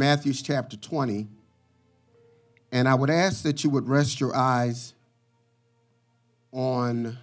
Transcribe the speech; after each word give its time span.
Matthew's 0.00 0.40
chapter 0.40 0.78
20. 0.78 1.28
And 2.72 2.88
I 2.88 2.94
would 2.94 3.10
ask 3.10 3.42
that 3.42 3.62
you 3.62 3.68
would 3.68 3.86
rest 3.86 4.18
your 4.18 4.34
eyes 4.34 4.94
on 6.52 7.18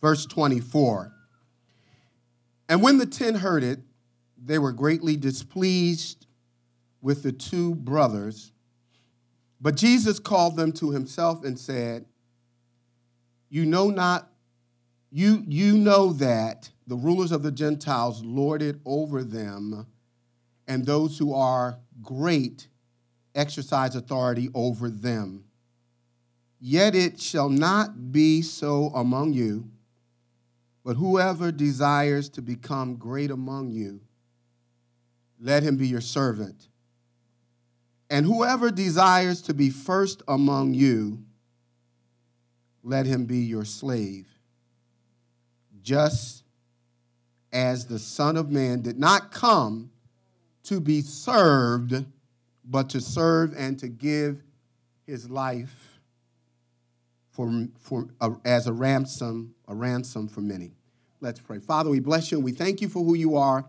verse 0.00 0.26
24. 0.26 1.12
And 2.68 2.82
when 2.82 2.98
the 2.98 3.06
ten 3.06 3.36
heard 3.36 3.62
it, 3.62 3.78
they 4.44 4.58
were 4.58 4.72
greatly 4.72 5.16
displeased 5.16 6.26
with 7.00 7.22
the 7.22 7.30
two 7.30 7.76
brothers. 7.76 8.50
But 9.60 9.76
Jesus 9.76 10.18
called 10.18 10.56
them 10.56 10.72
to 10.72 10.90
himself 10.90 11.44
and 11.44 11.56
said, 11.56 12.04
You 13.48 13.64
know 13.64 13.90
not, 13.90 14.28
you, 15.16 15.42
you 15.48 15.78
know 15.78 16.12
that 16.12 16.68
the 16.86 16.94
rulers 16.94 17.32
of 17.32 17.42
the 17.42 17.50
Gentiles 17.50 18.22
lord 18.22 18.60
it 18.60 18.76
over 18.84 19.24
them, 19.24 19.86
and 20.68 20.84
those 20.84 21.16
who 21.16 21.32
are 21.32 21.78
great 22.02 22.68
exercise 23.34 23.96
authority 23.96 24.50
over 24.52 24.90
them. 24.90 25.44
Yet 26.60 26.94
it 26.94 27.18
shall 27.18 27.48
not 27.48 28.12
be 28.12 28.42
so 28.42 28.88
among 28.94 29.32
you, 29.32 29.70
but 30.84 30.96
whoever 30.96 31.50
desires 31.50 32.28
to 32.30 32.42
become 32.42 32.96
great 32.96 33.30
among 33.30 33.70
you, 33.70 34.02
let 35.40 35.62
him 35.62 35.78
be 35.78 35.88
your 35.88 36.02
servant. 36.02 36.68
And 38.10 38.26
whoever 38.26 38.70
desires 38.70 39.40
to 39.42 39.54
be 39.54 39.70
first 39.70 40.22
among 40.28 40.74
you, 40.74 41.24
let 42.82 43.06
him 43.06 43.24
be 43.24 43.38
your 43.38 43.64
slave. 43.64 44.35
Just 45.86 46.42
as 47.52 47.86
the 47.86 48.00
Son 48.00 48.36
of 48.36 48.50
Man 48.50 48.82
did 48.82 48.98
not 48.98 49.30
come 49.30 49.92
to 50.64 50.80
be 50.80 51.00
served, 51.00 52.04
but 52.64 52.90
to 52.90 53.00
serve 53.00 53.54
and 53.56 53.78
to 53.78 53.86
give 53.86 54.42
his 55.06 55.30
life 55.30 56.00
for, 57.30 57.68
for, 57.78 58.08
as 58.44 58.66
a 58.66 58.72
ransom, 58.72 59.54
a 59.68 59.74
ransom 59.76 60.26
for 60.26 60.40
many. 60.40 60.72
Let's 61.20 61.38
pray. 61.38 61.60
Father, 61.60 61.88
we 61.88 62.00
bless 62.00 62.32
you 62.32 62.38
and 62.38 62.44
we 62.44 62.50
thank 62.50 62.80
you 62.80 62.88
for 62.88 63.04
who 63.04 63.14
you 63.14 63.36
are. 63.36 63.64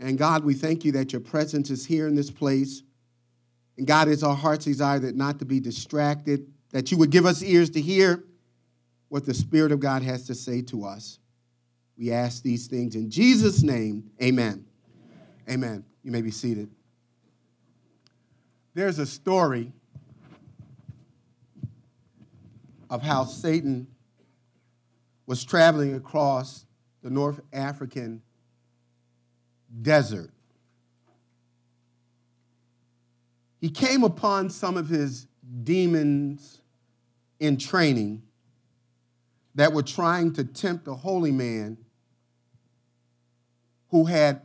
And 0.00 0.18
God, 0.18 0.42
we 0.42 0.54
thank 0.54 0.84
you 0.84 0.90
that 0.90 1.12
your 1.12 1.20
presence 1.20 1.70
is 1.70 1.86
here 1.86 2.08
in 2.08 2.16
this 2.16 2.32
place. 2.32 2.82
And 3.78 3.86
God, 3.86 4.08
it's 4.08 4.24
our 4.24 4.34
heart's 4.34 4.64
desire 4.64 4.98
that 4.98 5.14
not 5.14 5.38
to 5.38 5.44
be 5.44 5.60
distracted, 5.60 6.50
that 6.72 6.90
you 6.90 6.98
would 6.98 7.10
give 7.10 7.26
us 7.26 7.44
ears 7.44 7.70
to 7.70 7.80
hear 7.80 8.24
what 9.12 9.26
the 9.26 9.34
Spirit 9.34 9.72
of 9.72 9.78
God 9.78 10.02
has 10.02 10.26
to 10.28 10.34
say 10.34 10.62
to 10.62 10.86
us. 10.86 11.18
We 11.98 12.10
ask 12.10 12.42
these 12.42 12.66
things 12.66 12.94
in 12.96 13.10
Jesus' 13.10 13.62
name. 13.62 14.10
Amen. 14.22 14.64
Amen. 15.46 15.68
amen. 15.68 15.84
You 16.02 16.10
may 16.12 16.22
be 16.22 16.30
seated. 16.30 16.70
There's 18.72 18.98
a 18.98 19.04
story 19.04 19.70
of 22.88 23.02
how 23.02 23.24
Satan 23.24 23.86
was 25.26 25.44
traveling 25.44 25.94
across 25.94 26.64
the 27.02 27.10
North 27.10 27.42
African 27.52 28.22
desert. 29.82 30.30
He 33.60 33.68
came 33.68 34.04
upon 34.04 34.48
some 34.48 34.78
of 34.78 34.88
his 34.88 35.26
demons 35.64 36.62
in 37.40 37.58
training 37.58 38.22
that 39.54 39.72
were 39.72 39.82
trying 39.82 40.32
to 40.32 40.44
tempt 40.44 40.88
a 40.88 40.94
holy 40.94 41.32
man 41.32 41.76
who 43.90 44.04
had 44.04 44.40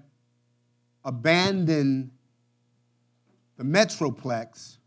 abandoned 1.05 2.11
the 3.58 3.64
metroplex 3.64 4.77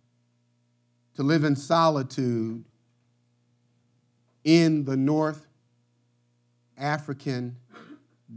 to 1.14 1.22
live 1.22 1.44
in 1.44 1.56
solitude 1.56 2.64
in 4.44 4.84
the 4.84 4.96
North 4.96 5.46
African 6.76 7.56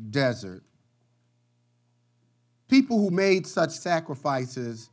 desert. 0.10 0.64
People 2.68 3.00
who 3.00 3.10
made 3.10 3.46
such 3.46 3.72
sacrifices 3.72 4.90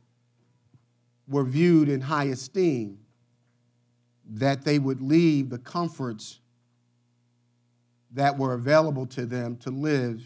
were 1.27 1.43
viewed 1.43 1.89
in 1.89 2.01
high 2.01 2.25
esteem, 2.25 2.99
that 4.29 4.63
they 4.63 4.79
would 4.79 5.01
leave 5.01 5.49
the 5.49 5.57
comforts 5.57 6.39
that 8.13 8.37
were 8.37 8.53
available 8.53 9.05
to 9.07 9.25
them 9.25 9.57
to 9.57 9.69
live 9.69 10.21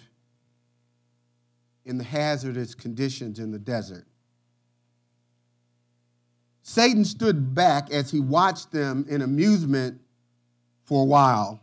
in 1.85 1.97
the 1.97 2.03
hazardous 2.03 2.73
conditions 2.73 3.39
in 3.39 3.51
the 3.51 3.59
desert. 3.59 4.05
Satan 6.63 7.05
stood 7.05 7.53
back 7.53 7.91
as 7.91 8.09
he 8.09 8.19
watched 8.19 8.71
them 8.71 9.05
in 9.07 9.21
amusement 9.21 10.01
for 10.83 11.03
a 11.03 11.05
while. 11.05 11.61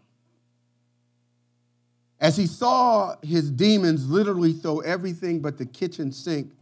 As 2.21 2.37
he 2.37 2.47
saw 2.47 3.17
his 3.21 3.51
demons 3.51 4.09
literally 4.09 4.53
throw 4.53 4.79
everything 4.79 5.41
but 5.41 5.59
the 5.59 5.67
kitchen 5.67 6.13
sink 6.13 6.53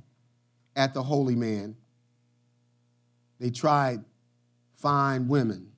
at 0.74 0.94
the 0.94 1.02
holy 1.02 1.36
man, 1.36 1.76
they 3.38 3.50
tried 3.50 4.02
fine 4.78 5.28
women, 5.28 5.70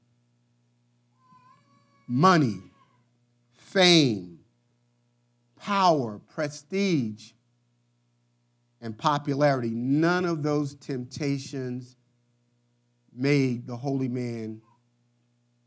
money, 2.06 2.60
fame, 3.72 4.38
power, 5.58 6.20
prestige, 6.28 7.32
and 8.82 8.96
popularity. 8.96 9.70
None 9.70 10.26
of 10.26 10.42
those 10.42 10.74
temptations 10.74 11.96
made 13.14 13.66
the 13.66 13.76
holy 13.76 14.08
man 14.08 14.60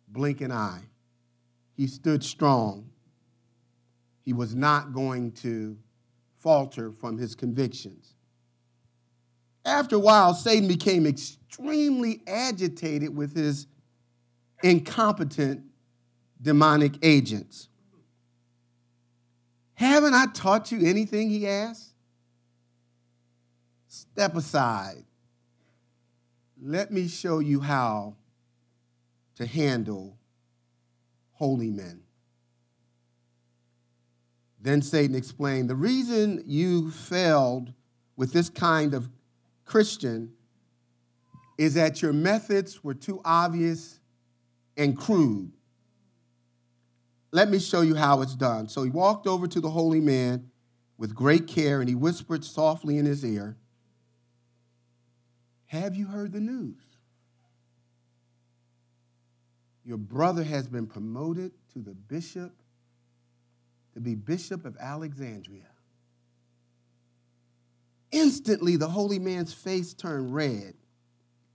blink 0.10 0.42
an 0.42 0.52
eye. 0.52 0.84
He 1.74 1.88
stood 1.88 2.24
strong. 2.24 2.90
He 4.22 4.34
was 4.34 4.54
not 4.54 4.94
going 4.94 5.32
to 5.34 5.78
falter 6.38 6.92
from 6.92 7.18
his 7.18 7.34
convictions. 7.34 8.14
After 9.66 9.96
a 9.96 10.00
while, 10.00 10.36
Satan 10.36 10.68
became 10.68 11.08
extremely 11.08 12.22
agitated 12.28 13.16
with 13.16 13.36
his 13.36 13.66
incompetent 14.62 15.64
demonic 16.42 16.94
agents. 17.02 17.70
Haven't 19.76 20.14
I 20.14 20.26
taught 20.34 20.72
you 20.72 20.86
anything? 20.86 21.30
He 21.30 21.48
asked. 21.48 21.94
Step 23.88 24.36
aside. 24.36 25.04
Let 26.62 26.92
me 26.92 27.08
show 27.08 27.40
you 27.40 27.60
how 27.60 28.16
to 29.36 29.46
handle 29.46 30.18
holy 31.34 31.70
men. 31.70 32.02
Then 34.62 34.82
Satan 34.82 35.16
explained 35.16 35.70
the 35.70 35.76
reason 35.76 36.44
you 36.48 36.90
failed 36.90 37.72
with 38.16 38.34
this 38.34 38.50
kind 38.50 38.94
of 38.94 39.10
Christian 39.66 40.32
is 41.58 41.76
that 41.76 42.02
your 42.02 42.14
methods 42.14 42.84
were 42.84 42.94
too 42.94 43.22
obvious 43.24 44.00
and 44.78 44.98
crude. 44.98 45.52
Let 47.36 47.50
me 47.50 47.60
show 47.60 47.82
you 47.82 47.96
how 47.96 48.22
it's 48.22 48.34
done. 48.34 48.70
So 48.70 48.84
he 48.84 48.90
walked 48.90 49.28
over 49.28 49.46
to 49.46 49.60
the 49.60 49.70
holy 49.70 50.00
man 50.00 50.50
with 50.98 51.14
great 51.14 51.48
care 51.48 51.82
and 51.82 51.90
he 51.90 51.94
whispered 51.94 52.46
softly 52.46 52.98
in 52.98 53.06
his 53.06 53.26
ear, 53.26 53.58
Have 55.66 55.96
you 55.96 56.08
heard 56.08 56.32
the 56.32 56.40
news? 56.40 56.82
Your 59.84 59.98
brother 59.98 60.46
has 60.46 60.70
been 60.70 60.88
promoted 60.88 61.52
to 61.74 61.80
the 61.80 61.94
bishop, 61.94 62.54
to 63.96 64.00
be 64.00 64.16
bishop 64.16 64.64
of 64.64 64.78
Alexandria. 64.80 65.68
Instantly, 68.14 68.78
the 68.78 68.88
holy 68.88 69.20
man's 69.20 69.54
face 69.54 69.94
turned 69.94 70.34
red. 70.34 70.74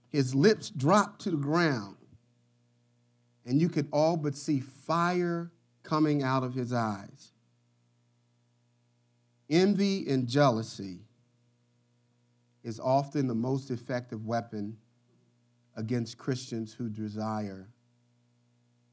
His 0.09 0.35
lips 0.35 0.69
dropped 0.69 1.21
to 1.21 1.31
the 1.31 1.37
ground, 1.37 1.97
and 3.47 3.59
you 3.59 3.67
could 3.67 3.87
all 3.91 4.15
but 4.15 4.35
see 4.35 4.59
fire 4.59 5.49
coming 5.83 6.23
out 6.23 6.43
of 6.43 6.53
his 6.53 6.73
eyes. 6.73 7.31
Envy 9.49 10.07
and 10.09 10.27
jealousy 10.27 10.99
is 12.63 12.79
often 12.79 13.27
the 13.27 13.35
most 13.35 13.71
effective 13.71 14.25
weapon 14.25 14.77
against 15.75 16.17
Christians 16.17 16.73
who 16.73 16.89
desire 16.89 17.67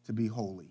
to 0.07 0.13
be 0.13 0.27
holy. 0.27 0.71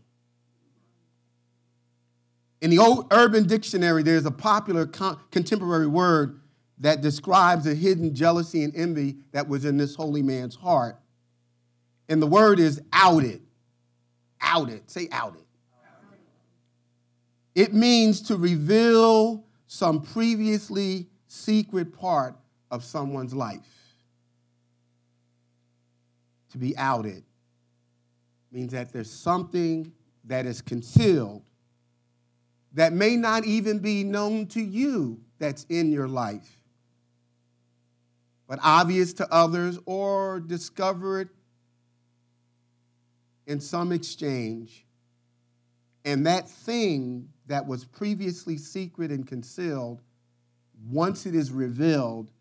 In 2.59 2.71
the 2.71 2.79
old 2.79 3.07
urban 3.11 3.45
dictionary, 3.45 4.01
there's 4.03 4.25
a 4.25 4.31
popular 4.31 4.87
contemporary 4.87 5.87
word 5.87 6.41
that 6.79 7.01
describes 7.01 7.65
the 7.65 7.75
hidden 7.75 8.15
jealousy 8.15 8.63
and 8.63 8.75
envy 8.75 9.17
that 9.31 9.47
was 9.47 9.63
in 9.63 9.77
this 9.77 9.95
holy 9.95 10.21
man's 10.21 10.55
heart. 10.55 10.99
And 12.09 12.21
the 12.21 12.27
word 12.27 12.59
is 12.59 12.81
outed. 12.91 13.41
Outed. 14.41 14.89
Say 14.89 15.07
outed. 15.11 15.43
It 17.57 17.73
means 17.73 18.21
to 18.27 18.37
reveal 18.37 19.43
some 19.65 20.03
previously 20.03 21.07
secret 21.25 21.91
part 21.91 22.37
of 22.69 22.83
someone's 22.83 23.33
life. 23.33 23.95
To 26.51 26.59
be 26.59 26.77
outed 26.77 27.23
means 28.51 28.73
that 28.73 28.93
there's 28.93 29.09
something 29.09 29.91
that 30.25 30.45
is 30.45 30.61
concealed 30.61 31.41
that 32.73 32.93
may 32.93 33.15
not 33.17 33.43
even 33.43 33.79
be 33.79 34.03
known 34.03 34.45
to 34.49 34.61
you 34.61 35.19
that's 35.39 35.65
in 35.67 35.91
your 35.91 36.07
life, 36.07 36.61
but 38.47 38.59
obvious 38.61 39.13
to 39.13 39.33
others 39.33 39.79
or 39.87 40.41
discovered 40.41 41.31
in 43.47 43.59
some 43.59 43.91
exchange. 43.91 44.85
And 46.05 46.27
that 46.27 46.47
thing 46.47 47.29
that 47.47 47.65
was 47.65 47.85
previously 47.85 48.57
secret 48.57 49.11
and 49.11 49.25
concealed, 49.25 50.01
once 50.89 51.25
it 51.25 51.33
is 51.33 51.51
revealed, 51.51 52.31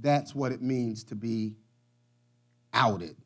that's 0.00 0.34
what 0.34 0.52
it 0.52 0.62
means 0.62 1.04
to 1.04 1.14
be 1.14 1.56
outed. 2.72 3.16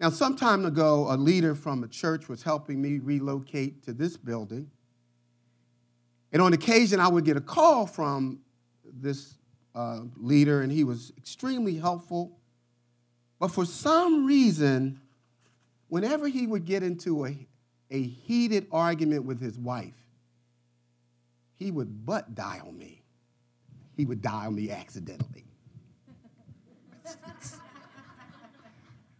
Now, 0.00 0.10
some 0.10 0.36
time 0.36 0.64
ago, 0.64 1.06
a 1.10 1.16
leader 1.16 1.54
from 1.54 1.82
a 1.82 1.88
church 1.88 2.28
was 2.28 2.42
helping 2.42 2.80
me 2.80 2.98
relocate 2.98 3.82
to 3.84 3.92
this 3.92 4.16
building. 4.16 4.70
And 6.32 6.40
on 6.40 6.52
occasion, 6.52 7.00
I 7.00 7.08
would 7.08 7.24
get 7.24 7.36
a 7.36 7.40
call 7.40 7.86
from 7.86 8.40
this 8.84 9.34
uh, 9.74 10.00
leader, 10.16 10.62
and 10.62 10.70
he 10.70 10.84
was 10.84 11.12
extremely 11.16 11.76
helpful. 11.76 12.38
But 13.40 13.48
for 13.48 13.64
some 13.64 14.24
reason, 14.24 15.00
whenever 15.88 16.28
he 16.28 16.46
would 16.46 16.64
get 16.64 16.82
into 16.82 17.26
a, 17.26 17.47
a 17.90 18.02
heated 18.02 18.66
argument 18.70 19.24
with 19.24 19.40
his 19.40 19.58
wife, 19.58 19.94
he 21.56 21.70
would 21.70 22.06
butt 22.06 22.34
dial 22.34 22.72
me. 22.72 23.02
He 23.96 24.04
would 24.04 24.22
dial 24.22 24.50
me 24.50 24.70
accidentally. 24.70 25.44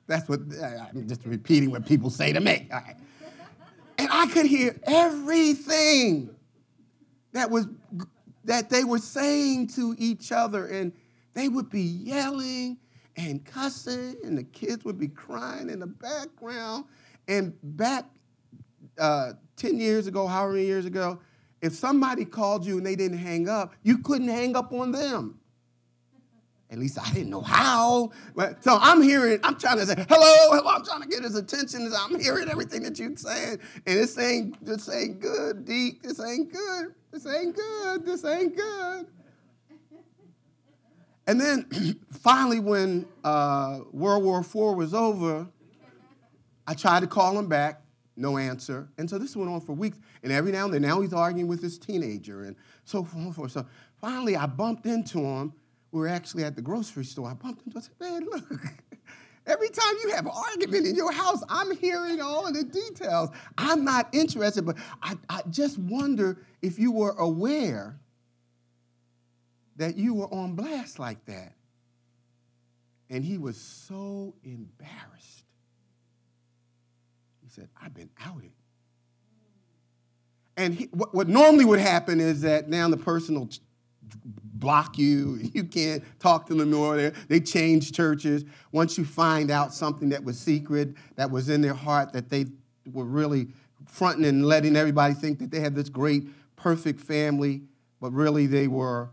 That's 0.06 0.28
what, 0.28 0.40
I'm 0.62 1.06
just 1.06 1.24
repeating 1.26 1.70
what 1.70 1.84
people 1.86 2.10
say 2.10 2.32
to 2.32 2.40
me. 2.40 2.68
And 3.98 4.08
I 4.10 4.26
could 4.28 4.46
hear 4.46 4.78
everything 4.84 6.30
that 7.32 7.50
was 7.50 7.66
that 8.44 8.70
they 8.70 8.84
were 8.84 8.98
saying 8.98 9.66
to 9.66 9.94
each 9.98 10.32
other 10.32 10.66
and 10.68 10.92
they 11.34 11.48
would 11.48 11.68
be 11.68 11.82
yelling 11.82 12.78
and 13.16 13.44
cussing 13.44 14.16
and 14.24 14.38
the 14.38 14.44
kids 14.44 14.84
would 14.84 14.98
be 14.98 15.08
crying 15.08 15.68
in 15.68 15.80
the 15.80 15.86
background 15.86 16.84
and 17.26 17.52
back 17.62 18.06
uh, 18.98 19.32
10 19.56 19.78
years 19.78 20.06
ago 20.06 20.26
however 20.26 20.52
many 20.52 20.66
years 20.66 20.86
ago 20.86 21.18
if 21.60 21.72
somebody 21.72 22.24
called 22.24 22.64
you 22.64 22.78
and 22.78 22.86
they 22.86 22.96
didn't 22.96 23.18
hang 23.18 23.48
up 23.48 23.74
you 23.82 23.98
couldn't 23.98 24.28
hang 24.28 24.56
up 24.56 24.72
on 24.72 24.92
them 24.92 25.38
at 26.70 26.78
least 26.78 26.98
I 27.00 27.10
didn't 27.12 27.30
know 27.30 27.40
how. 27.40 28.10
So 28.60 28.78
I'm 28.80 29.00
hearing, 29.00 29.40
I'm 29.42 29.58
trying 29.58 29.78
to 29.78 29.86
say, 29.86 29.94
hello, 30.06 30.50
hello, 30.50 30.70
I'm 30.70 30.84
trying 30.84 31.00
to 31.00 31.08
get 31.08 31.22
his 31.22 31.34
attention. 31.34 31.90
I'm 31.98 32.20
hearing 32.20 32.50
everything 32.50 32.82
that 32.82 32.98
you're 32.98 33.16
saying. 33.16 33.58
And 33.86 33.98
this 33.98 34.18
ain't, 34.18 34.64
this 34.64 34.88
ain't 34.90 35.18
good, 35.18 35.64
Deke. 35.64 36.02
This 36.02 36.20
ain't 36.20 36.52
good. 36.52 36.94
This 37.10 37.26
ain't 37.26 37.56
good. 37.56 38.04
This 38.04 38.24
ain't 38.24 38.54
good. 38.54 39.06
And 41.26 41.40
then 41.40 41.98
finally, 42.12 42.60
when 42.60 43.06
uh, 43.24 43.80
World 43.92 44.24
War 44.24 44.40
IV 44.40 44.76
was 44.76 44.92
over, 44.92 45.46
I 46.66 46.74
tried 46.74 47.00
to 47.00 47.06
call 47.06 47.38
him 47.38 47.48
back, 47.48 47.80
no 48.18 48.36
answer. 48.36 48.88
And 48.98 49.08
so 49.08 49.18
this 49.18 49.36
went 49.36 49.50
on 49.50 49.60
for 49.60 49.72
weeks. 49.72 49.98
And 50.22 50.32
every 50.32 50.52
now 50.52 50.64
and 50.64 50.74
then, 50.74 50.82
now 50.82 51.00
he's 51.00 51.12
arguing 51.12 51.48
with 51.48 51.62
his 51.62 51.78
teenager 51.78 52.44
and 52.44 52.56
so 52.84 53.04
forth. 53.04 53.52
So 53.52 53.66
finally, 54.00 54.36
I 54.36 54.46
bumped 54.46 54.86
into 54.86 55.20
him 55.20 55.52
we 55.90 56.00
were 56.00 56.08
actually 56.08 56.44
at 56.44 56.54
the 56.54 56.62
grocery 56.62 57.04
store. 57.04 57.30
I 57.30 57.34
bumped 57.34 57.66
into 57.66 57.78
him. 57.78 57.84
I 58.00 58.06
said, 58.06 58.12
man, 58.12 58.28
look, 58.30 58.44
every 59.46 59.68
time 59.70 59.94
you 60.02 60.10
have 60.14 60.26
an 60.26 60.32
argument 60.34 60.86
in 60.86 60.94
your 60.94 61.12
house, 61.12 61.42
I'm 61.48 61.74
hearing 61.76 62.20
all 62.20 62.46
of 62.46 62.54
the 62.54 62.64
details. 62.64 63.30
I'm 63.56 63.84
not 63.84 64.08
interested, 64.12 64.66
but 64.66 64.76
I, 65.02 65.16
I 65.28 65.42
just 65.50 65.78
wonder 65.78 66.38
if 66.60 66.78
you 66.78 66.92
were 66.92 67.12
aware 67.12 67.98
that 69.76 69.96
you 69.96 70.14
were 70.14 70.32
on 70.32 70.54
blast 70.54 70.98
like 70.98 71.24
that. 71.26 71.54
And 73.10 73.24
he 73.24 73.38
was 73.38 73.56
so 73.56 74.34
embarrassed. 74.44 75.37
Said, 77.58 77.68
I've 77.82 77.94
been 77.94 78.10
outed. 78.24 78.52
And 80.56 80.74
he, 80.74 80.84
what, 80.92 81.12
what, 81.12 81.28
normally 81.28 81.64
would 81.64 81.80
happen 81.80 82.20
is 82.20 82.42
that 82.42 82.68
now 82.68 82.88
the 82.88 82.96
person 82.96 83.34
will 83.34 83.50
block 84.44 84.96
you. 84.96 85.40
You 85.52 85.64
can't 85.64 86.04
talk 86.20 86.46
to 86.46 86.54
them 86.54 86.60
anymore. 86.60 87.12
They 87.26 87.40
change 87.40 87.92
churches. 87.92 88.44
Once 88.70 88.96
you 88.96 89.04
find 89.04 89.50
out 89.50 89.74
something 89.74 90.10
that 90.10 90.22
was 90.22 90.38
secret, 90.38 90.94
that 91.16 91.30
was 91.30 91.48
in 91.48 91.62
their 91.62 91.74
heart, 91.74 92.12
that 92.12 92.28
they 92.28 92.46
were 92.92 93.04
really 93.04 93.48
fronting 93.86 94.24
and 94.24 94.46
letting 94.46 94.76
everybody 94.76 95.14
think 95.14 95.40
that 95.40 95.50
they 95.50 95.58
had 95.58 95.74
this 95.74 95.88
great, 95.88 96.28
perfect 96.54 97.00
family, 97.00 97.62
but 98.00 98.12
really 98.12 98.46
they 98.46 98.68
were, 98.68 99.10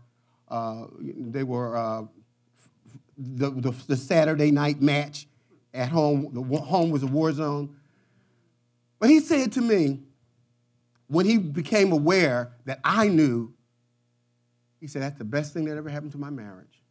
uh, 0.48 0.84
they 1.00 1.42
were 1.42 1.76
uh, 1.76 2.02
the, 3.18 3.50
the, 3.50 3.72
the 3.88 3.96
Saturday 3.96 4.52
night 4.52 4.80
match 4.80 5.26
at 5.74 5.88
home. 5.88 6.30
The 6.32 6.60
home 6.60 6.90
was 6.90 7.02
a 7.02 7.08
war 7.08 7.32
zone. 7.32 7.74
But 9.06 9.12
he 9.12 9.20
said 9.20 9.52
to 9.52 9.60
me, 9.60 10.00
when 11.06 11.26
he 11.26 11.38
became 11.38 11.92
aware 11.92 12.50
that 12.64 12.80
I 12.82 13.06
knew 13.06 13.54
he 14.80 14.88
said, 14.88 15.00
That's 15.00 15.16
the 15.16 15.22
best 15.22 15.54
thing 15.54 15.66
that 15.66 15.76
ever 15.76 15.88
happened 15.88 16.10
to 16.10 16.18
my 16.18 16.30
marriage. 16.30 16.82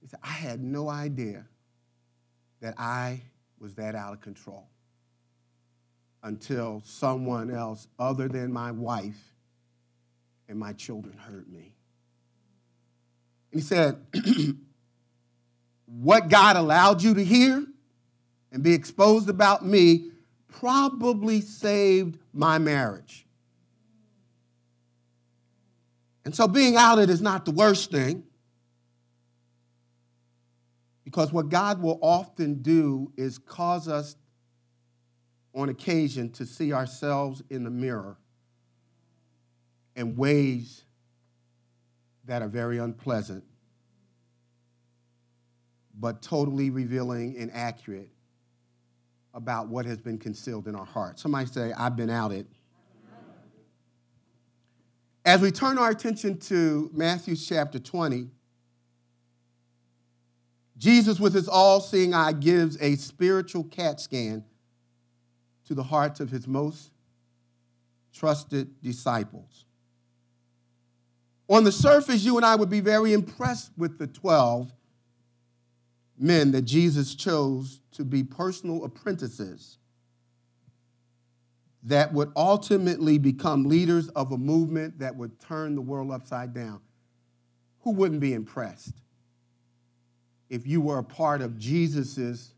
He 0.00 0.06
said, 0.06 0.20
I 0.22 0.28
had 0.28 0.62
no 0.62 0.88
idea 0.88 1.44
that 2.60 2.74
I 2.78 3.20
was 3.58 3.74
that 3.74 3.96
out 3.96 4.12
of 4.12 4.20
control 4.20 4.68
until 6.22 6.82
someone 6.84 7.50
else 7.50 7.88
other 7.98 8.28
than 8.28 8.52
my 8.52 8.70
wife 8.70 9.34
and 10.48 10.56
my 10.56 10.72
children 10.72 11.18
hurt 11.18 11.48
me. 11.50 11.74
And 13.50 13.60
he 13.60 13.66
said, 13.66 14.06
What 15.86 16.28
God 16.28 16.54
allowed 16.54 17.02
you 17.02 17.14
to 17.14 17.24
hear 17.24 17.66
and 18.52 18.62
be 18.62 18.72
exposed 18.72 19.28
about 19.28 19.66
me 19.66 20.12
probably 20.48 21.40
saved 21.40 22.18
my 22.32 22.58
marriage. 22.58 23.26
And 26.24 26.34
so 26.34 26.48
being 26.48 26.76
outed 26.76 27.08
is 27.08 27.20
not 27.20 27.44
the 27.44 27.52
worst 27.52 27.90
thing. 27.90 28.24
Because 31.04 31.32
what 31.32 31.48
God 31.48 31.80
will 31.80 32.00
often 32.02 32.62
do 32.62 33.12
is 33.16 33.38
cause 33.38 33.86
us 33.86 34.16
on 35.54 35.68
occasion 35.68 36.30
to 36.32 36.44
see 36.44 36.72
ourselves 36.72 37.42
in 37.48 37.62
the 37.62 37.70
mirror 37.70 38.16
in 39.94 40.16
ways 40.16 40.84
that 42.24 42.42
are 42.42 42.48
very 42.48 42.78
unpleasant, 42.78 43.44
but 45.98 46.20
totally 46.22 46.70
revealing 46.70 47.36
and 47.38 47.50
accurate 47.52 48.10
about 49.36 49.68
what 49.68 49.84
has 49.84 49.98
been 49.98 50.18
concealed 50.18 50.66
in 50.66 50.74
our 50.74 50.86
hearts. 50.86 51.22
Somebody 51.22 51.46
say, 51.46 51.72
I've 51.76 51.94
been 51.94 52.08
outed. 52.08 52.46
As 55.26 55.42
we 55.42 55.50
turn 55.50 55.76
our 55.76 55.90
attention 55.90 56.38
to 56.38 56.90
Matthew 56.94 57.36
chapter 57.36 57.78
20, 57.78 58.28
Jesus, 60.78 61.20
with 61.20 61.34
his 61.34 61.48
all 61.48 61.80
seeing 61.80 62.14
eye, 62.14 62.32
gives 62.32 62.80
a 62.80 62.96
spiritual 62.96 63.64
CAT 63.64 64.00
scan 64.00 64.42
to 65.66 65.74
the 65.74 65.82
hearts 65.82 66.20
of 66.20 66.30
his 66.30 66.46
most 66.48 66.90
trusted 68.14 68.80
disciples. 68.82 69.66
On 71.48 71.62
the 71.62 71.72
surface, 71.72 72.24
you 72.24 72.36
and 72.36 72.46
I 72.46 72.56
would 72.56 72.70
be 72.70 72.80
very 72.80 73.12
impressed 73.12 73.70
with 73.76 73.98
the 73.98 74.06
12 74.06 74.72
men 76.18 76.52
that 76.52 76.62
Jesus 76.62 77.14
chose 77.14 77.80
to 77.92 78.04
be 78.04 78.22
personal 78.22 78.84
apprentices 78.84 79.78
that 81.86 82.12
would 82.12 82.32
ultimately 82.34 83.16
become 83.16 83.64
leaders 83.64 84.08
of 84.10 84.32
a 84.32 84.38
movement 84.38 84.98
that 84.98 85.14
would 85.14 85.38
turn 85.40 85.74
the 85.76 85.80
world 85.80 86.10
upside 86.10 86.52
down. 86.52 86.80
Who 87.80 87.92
wouldn't 87.92 88.20
be 88.20 88.34
impressed 88.34 88.94
if 90.50 90.66
you 90.66 90.80
were 90.80 90.98
a 90.98 91.04
part 91.04 91.42
of 91.42 91.58
Jesus's 91.58 92.54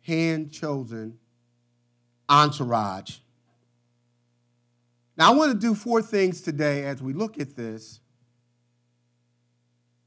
hand 0.00 0.50
chosen 0.50 1.18
entourage? 2.28 3.18
Now, 5.18 5.32
I 5.32 5.34
want 5.36 5.52
to 5.52 5.58
do 5.58 5.74
four 5.74 6.00
things 6.00 6.40
today 6.40 6.84
as 6.84 7.02
we 7.02 7.12
look 7.12 7.38
at 7.38 7.54
this. 7.54 8.00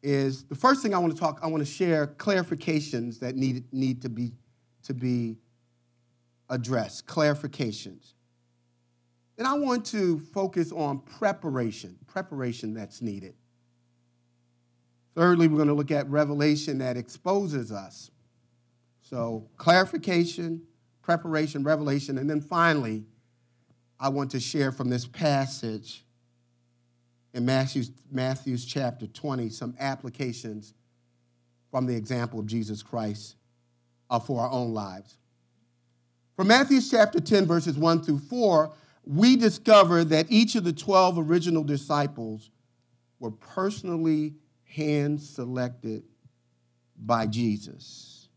Is 0.03 0.43
the 0.46 0.55
first 0.55 0.81
thing 0.81 0.96
I 0.96 0.98
want 0.98 1.13
to 1.13 1.20
talk, 1.20 1.39
I 1.43 1.48
want 1.48 1.65
to 1.65 1.72
share 1.72 2.08
clarifications 2.08 3.20
that 3.20 3.36
need, 3.36 3.72
need 3.72 4.01
to, 4.01 4.10
be, 4.10 4.31
to 4.84 4.93
be 4.93 5.38
addressed. 6.50 7.05
Clarifications. 7.05 8.13
And 9.38 9.48
I 9.48 9.53
want 9.53 9.86
to 9.88 10.20
focus 10.20 10.72
on 10.72 11.00
preparation, 11.00 11.98
preparation 12.08 12.74
that's 12.74 13.01
needed. 13.01 13.36
Thirdly, 15.15 15.48
we're 15.48 15.58
going 15.58 15.67
to 15.67 15.74
look 15.74 15.91
at 15.91 16.10
revelation 16.10 16.77
that 16.79 16.98
exposes 16.98 17.72
us. 17.72 18.12
So, 19.01 19.50
clarification, 19.58 20.62
preparation, 21.01 21.63
revelation, 21.63 22.17
and 22.17 22.29
then 22.29 22.39
finally, 22.39 23.03
I 24.00 24.10
want 24.10 24.31
to 24.31 24.39
share 24.39 24.72
from 24.72 24.89
this 24.89 25.05
passage 25.05 26.05
in 27.33 27.45
Matthew's, 27.45 27.91
Matthew's 28.11 28.65
chapter 28.65 29.07
20 29.07 29.50
some 29.50 29.75
applications 29.79 30.73
from 31.69 31.85
the 31.85 31.95
example 31.95 32.39
of 32.39 32.45
Jesus 32.45 32.83
Christ 32.83 33.35
uh, 34.09 34.19
for 34.19 34.41
our 34.41 34.51
own 34.51 34.73
lives. 34.73 35.17
From 36.35 36.47
Matthew's 36.47 36.89
chapter 36.89 37.19
10, 37.19 37.45
verses 37.45 37.77
1 37.77 38.03
through 38.03 38.19
4, 38.19 38.73
we 39.05 39.35
discover 39.35 40.03
that 40.03 40.27
each 40.29 40.55
of 40.55 40.63
the 40.63 40.73
12 40.73 41.17
original 41.17 41.63
disciples 41.63 42.51
were 43.19 43.31
personally 43.31 44.35
hand 44.63 45.21
selected 45.21 46.03
by 46.97 47.27
Jesus. 47.27 48.29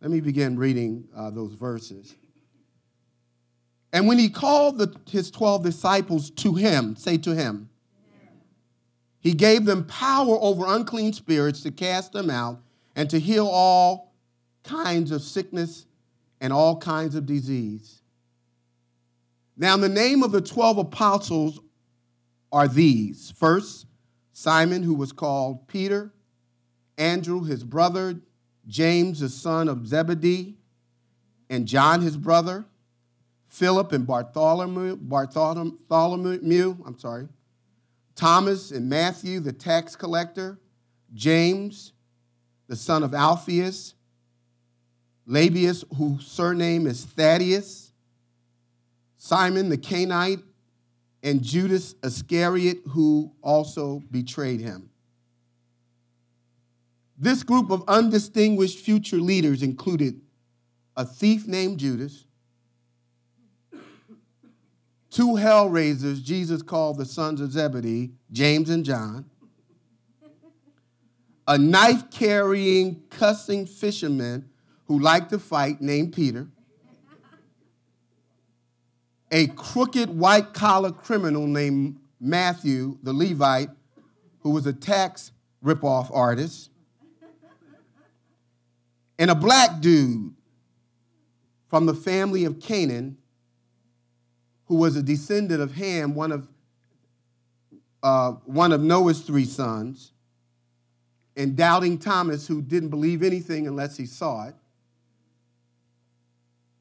Let 0.00 0.10
me 0.10 0.20
begin 0.20 0.58
reading 0.58 1.04
uh, 1.16 1.30
those 1.30 1.54
verses. 1.54 2.14
And 3.92 4.08
when 4.08 4.18
he 4.18 4.28
called 4.28 4.78
the, 4.78 4.94
his 5.08 5.30
12 5.30 5.62
disciples 5.62 6.30
to 6.30 6.54
him, 6.54 6.96
say 6.96 7.16
to 7.18 7.34
him, 7.34 7.68
he 9.24 9.32
gave 9.32 9.64
them 9.64 9.86
power 9.86 10.36
over 10.38 10.66
unclean 10.66 11.14
spirits 11.14 11.62
to 11.62 11.70
cast 11.70 12.12
them 12.12 12.28
out 12.28 12.60
and 12.94 13.08
to 13.08 13.18
heal 13.18 13.46
all 13.46 14.12
kinds 14.64 15.10
of 15.10 15.22
sickness 15.22 15.86
and 16.42 16.52
all 16.52 16.76
kinds 16.76 17.14
of 17.14 17.24
disease. 17.24 18.02
Now, 19.56 19.78
the 19.78 19.88
name 19.88 20.22
of 20.22 20.30
the 20.30 20.42
12 20.42 20.76
apostles 20.76 21.58
are 22.52 22.68
these 22.68 23.30
first, 23.30 23.86
Simon, 24.34 24.82
who 24.82 24.92
was 24.92 25.10
called 25.10 25.68
Peter, 25.68 26.12
Andrew, 26.98 27.44
his 27.44 27.64
brother, 27.64 28.20
James, 28.66 29.20
the 29.20 29.30
son 29.30 29.70
of 29.70 29.86
Zebedee, 29.88 30.58
and 31.48 31.66
John, 31.66 32.02
his 32.02 32.18
brother, 32.18 32.66
Philip 33.48 33.90
and 33.92 34.06
Bartholomew, 34.06 34.96
Bartholomew, 34.96 36.76
I'm 36.84 36.98
sorry, 36.98 37.28
Thomas 38.14 38.70
and 38.70 38.88
Matthew, 38.88 39.40
the 39.40 39.52
tax 39.52 39.96
collector, 39.96 40.58
James, 41.12 41.92
the 42.68 42.76
son 42.76 43.02
of 43.02 43.14
Alphaeus, 43.14 43.94
Lebbaeus, 45.26 45.84
whose 45.96 46.26
surname 46.26 46.86
is 46.86 47.04
Thaddeus, 47.04 47.92
Simon 49.16 49.68
the 49.68 49.78
Canaanite, 49.78 50.40
and 51.22 51.42
Judas 51.42 51.94
Iscariot, 52.04 52.82
who 52.90 53.32
also 53.42 54.02
betrayed 54.10 54.60
him. 54.60 54.90
This 57.16 57.42
group 57.42 57.70
of 57.70 57.84
undistinguished 57.88 58.78
future 58.78 59.16
leaders 59.16 59.62
included 59.62 60.20
a 60.96 61.06
thief 61.06 61.46
named 61.46 61.78
Judas, 61.78 62.26
two 65.14 65.34
hellraisers 65.34 66.20
Jesus 66.20 66.60
called 66.60 66.98
the 66.98 67.04
sons 67.04 67.40
of 67.40 67.52
Zebedee, 67.52 68.10
James 68.32 68.68
and 68.68 68.84
John, 68.84 69.24
a 71.46 71.56
knife 71.56 72.10
carrying, 72.10 73.00
cussing 73.10 73.64
fisherman 73.64 74.50
who 74.86 74.98
liked 74.98 75.30
to 75.30 75.38
fight 75.38 75.80
named 75.80 76.14
Peter, 76.14 76.48
a 79.30 79.46
crooked 79.48 80.10
white 80.10 80.52
collar 80.52 80.90
criminal 80.90 81.46
named 81.46 82.00
Matthew, 82.20 82.98
the 83.04 83.12
Levite, 83.12 83.70
who 84.40 84.50
was 84.50 84.66
a 84.66 84.72
tax 84.72 85.30
ripoff 85.64 86.10
artist, 86.12 86.70
and 89.16 89.30
a 89.30 89.34
black 89.36 89.80
dude 89.80 90.34
from 91.68 91.86
the 91.86 91.94
family 91.94 92.44
of 92.44 92.58
Canaan 92.58 93.16
who 94.66 94.76
was 94.76 94.96
a 94.96 95.02
descendant 95.02 95.60
of 95.60 95.74
Ham, 95.74 96.14
one 96.14 96.32
of, 96.32 96.48
uh, 98.02 98.32
one 98.44 98.72
of 98.72 98.80
Noah's 98.80 99.20
three 99.20 99.44
sons, 99.44 100.12
and 101.36 101.56
doubting 101.56 101.98
Thomas, 101.98 102.46
who 102.46 102.62
didn't 102.62 102.90
believe 102.90 103.22
anything 103.22 103.66
unless 103.66 103.96
he 103.96 104.06
saw 104.06 104.48
it, 104.48 104.54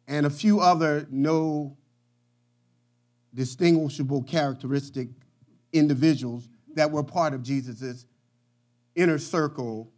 and 0.07 0.25
a 0.25 0.29
few 0.29 0.59
other 0.59 1.07
no 1.09 1.75
distinguishable 3.33 4.21
characteristic 4.23 5.09
individuals 5.71 6.47
that 6.75 6.91
were 6.91 7.03
part 7.03 7.33
of 7.33 7.41
Jesus' 7.41 8.05
inner 8.95 9.17
circle 9.17 9.91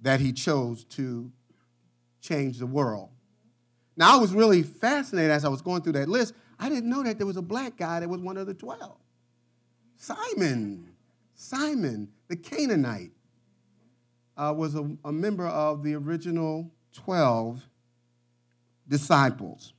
that 0.00 0.20
he 0.20 0.32
chose 0.32 0.84
to 0.84 1.32
change 2.20 2.58
the 2.58 2.66
world. 2.66 3.10
Now, 3.96 4.16
I 4.16 4.20
was 4.20 4.32
really 4.32 4.62
fascinated 4.62 5.30
as 5.30 5.44
I 5.44 5.48
was 5.48 5.62
going 5.62 5.82
through 5.82 5.94
that 5.94 6.08
list. 6.08 6.34
I 6.58 6.68
didn't 6.68 6.88
know 6.88 7.02
that 7.02 7.18
there 7.18 7.26
was 7.26 7.36
a 7.36 7.42
black 7.42 7.76
guy 7.76 8.00
that 8.00 8.08
was 8.08 8.20
one 8.20 8.36
of 8.36 8.46
the 8.46 8.54
12. 8.54 8.96
Simon, 9.96 10.90
Simon, 11.34 12.08
the 12.28 12.36
Canaanite, 12.36 13.12
uh, 14.36 14.52
was 14.56 14.74
a, 14.74 14.90
a 15.04 15.12
member 15.12 15.46
of 15.46 15.82
the 15.82 15.94
original 15.94 16.70
12 16.92 17.62
disciples. 18.88 19.72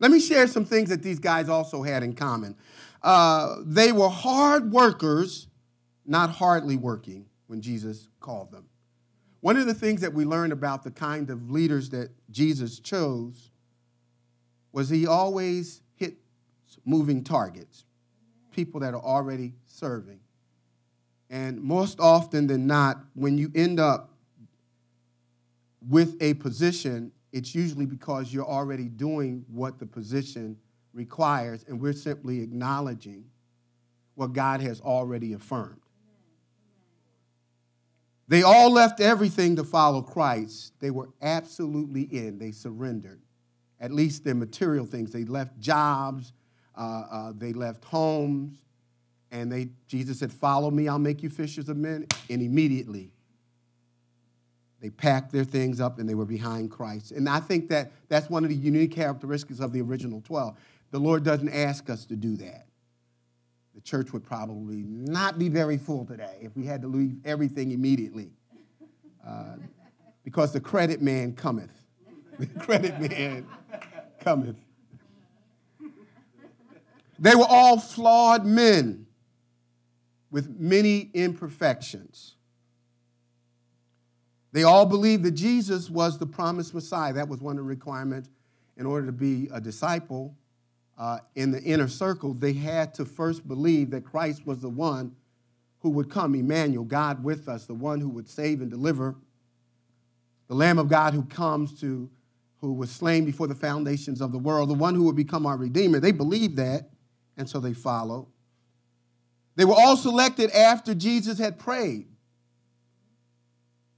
Let 0.00 0.10
me 0.10 0.20
share 0.20 0.46
some 0.46 0.64
things 0.64 0.88
that 0.90 1.02
these 1.02 1.18
guys 1.18 1.48
also 1.48 1.82
had 1.82 2.02
in 2.02 2.14
common. 2.14 2.56
Uh, 3.02 3.56
they 3.64 3.92
were 3.92 4.08
hard 4.08 4.72
workers, 4.72 5.46
not 6.04 6.30
hardly 6.30 6.76
working 6.76 7.26
when 7.46 7.60
Jesus 7.60 8.08
called 8.20 8.50
them. 8.50 8.66
One 9.40 9.56
of 9.56 9.66
the 9.66 9.74
things 9.74 10.00
that 10.00 10.12
we 10.12 10.24
learned 10.24 10.52
about 10.52 10.82
the 10.82 10.90
kind 10.90 11.30
of 11.30 11.50
leaders 11.50 11.90
that 11.90 12.10
Jesus 12.30 12.80
chose 12.80 13.50
was 14.74 14.88
he 14.88 15.06
always 15.06 15.82
hit 15.94 16.16
moving 16.84 17.22
targets, 17.22 17.84
people 18.50 18.80
that 18.80 18.92
are 18.92 19.00
already 19.00 19.54
serving. 19.66 20.18
And 21.30 21.62
most 21.62 22.00
often 22.00 22.48
than 22.48 22.66
not, 22.66 22.98
when 23.14 23.38
you 23.38 23.52
end 23.54 23.78
up 23.78 24.10
with 25.88 26.16
a 26.20 26.34
position, 26.34 27.12
it's 27.32 27.54
usually 27.54 27.86
because 27.86 28.34
you're 28.34 28.44
already 28.44 28.88
doing 28.88 29.44
what 29.48 29.78
the 29.78 29.86
position 29.86 30.56
requires, 30.92 31.64
and 31.68 31.80
we're 31.80 31.92
simply 31.92 32.42
acknowledging 32.42 33.26
what 34.16 34.32
God 34.32 34.60
has 34.60 34.80
already 34.80 35.34
affirmed. 35.34 35.82
They 38.26 38.42
all 38.42 38.72
left 38.72 39.00
everything 39.00 39.54
to 39.54 39.62
follow 39.62 40.02
Christ. 40.02 40.72
They 40.80 40.90
were 40.90 41.10
absolutely 41.22 42.02
in, 42.02 42.38
they 42.38 42.50
surrendered. 42.50 43.20
At 43.84 43.92
least 43.92 44.24
their 44.24 44.34
material 44.34 44.86
things. 44.86 45.12
They 45.12 45.24
left 45.24 45.60
jobs, 45.60 46.32
uh, 46.74 47.04
uh, 47.10 47.32
they 47.36 47.52
left 47.52 47.84
homes, 47.84 48.64
and 49.30 49.52
they, 49.52 49.68
Jesus 49.88 50.20
said, 50.20 50.32
Follow 50.32 50.70
me, 50.70 50.88
I'll 50.88 50.98
make 50.98 51.22
you 51.22 51.28
fishers 51.28 51.68
of 51.68 51.76
men. 51.76 52.06
And 52.30 52.40
immediately, 52.40 53.12
they 54.80 54.88
packed 54.88 55.32
their 55.32 55.44
things 55.44 55.82
up 55.82 55.98
and 55.98 56.08
they 56.08 56.14
were 56.14 56.24
behind 56.24 56.70
Christ. 56.70 57.10
And 57.10 57.28
I 57.28 57.40
think 57.40 57.68
that 57.68 57.92
that's 58.08 58.30
one 58.30 58.42
of 58.42 58.48
the 58.48 58.56
unique 58.56 58.92
characteristics 58.92 59.60
of 59.60 59.74
the 59.74 59.82
original 59.82 60.22
12. 60.22 60.56
The 60.90 60.98
Lord 60.98 61.22
doesn't 61.22 61.52
ask 61.52 61.90
us 61.90 62.06
to 62.06 62.16
do 62.16 62.36
that. 62.38 62.66
The 63.74 63.82
church 63.82 64.14
would 64.14 64.24
probably 64.24 64.82
not 64.86 65.38
be 65.38 65.50
very 65.50 65.76
full 65.76 66.06
today 66.06 66.38
if 66.40 66.56
we 66.56 66.64
had 66.64 66.80
to 66.80 66.88
leave 66.88 67.16
everything 67.26 67.72
immediately. 67.72 68.30
Uh, 69.26 69.56
because 70.24 70.54
the 70.54 70.60
credit 70.60 71.02
man 71.02 71.34
cometh. 71.34 71.83
The 72.38 72.46
credit 72.60 73.00
man 73.00 73.46
cometh. 74.20 74.56
They 77.18 77.34
were 77.34 77.46
all 77.48 77.78
flawed 77.78 78.44
men 78.44 79.06
with 80.30 80.58
many 80.58 81.10
imperfections. 81.14 82.34
They 84.52 84.62
all 84.62 84.86
believed 84.86 85.24
that 85.24 85.32
Jesus 85.32 85.90
was 85.90 86.18
the 86.18 86.26
promised 86.26 86.74
Messiah. 86.74 87.12
That 87.12 87.28
was 87.28 87.40
one 87.40 87.52
of 87.52 87.64
the 87.64 87.68
requirements 87.68 88.30
in 88.76 88.86
order 88.86 89.06
to 89.06 89.12
be 89.12 89.48
a 89.52 89.60
disciple 89.60 90.34
uh, 90.98 91.18
in 91.34 91.50
the 91.50 91.62
inner 91.62 91.88
circle. 91.88 92.34
They 92.34 92.52
had 92.52 92.94
to 92.94 93.04
first 93.04 93.46
believe 93.46 93.90
that 93.90 94.04
Christ 94.04 94.46
was 94.46 94.60
the 94.60 94.68
one 94.68 95.14
who 95.80 95.90
would 95.90 96.10
come, 96.10 96.34
Emmanuel, 96.34 96.84
God 96.84 97.22
with 97.22 97.48
us, 97.48 97.66
the 97.66 97.74
one 97.74 98.00
who 98.00 98.08
would 98.08 98.28
save 98.28 98.60
and 98.60 98.70
deliver, 98.70 99.16
the 100.48 100.54
Lamb 100.54 100.78
of 100.78 100.88
God 100.88 101.14
who 101.14 101.24
comes 101.24 101.78
to, 101.80 102.08
who 102.68 102.74
was 102.74 102.90
slain 102.90 103.24
before 103.24 103.46
the 103.46 103.54
foundations 103.54 104.20
of 104.20 104.32
the 104.32 104.38
world, 104.38 104.68
the 104.68 104.74
one 104.74 104.94
who 104.94 105.04
would 105.04 105.16
become 105.16 105.46
our 105.46 105.56
Redeemer. 105.56 106.00
They 106.00 106.12
believed 106.12 106.56
that, 106.56 106.90
and 107.36 107.48
so 107.48 107.60
they 107.60 107.72
followed. 107.72 108.26
They 109.56 109.64
were 109.64 109.74
all 109.74 109.96
selected 109.96 110.50
after 110.50 110.94
Jesus 110.94 111.38
had 111.38 111.58
prayed 111.58 112.06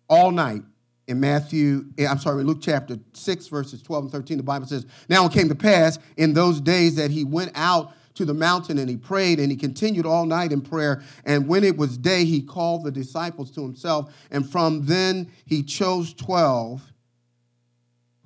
all 0.08 0.30
night 0.30 0.62
in 1.08 1.20
Matthew, 1.20 1.86
eh, 1.98 2.06
I'm 2.06 2.18
sorry, 2.18 2.42
Luke 2.42 2.58
chapter 2.60 2.98
6, 3.12 3.48
verses 3.48 3.80
12 3.82 4.04
and 4.04 4.12
13, 4.12 4.36
the 4.38 4.42
Bible 4.42 4.66
says, 4.66 4.86
Now 5.08 5.26
it 5.26 5.32
came 5.32 5.48
to 5.48 5.54
pass 5.54 5.98
in 6.16 6.32
those 6.32 6.60
days 6.60 6.96
that 6.96 7.10
he 7.10 7.24
went 7.24 7.52
out 7.54 7.92
to 8.14 8.24
the 8.24 8.34
mountain 8.34 8.78
and 8.78 8.88
he 8.88 8.96
prayed 8.96 9.38
and 9.38 9.50
he 9.50 9.56
continued 9.56 10.06
all 10.06 10.26
night 10.26 10.50
in 10.50 10.60
prayer. 10.60 11.02
And 11.24 11.46
when 11.46 11.64
it 11.64 11.76
was 11.76 11.96
day, 11.96 12.24
he 12.24 12.42
called 12.42 12.84
the 12.84 12.90
disciples 12.90 13.50
to 13.52 13.62
himself. 13.62 14.12
And 14.30 14.50
from 14.50 14.86
then 14.86 15.30
he 15.44 15.62
chose 15.62 16.12
12, 16.14 16.82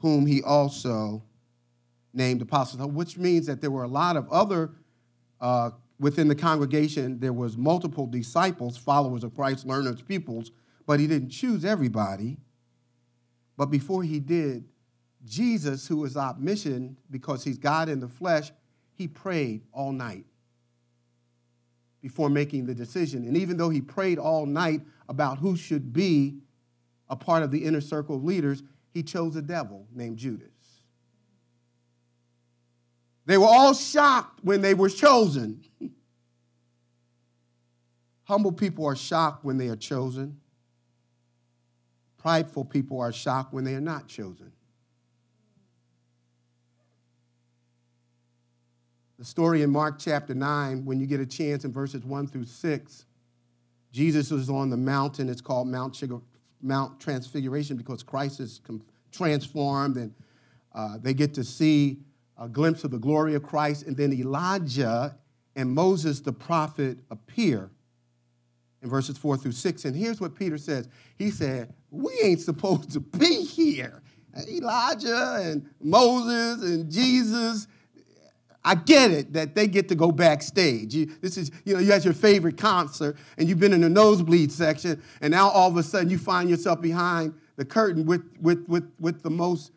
whom 0.00 0.26
he 0.26 0.42
also 0.42 1.22
named 2.12 2.42
apostles, 2.42 2.84
which 2.92 3.16
means 3.16 3.46
that 3.46 3.60
there 3.60 3.70
were 3.70 3.84
a 3.84 3.88
lot 3.88 4.16
of 4.16 4.28
other, 4.30 4.72
uh, 5.40 5.70
within 5.98 6.28
the 6.28 6.34
congregation, 6.34 7.20
there 7.20 7.32
was 7.32 7.56
multiple 7.56 8.06
disciples, 8.06 8.76
followers 8.76 9.22
of 9.22 9.34
Christ, 9.34 9.66
learners, 9.66 10.02
pupils, 10.02 10.50
but 10.86 10.98
he 10.98 11.06
didn't 11.06 11.30
choose 11.30 11.64
everybody. 11.64 12.38
But 13.56 13.66
before 13.66 14.02
he 14.02 14.18
did, 14.18 14.64
Jesus, 15.24 15.86
who 15.86 15.98
was 15.98 16.16
omniscient 16.16 16.98
because 17.10 17.44
he's 17.44 17.58
God 17.58 17.88
in 17.88 18.00
the 18.00 18.08
flesh, 18.08 18.50
he 18.94 19.06
prayed 19.06 19.62
all 19.72 19.92
night 19.92 20.24
before 22.00 22.30
making 22.30 22.64
the 22.64 22.74
decision. 22.74 23.26
And 23.26 23.36
even 23.36 23.58
though 23.58 23.68
he 23.68 23.80
prayed 23.80 24.18
all 24.18 24.46
night 24.46 24.80
about 25.08 25.38
who 25.38 25.56
should 25.56 25.92
be 25.92 26.38
a 27.08 27.16
part 27.16 27.42
of 27.42 27.50
the 27.50 27.64
inner 27.64 27.80
circle 27.80 28.16
of 28.16 28.24
leaders, 28.24 28.62
he 28.92 29.02
chose 29.02 29.36
a 29.36 29.42
devil 29.42 29.86
named 29.94 30.16
Judas. 30.16 30.48
They 33.26 33.38
were 33.38 33.46
all 33.46 33.74
shocked 33.74 34.40
when 34.42 34.60
they 34.60 34.74
were 34.74 34.88
chosen. 34.88 35.62
Humble 38.24 38.52
people 38.52 38.86
are 38.86 38.96
shocked 38.96 39.44
when 39.44 39.56
they 39.56 39.68
are 39.68 39.76
chosen. 39.76 40.40
Prideful 42.18 42.64
people 42.64 43.00
are 43.00 43.12
shocked 43.12 43.52
when 43.52 43.64
they 43.64 43.74
are 43.74 43.80
not 43.80 44.08
chosen. 44.08 44.52
The 49.18 49.24
story 49.24 49.62
in 49.62 49.70
Mark 49.70 49.98
chapter 49.98 50.34
9, 50.34 50.84
when 50.84 50.98
you 50.98 51.06
get 51.06 51.20
a 51.20 51.26
chance 51.26 51.64
in 51.64 51.72
verses 51.72 52.04
1 52.04 52.26
through 52.28 52.46
6, 52.46 53.04
Jesus 53.92 54.30
is 54.32 54.48
on 54.48 54.70
the 54.70 54.76
mountain. 54.76 55.28
It's 55.28 55.40
called 55.40 55.68
Mount, 55.68 55.94
Mount 56.62 57.00
Transfiguration 57.00 57.76
because 57.76 58.02
Christ 58.02 58.40
is 58.40 58.60
transformed, 59.12 59.96
and 59.96 60.14
uh, 60.74 60.98
they 61.00 61.14
get 61.14 61.34
to 61.34 61.44
see 61.44 61.98
a 62.38 62.48
glimpse 62.48 62.84
of 62.84 62.90
the 62.90 62.98
glory 62.98 63.34
of 63.34 63.42
Christ. 63.42 63.86
And 63.86 63.96
then 63.96 64.12
Elijah 64.12 65.16
and 65.56 65.70
Moses, 65.70 66.20
the 66.20 66.32
prophet, 66.32 66.98
appear 67.10 67.70
in 68.82 68.88
verses 68.88 69.18
4 69.18 69.36
through 69.36 69.52
6. 69.52 69.84
And 69.84 69.94
here's 69.94 70.20
what 70.20 70.34
Peter 70.34 70.58
says 70.58 70.88
He 71.16 71.30
said, 71.30 71.74
We 71.90 72.12
ain't 72.22 72.40
supposed 72.40 72.92
to 72.92 73.00
be 73.00 73.42
here. 73.44 74.02
Elijah 74.48 75.40
and 75.42 75.68
Moses 75.80 76.62
and 76.62 76.90
Jesus. 76.90 77.66
I 78.64 78.74
get 78.74 79.10
it 79.10 79.32
that 79.32 79.54
they 79.54 79.66
get 79.66 79.88
to 79.88 79.94
go 79.94 80.12
backstage. 80.12 80.94
You, 80.94 81.06
this 81.20 81.36
is, 81.38 81.50
you 81.64 81.74
know, 81.74 81.80
you 81.80 81.92
had 81.92 82.04
your 82.04 82.14
favorite 82.14 82.58
concert 82.58 83.16
and 83.38 83.48
you've 83.48 83.60
been 83.60 83.72
in 83.72 83.80
the 83.80 83.88
nosebleed 83.88 84.52
section, 84.52 85.02
and 85.20 85.30
now 85.30 85.48
all 85.48 85.68
of 85.68 85.76
a 85.76 85.82
sudden 85.82 86.10
you 86.10 86.18
find 86.18 86.50
yourself 86.50 86.80
behind 86.80 87.34
the 87.56 87.64
curtain 87.64 88.04
with, 88.04 88.22
with, 88.40 88.66
with, 88.68 88.90
with 88.98 89.22
the 89.22 89.30
most 89.30 89.72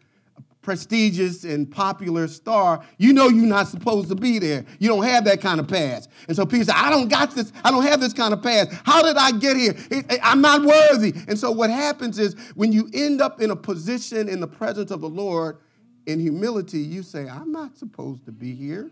prestigious 0.64 1.44
and 1.44 1.70
popular 1.70 2.28
star, 2.28 2.84
you 2.98 3.14
know 3.14 3.28
you're 3.28 3.46
not 3.46 3.68
supposed 3.68 4.08
to 4.10 4.16
be 4.16 4.40
there. 4.40 4.66
You 4.80 4.88
don't 4.88 5.04
have 5.04 5.26
that 5.26 5.42
kind 5.42 5.60
of 5.60 5.68
pass. 5.68 6.08
And 6.28 6.36
so 6.36 6.46
people 6.46 6.66
say, 6.66 6.74
I 6.74 6.90
don't 6.90 7.10
got 7.10 7.32
this, 7.32 7.52
I 7.64 7.70
don't 7.70 7.84
have 7.84 8.00
this 8.00 8.14
kind 8.14 8.34
of 8.34 8.42
pass. 8.42 8.68
How 8.86 9.04
did 9.04 9.18
I 9.18 9.32
get 9.32 9.58
here? 9.58 9.76
I'm 10.24 10.42
not 10.42 10.64
worthy. 10.64 11.14
And 11.28 11.38
so 11.38 11.52
what 11.52 11.70
happens 11.70 12.18
is 12.18 12.36
when 12.56 12.72
you 12.72 12.90
end 12.94 13.22
up 13.22 13.42
in 13.42 13.52
a 13.52 13.56
position 13.56 14.30
in 14.30 14.40
the 14.40 14.48
presence 14.48 14.90
of 14.90 15.02
the 15.02 15.10
Lord 15.10 15.58
in 16.06 16.20
humility, 16.20 16.80
you 16.80 17.04
say, 17.04 17.28
I'm 17.28 17.52
not 17.52 17.78
supposed 17.78 18.26
to 18.26 18.32
be 18.32 18.54
here. 18.54 18.92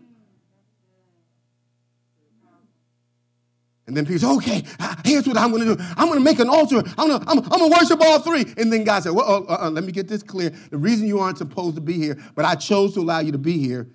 And 3.86 3.96
then 3.96 4.06
people 4.06 4.20
say, 4.20 4.36
okay, 4.36 4.64
here's 5.04 5.26
what 5.26 5.36
I'm 5.36 5.50
going 5.50 5.66
to 5.66 5.74
do. 5.74 5.82
I'm 5.96 6.06
going 6.06 6.18
to 6.18 6.24
make 6.24 6.38
an 6.38 6.48
altar. 6.48 6.82
I'm 6.96 7.08
going 7.08 7.20
to 7.20 7.28
I'm, 7.28 7.38
I'm 7.38 7.70
to 7.70 7.76
worship 7.78 8.00
all 8.00 8.20
three. 8.20 8.46
And 8.56 8.72
then 8.72 8.84
God 8.84 9.02
said, 9.02 9.12
well, 9.12 9.44
uh, 9.48 9.66
uh, 9.66 9.70
let 9.70 9.84
me 9.84 9.92
get 9.92 10.08
this 10.08 10.22
clear. 10.22 10.50
The 10.70 10.78
reason 10.78 11.06
you 11.06 11.18
aren't 11.18 11.38
supposed 11.38 11.74
to 11.74 11.80
be 11.80 11.94
here, 11.94 12.16
but 12.34 12.44
I 12.44 12.54
chose 12.54 12.94
to 12.94 13.00
allow 13.00 13.18
you 13.18 13.32
to 13.32 13.38
be 13.38 13.58
here, 13.58 13.88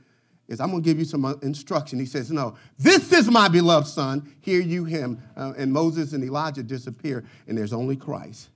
is 0.47 0.60
I'm 0.60 0.71
going 0.71 0.84
to 0.84 0.88
give 0.88 0.99
you 0.99 1.06
some 1.06 1.25
uh, 1.25 1.34
instruction. 1.41 1.99
He 1.99 2.06
says, 2.06 2.32
no, 2.32 2.56
this 2.77 3.12
is 3.12 3.32
my 3.32 3.47
beloved 3.47 3.88
son. 3.88 4.32
Hear 4.41 4.62
you 4.62 4.84
him. 4.84 5.21
Uh, 5.36 5.53
and 5.58 5.71
Moses 5.71 6.13
and 6.13 6.23
Elijah 6.23 6.63
disappear, 6.63 7.23
and 7.47 7.58
there's 7.58 7.73
only 7.73 7.95
Christ. 7.95 8.49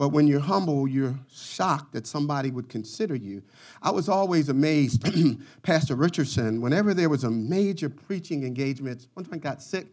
But 0.00 0.12
when 0.12 0.26
you're 0.26 0.40
humble, 0.40 0.88
you're 0.88 1.14
shocked 1.30 1.92
that 1.92 2.06
somebody 2.06 2.50
would 2.50 2.70
consider 2.70 3.14
you. 3.14 3.42
I 3.82 3.90
was 3.90 4.08
always 4.08 4.48
amazed, 4.48 5.04
Pastor 5.62 5.94
Richardson, 5.94 6.62
whenever 6.62 6.94
there 6.94 7.10
was 7.10 7.24
a 7.24 7.30
major 7.30 7.90
preaching 7.90 8.44
engagement, 8.44 9.08
one 9.12 9.26
time 9.26 9.34
I 9.34 9.36
got 9.36 9.62
sick, 9.62 9.88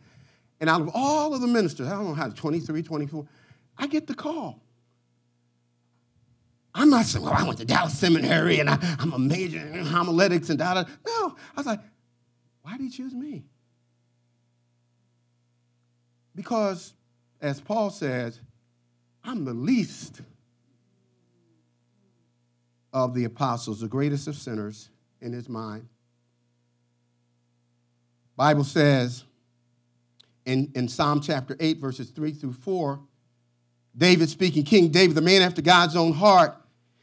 and 0.61 0.69
out 0.69 0.79
of 0.79 0.91
all 0.93 1.33
of 1.33 1.41
the 1.41 1.47
ministers, 1.47 1.89
I 1.89 1.91
don't 1.91 2.05
know 2.05 2.13
how, 2.13 2.29
23, 2.29 2.81
24, 2.83 3.27
I 3.77 3.87
get 3.87 4.07
the 4.07 4.13
call. 4.13 4.61
I'm 6.73 6.89
not 6.89 7.03
saying, 7.03 7.25
well, 7.25 7.33
I 7.33 7.43
went 7.43 7.57
to 7.57 7.65
Dallas 7.65 7.99
Seminary 7.99 8.61
and 8.61 8.69
I, 8.69 8.77
am 9.01 9.11
a 9.11 9.19
major 9.19 9.59
in 9.59 9.85
homiletics 9.85 10.49
and 10.49 10.57
da 10.57 10.75
da. 10.75 10.83
No, 11.05 11.35
I 11.53 11.59
was 11.59 11.65
like, 11.65 11.81
why 12.61 12.77
did 12.77 12.83
he 12.83 12.89
choose 12.91 13.13
me? 13.13 13.43
Because, 16.33 16.93
as 17.41 17.59
Paul 17.59 17.89
says, 17.89 18.39
I'm 19.27 19.43
the 19.43 19.53
least 19.53 20.21
of 22.93 23.13
the 23.13 23.25
apostles, 23.25 23.81
the 23.81 23.87
greatest 23.89 24.29
of 24.29 24.37
sinners 24.37 24.89
in 25.19 25.33
his 25.33 25.49
mind. 25.49 25.89
Bible 28.37 28.63
says 28.63 29.25
in, 30.45 30.71
in 30.75 30.87
Psalm 30.87 31.19
chapter 31.19 31.57
8, 31.59 31.79
verses 31.79 32.09
3 32.11 32.31
through 32.31 32.53
4, 32.53 33.01
David 33.97 34.29
speaking, 34.29 34.63
King 34.63 34.87
David, 34.89 35.17
the 35.17 35.21
man 35.21 35.41
after 35.41 35.61
God's 35.61 35.97
own 35.97 36.13
heart, 36.13 36.55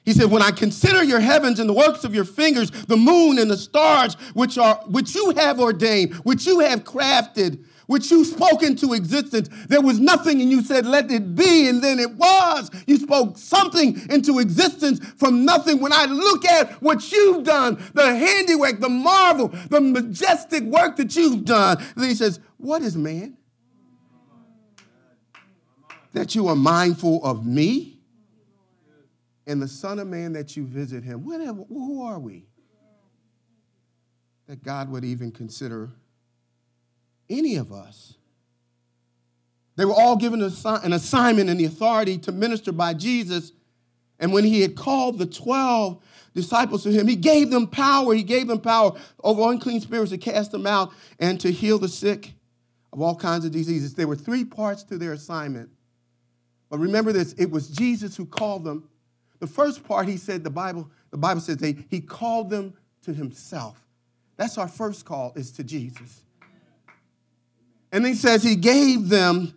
he 0.05 0.15
said, 0.15 0.31
When 0.31 0.43
I 0.43 0.51
consider 0.51 1.05
your 1.05 1.21
heavens 1.21 1.61
and 1.61 1.69
the 1.69 1.75
works 1.75 2.05
of 2.05 2.15
your 2.15 2.25
fingers, 2.25 2.71
the 2.71 2.97
moon 2.97 3.39
and 3.39 3.51
the 3.51 3.57
stars, 3.59 4.15
which 4.33 4.57
are 4.57 4.77
which 4.87 5.15
you 5.15 5.35
have 5.37 5.61
ordained, 5.61 6.15
which 6.25 6.47
you 6.47 6.61
have 6.61 6.85
crafted, 6.85 7.65
which 7.87 8.11
you 8.11 8.25
spoke 8.25 8.63
into 8.63 8.95
existence. 8.95 9.49
There 9.67 9.81
was 9.81 10.01
nothing, 10.01 10.41
and 10.41 10.51
you 10.51 10.63
said, 10.63 10.87
Let 10.87 11.11
it 11.11 11.35
be, 11.35 11.69
and 11.69 11.83
then 11.83 11.99
it 11.99 12.13
was. 12.15 12.71
You 12.87 12.97
spoke 12.97 13.39
something 13.39 14.01
into 14.11 14.39
existence 14.39 15.01
from 15.17 15.45
nothing. 15.45 15.81
When 15.81 15.93
I 15.93 16.07
look 16.07 16.45
at 16.45 16.83
what 16.83 17.11
you've 17.13 17.45
done, 17.45 17.83
the 17.95 18.15
handiwork, 18.15 18.81
the 18.81 18.89
marvel, 18.89 19.49
the 19.49 19.81
majestic 19.81 20.63
work 20.65 20.97
that 20.97 21.15
you've 21.17 21.45
done, 21.45 21.85
then 21.97 22.09
he 22.09 22.15
says, 22.15 22.41
What 22.57 22.83
is 22.83 22.97
man? 22.97 23.37
That 26.13 26.35
you 26.35 26.49
are 26.49 26.57
mindful 26.57 27.25
of 27.25 27.45
me? 27.45 27.99
And 29.47 29.61
the 29.61 29.69
Son 29.69 29.99
of 29.99 30.07
Man 30.07 30.33
that 30.33 30.57
you 30.57 30.65
visit 30.65 31.05
him. 31.05 31.25
Whatever, 31.25 31.65
who 31.69 32.03
are 32.03 32.19
we? 32.19 32.47
That 34.47 34.63
God 34.63 34.91
would 34.91 35.05
even 35.05 35.31
consider 35.31 35.91
any 37.29 37.57
of 37.57 37.73
us. 37.73 38.15
They 39.77 39.85
were 39.85 39.95
all 39.95 40.17
given 40.17 40.41
an 40.41 40.93
assignment 40.93 41.51
and 41.51 41.59
the 41.59 41.65
authority 41.65 42.19
to 42.19 42.33
minister 42.33 42.73
by 42.73 42.95
Jesus. 42.95 43.53
And 44.21 44.33
when 44.33 44.45
he 44.45 44.61
had 44.61 44.77
called 44.77 45.19
the 45.19 45.27
12 45.27 46.01
disciples 46.35 46.85
to 46.85 46.93
him, 46.93 47.09
he 47.09 47.17
gave 47.17 47.51
them 47.51 47.67
power. 47.67 48.15
He 48.15 48.23
gave 48.23 48.47
them 48.47 48.61
power 48.61 48.93
over 49.23 49.51
unclean 49.51 49.81
spirits 49.81 50.11
to 50.13 50.19
cast 50.19 50.53
them 50.53 50.67
out 50.67 50.93
and 51.19 51.41
to 51.41 51.51
heal 51.51 51.79
the 51.79 51.89
sick 51.89 52.35
of 52.93 53.01
all 53.01 53.17
kinds 53.17 53.45
of 53.45 53.51
diseases. 53.51 53.95
There 53.95 54.07
were 54.07 54.17
three 54.17 54.45
parts 54.45 54.85
to 54.85 54.99
their 54.99 55.13
assignment. 55.13 55.71
But 56.71 56.79
remember 56.79 57.13
this 57.13 57.33
it 57.35 57.51
was 57.51 57.69
Jesus 57.69 58.17
who 58.17 58.27
called 58.27 58.65
them. 58.65 58.89
The 59.41 59.47
first 59.49 59.85
part, 59.85 60.09
he 60.09 60.17
said, 60.17 60.45
the 60.45 60.51
Bible, 60.51 60.89
the 61.11 61.19
Bible 61.19 61.41
says 61.41 61.57
they, 61.57 61.77
he 61.91 62.01
called 62.01 62.49
them 62.49 62.75
to 63.03 63.13
himself. 63.13 63.85
That's 64.37 64.57
our 64.59 64.69
first 64.69 65.05
call, 65.05 65.33
is 65.37 65.51
to 65.53 65.65
Jesus. 65.65 66.23
And 67.95 68.05
then 68.05 68.13
he 68.13 68.19
says 68.19 68.43
he 68.43 68.57
gave 68.57 69.09
them 69.09 69.55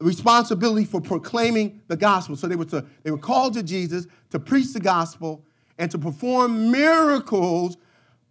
responsibility 0.00 0.84
for 0.84 1.00
proclaiming 1.00 1.82
the 1.86 1.96
gospel. 1.96 2.34
So 2.34 2.48
they 2.48 2.56
were, 2.56 2.64
to, 2.64 2.84
they 3.04 3.12
were 3.12 3.16
called 3.16 3.54
to 3.54 3.62
Jesus 3.62 4.08
to 4.30 4.40
preach 4.40 4.72
the 4.72 4.80
gospel 4.80 5.44
and 5.78 5.88
to 5.92 5.96
perform 5.96 6.72
miracles, 6.72 7.76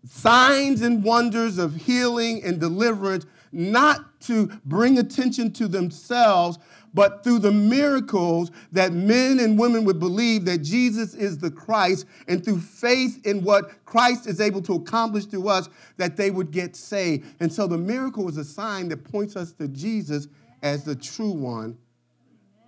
signs 0.05 0.81
and 0.81 1.01
wonders 1.05 1.57
of 1.57 1.73
healing 1.73 2.43
and 2.43 2.59
deliverance, 2.59 3.25
not 3.53 4.19
to 4.23 4.47
bring 4.65 4.97
attention 4.97 5.53
to 5.53 5.69
themselves, 5.69 6.59
but 6.93 7.23
through 7.23 7.39
the 7.39 7.51
miracles 7.51 8.51
that 8.71 8.93
men 8.93 9.39
and 9.39 9.57
women 9.57 9.83
would 9.85 9.99
believe 9.99 10.45
that 10.45 10.59
Jesus 10.59 11.13
is 11.15 11.37
the 11.37 11.49
Christ, 11.49 12.05
and 12.27 12.43
through 12.43 12.59
faith 12.59 13.25
in 13.25 13.43
what 13.43 13.83
Christ 13.85 14.27
is 14.27 14.39
able 14.39 14.61
to 14.63 14.73
accomplish 14.75 15.25
through 15.25 15.47
us, 15.47 15.69
that 15.97 16.17
they 16.17 16.29
would 16.31 16.51
get 16.51 16.75
saved. 16.75 17.25
And 17.39 17.51
so 17.51 17.67
the 17.67 17.77
miracle 17.77 18.29
is 18.29 18.37
a 18.37 18.45
sign 18.45 18.89
that 18.89 19.03
points 19.03 19.35
us 19.35 19.51
to 19.53 19.67
Jesus 19.67 20.27
as 20.61 20.83
the 20.83 20.95
true 20.95 21.31
one 21.31 21.77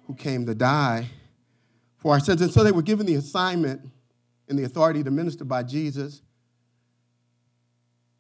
who 0.08 0.16
came 0.16 0.46
to 0.46 0.56
die 0.56 1.08
for 1.98 2.14
our 2.14 2.20
sins. 2.20 2.42
And 2.42 2.52
so 2.52 2.64
they 2.64 2.72
were 2.72 2.82
given 2.82 3.06
the 3.06 3.16
assignment 3.16 3.82
and 4.48 4.60
the 4.60 4.64
authority 4.64 5.04
to 5.04 5.12
minister 5.12 5.44
by 5.44 5.64
Jesus. 5.64 6.22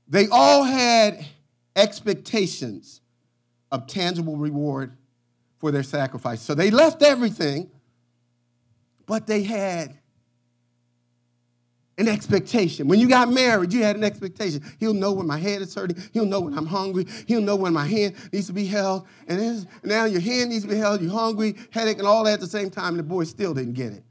They 0.07 0.27
all 0.27 0.63
had 0.63 1.25
expectations 1.75 3.01
of 3.71 3.87
tangible 3.87 4.37
reward 4.37 4.95
for 5.65 5.71
their 5.71 5.81
sacrifice. 5.81 6.43
So 6.43 6.53
they 6.53 6.69
left 6.69 7.01
everything, 7.01 7.71
but 9.07 9.25
they 9.25 9.41
had 9.41 9.97
an 11.97 12.07
expectation. 12.07 12.87
When 12.87 12.99
you 12.99 13.09
got 13.09 13.31
married, 13.31 13.73
you 13.73 13.81
had 13.81 13.95
an 13.95 14.03
expectation. 14.03 14.61
He'll 14.79 14.93
know 14.93 15.11
when 15.13 15.25
my 15.25 15.39
head 15.39 15.63
is 15.63 15.73
hurting. 15.73 15.97
He'll 16.13 16.27
know 16.27 16.41
when 16.41 16.55
I'm 16.55 16.67
hungry. 16.67 17.07
He'll 17.25 17.41
know 17.41 17.55
when 17.55 17.73
my 17.73 17.87
hand 17.87 18.13
needs 18.31 18.45
to 18.45 18.53
be 18.53 18.67
held. 18.67 19.07
And 19.27 19.67
now 19.83 20.05
your 20.05 20.21
hand 20.21 20.51
needs 20.51 20.65
to 20.65 20.69
be 20.69 20.77
held. 20.77 21.01
You're 21.01 21.09
hungry, 21.09 21.55
headache, 21.71 21.97
and 21.97 22.05
all 22.07 22.25
that 22.25 22.33
at 22.33 22.41
the 22.41 22.47
same 22.47 22.69
time. 22.69 22.89
And 22.89 22.99
the 22.99 23.03
boy 23.03 23.23
still 23.23 23.55
didn't 23.55 23.73
get 23.73 23.91
it. 23.91 24.03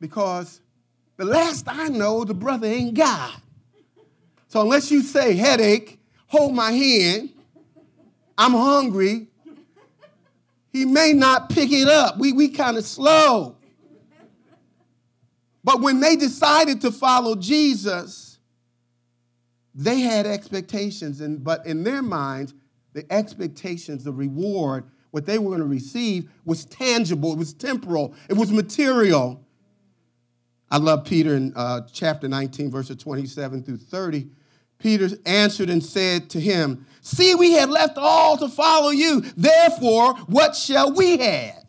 because 0.00 0.60
the 1.16 1.24
last 1.24 1.64
I 1.66 1.88
know, 1.88 2.24
the 2.24 2.34
brother 2.34 2.66
ain't 2.66 2.92
God. 2.92 3.40
So 4.48 4.60
unless 4.60 4.90
you 4.90 5.00
say 5.00 5.34
headache, 5.34 5.98
hold 6.26 6.54
my 6.54 6.72
hand, 6.72 7.30
I'm 8.36 8.52
hungry, 8.52 9.29
he 10.72 10.84
may 10.84 11.12
not 11.12 11.50
pick 11.50 11.72
it 11.72 11.88
up. 11.88 12.18
We, 12.18 12.32
we 12.32 12.48
kind 12.48 12.76
of 12.76 12.84
slow. 12.84 13.56
But 15.62 15.80
when 15.80 16.00
they 16.00 16.16
decided 16.16 16.80
to 16.82 16.92
follow 16.92 17.34
Jesus, 17.34 18.38
they 19.74 20.00
had 20.00 20.26
expectations, 20.26 21.20
and 21.20 21.44
but 21.44 21.66
in 21.66 21.84
their 21.84 22.02
minds, 22.02 22.54
the 22.92 23.10
expectations, 23.12 24.04
the 24.04 24.12
reward, 24.12 24.84
what 25.10 25.26
they 25.26 25.38
were 25.38 25.50
going 25.50 25.60
to 25.60 25.66
receive 25.66 26.30
was 26.44 26.64
tangible, 26.64 27.32
it 27.32 27.38
was 27.38 27.52
temporal, 27.52 28.14
it 28.28 28.34
was 28.34 28.50
material. 28.50 29.44
I 30.70 30.78
love 30.78 31.04
Peter 31.04 31.34
in 31.34 31.52
uh, 31.56 31.82
chapter 31.92 32.28
19, 32.28 32.70
verses 32.70 32.96
27 32.96 33.64
through 33.64 33.78
30. 33.78 34.28
Peter 34.80 35.10
answered 35.26 35.70
and 35.70 35.84
said 35.84 36.28
to 36.30 36.40
him, 36.40 36.86
See, 37.02 37.34
we 37.34 37.52
have 37.52 37.70
left 37.70 37.96
all 37.96 38.36
to 38.38 38.48
follow 38.48 38.90
you. 38.90 39.20
Therefore, 39.36 40.14
what 40.26 40.56
shall 40.56 40.92
we 40.92 41.18
have? 41.18 41.64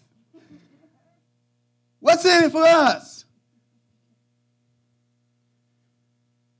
What's 1.99 2.25
in 2.25 2.45
it 2.45 2.51
for 2.51 2.63
us? 2.63 3.25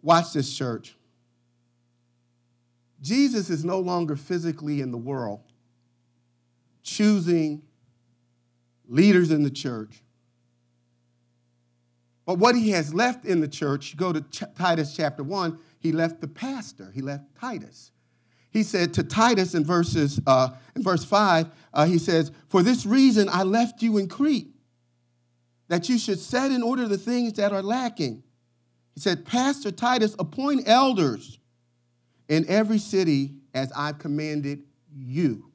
Watch 0.01 0.33
this, 0.33 0.55
church. 0.55 0.95
Jesus 3.01 3.49
is 3.49 3.65
no 3.65 3.79
longer 3.79 4.15
physically 4.15 4.81
in 4.81 4.91
the 4.91 4.97
world, 4.97 5.41
choosing 6.83 7.63
leaders 8.87 9.31
in 9.31 9.43
the 9.43 9.49
church. 9.49 10.01
But 12.25 12.37
what 12.37 12.55
he 12.55 12.69
has 12.71 12.93
left 12.93 13.25
in 13.25 13.41
the 13.41 13.47
church, 13.47 13.97
go 13.97 14.13
to 14.13 14.21
Titus 14.21 14.95
chapter 14.95 15.23
1, 15.23 15.57
he 15.82 15.91
left 15.91 16.22
the 16.22 16.28
pastor, 16.28 16.91
he 16.94 17.02
left 17.02 17.24
Titus. 17.39 17.91
He 18.52 18.63
said 18.63 18.94
to 18.96 19.04
Titus 19.04 19.56
in, 19.56 19.65
verses, 19.65 20.20
uh, 20.28 20.50
in 20.76 20.84
verse 20.84 21.06
5, 21.06 21.48
uh, 21.74 21.86
he 21.86 21.98
says, 21.98 22.32
For 22.50 22.62
this 22.62 22.86
reason 22.86 23.30
I 23.30 23.44
left 23.44 23.82
you 23.82 23.98
in 23.98 24.08
Crete, 24.08 24.54
that 25.70 25.88
you 25.88 25.98
should 25.98 26.20
set 26.20 26.52
in 26.52 26.62
order 26.62 26.88
the 26.88 26.98
things 26.98 27.34
that 27.34 27.54
are 27.54 27.62
lacking 27.62 28.24
he 28.94 29.00
said, 29.00 29.26
Pastor 29.26 29.72
Titus, 29.72 30.15
appoint 30.20 30.67
elders 30.67 31.39
in 32.28 32.46
every 32.48 32.78
city 32.78 33.36
as 33.54 33.72
I've 33.76 34.00
commanded 34.00 34.63
you. 34.94 35.50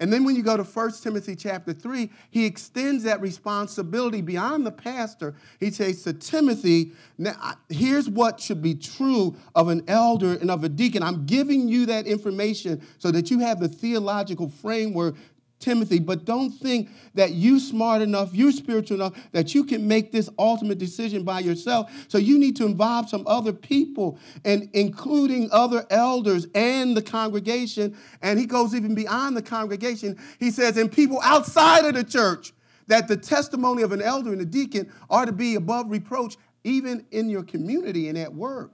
And 0.00 0.12
then 0.12 0.24
when 0.24 0.36
you 0.36 0.42
go 0.42 0.56
to 0.56 0.62
1 0.62 0.92
Timothy 1.02 1.34
chapter 1.34 1.72
3, 1.72 2.10
he 2.30 2.44
extends 2.44 3.02
that 3.04 3.20
responsibility 3.20 4.20
beyond 4.20 4.64
the 4.64 4.70
pastor. 4.70 5.34
He 5.58 5.70
says 5.70 6.02
to 6.02 6.12
Timothy, 6.12 6.92
now, 7.16 7.34
here's 7.68 8.08
what 8.08 8.40
should 8.40 8.62
be 8.62 8.74
true 8.74 9.36
of 9.54 9.68
an 9.68 9.82
elder 9.88 10.34
and 10.34 10.50
of 10.50 10.62
a 10.62 10.68
deacon. 10.68 11.02
I'm 11.02 11.26
giving 11.26 11.68
you 11.68 11.86
that 11.86 12.06
information 12.06 12.86
so 12.98 13.10
that 13.10 13.30
you 13.30 13.40
have 13.40 13.58
the 13.58 13.68
theological 13.68 14.48
framework 14.48 15.16
Timothy, 15.58 15.98
but 15.98 16.24
don't 16.24 16.50
think 16.50 16.90
that 17.14 17.32
you 17.32 17.58
smart 17.58 18.00
enough, 18.00 18.32
you're 18.32 18.52
spiritual 18.52 18.96
enough 18.98 19.18
that 19.32 19.54
you 19.54 19.64
can 19.64 19.88
make 19.88 20.12
this 20.12 20.30
ultimate 20.38 20.78
decision 20.78 21.24
by 21.24 21.40
yourself. 21.40 21.90
So 22.08 22.18
you 22.18 22.38
need 22.38 22.56
to 22.56 22.66
involve 22.66 23.08
some 23.08 23.26
other 23.26 23.52
people 23.52 24.18
and 24.44 24.70
including 24.72 25.48
other 25.50 25.84
elders 25.90 26.46
and 26.54 26.96
the 26.96 27.02
congregation. 27.02 27.96
And 28.22 28.38
he 28.38 28.46
goes 28.46 28.74
even 28.74 28.94
beyond 28.94 29.36
the 29.36 29.42
congregation. 29.42 30.16
He 30.38 30.50
says, 30.50 30.76
and 30.76 30.90
people 30.90 31.20
outside 31.22 31.84
of 31.84 31.94
the 31.94 32.04
church, 32.04 32.52
that 32.86 33.08
the 33.08 33.16
testimony 33.16 33.82
of 33.82 33.92
an 33.92 34.00
elder 34.00 34.32
and 34.32 34.40
a 34.40 34.46
deacon 34.46 34.90
are 35.10 35.26
to 35.26 35.32
be 35.32 35.56
above 35.56 35.90
reproach, 35.90 36.36
even 36.64 37.04
in 37.10 37.28
your 37.28 37.42
community 37.42 38.08
and 38.08 38.16
at 38.16 38.32
work. 38.32 38.72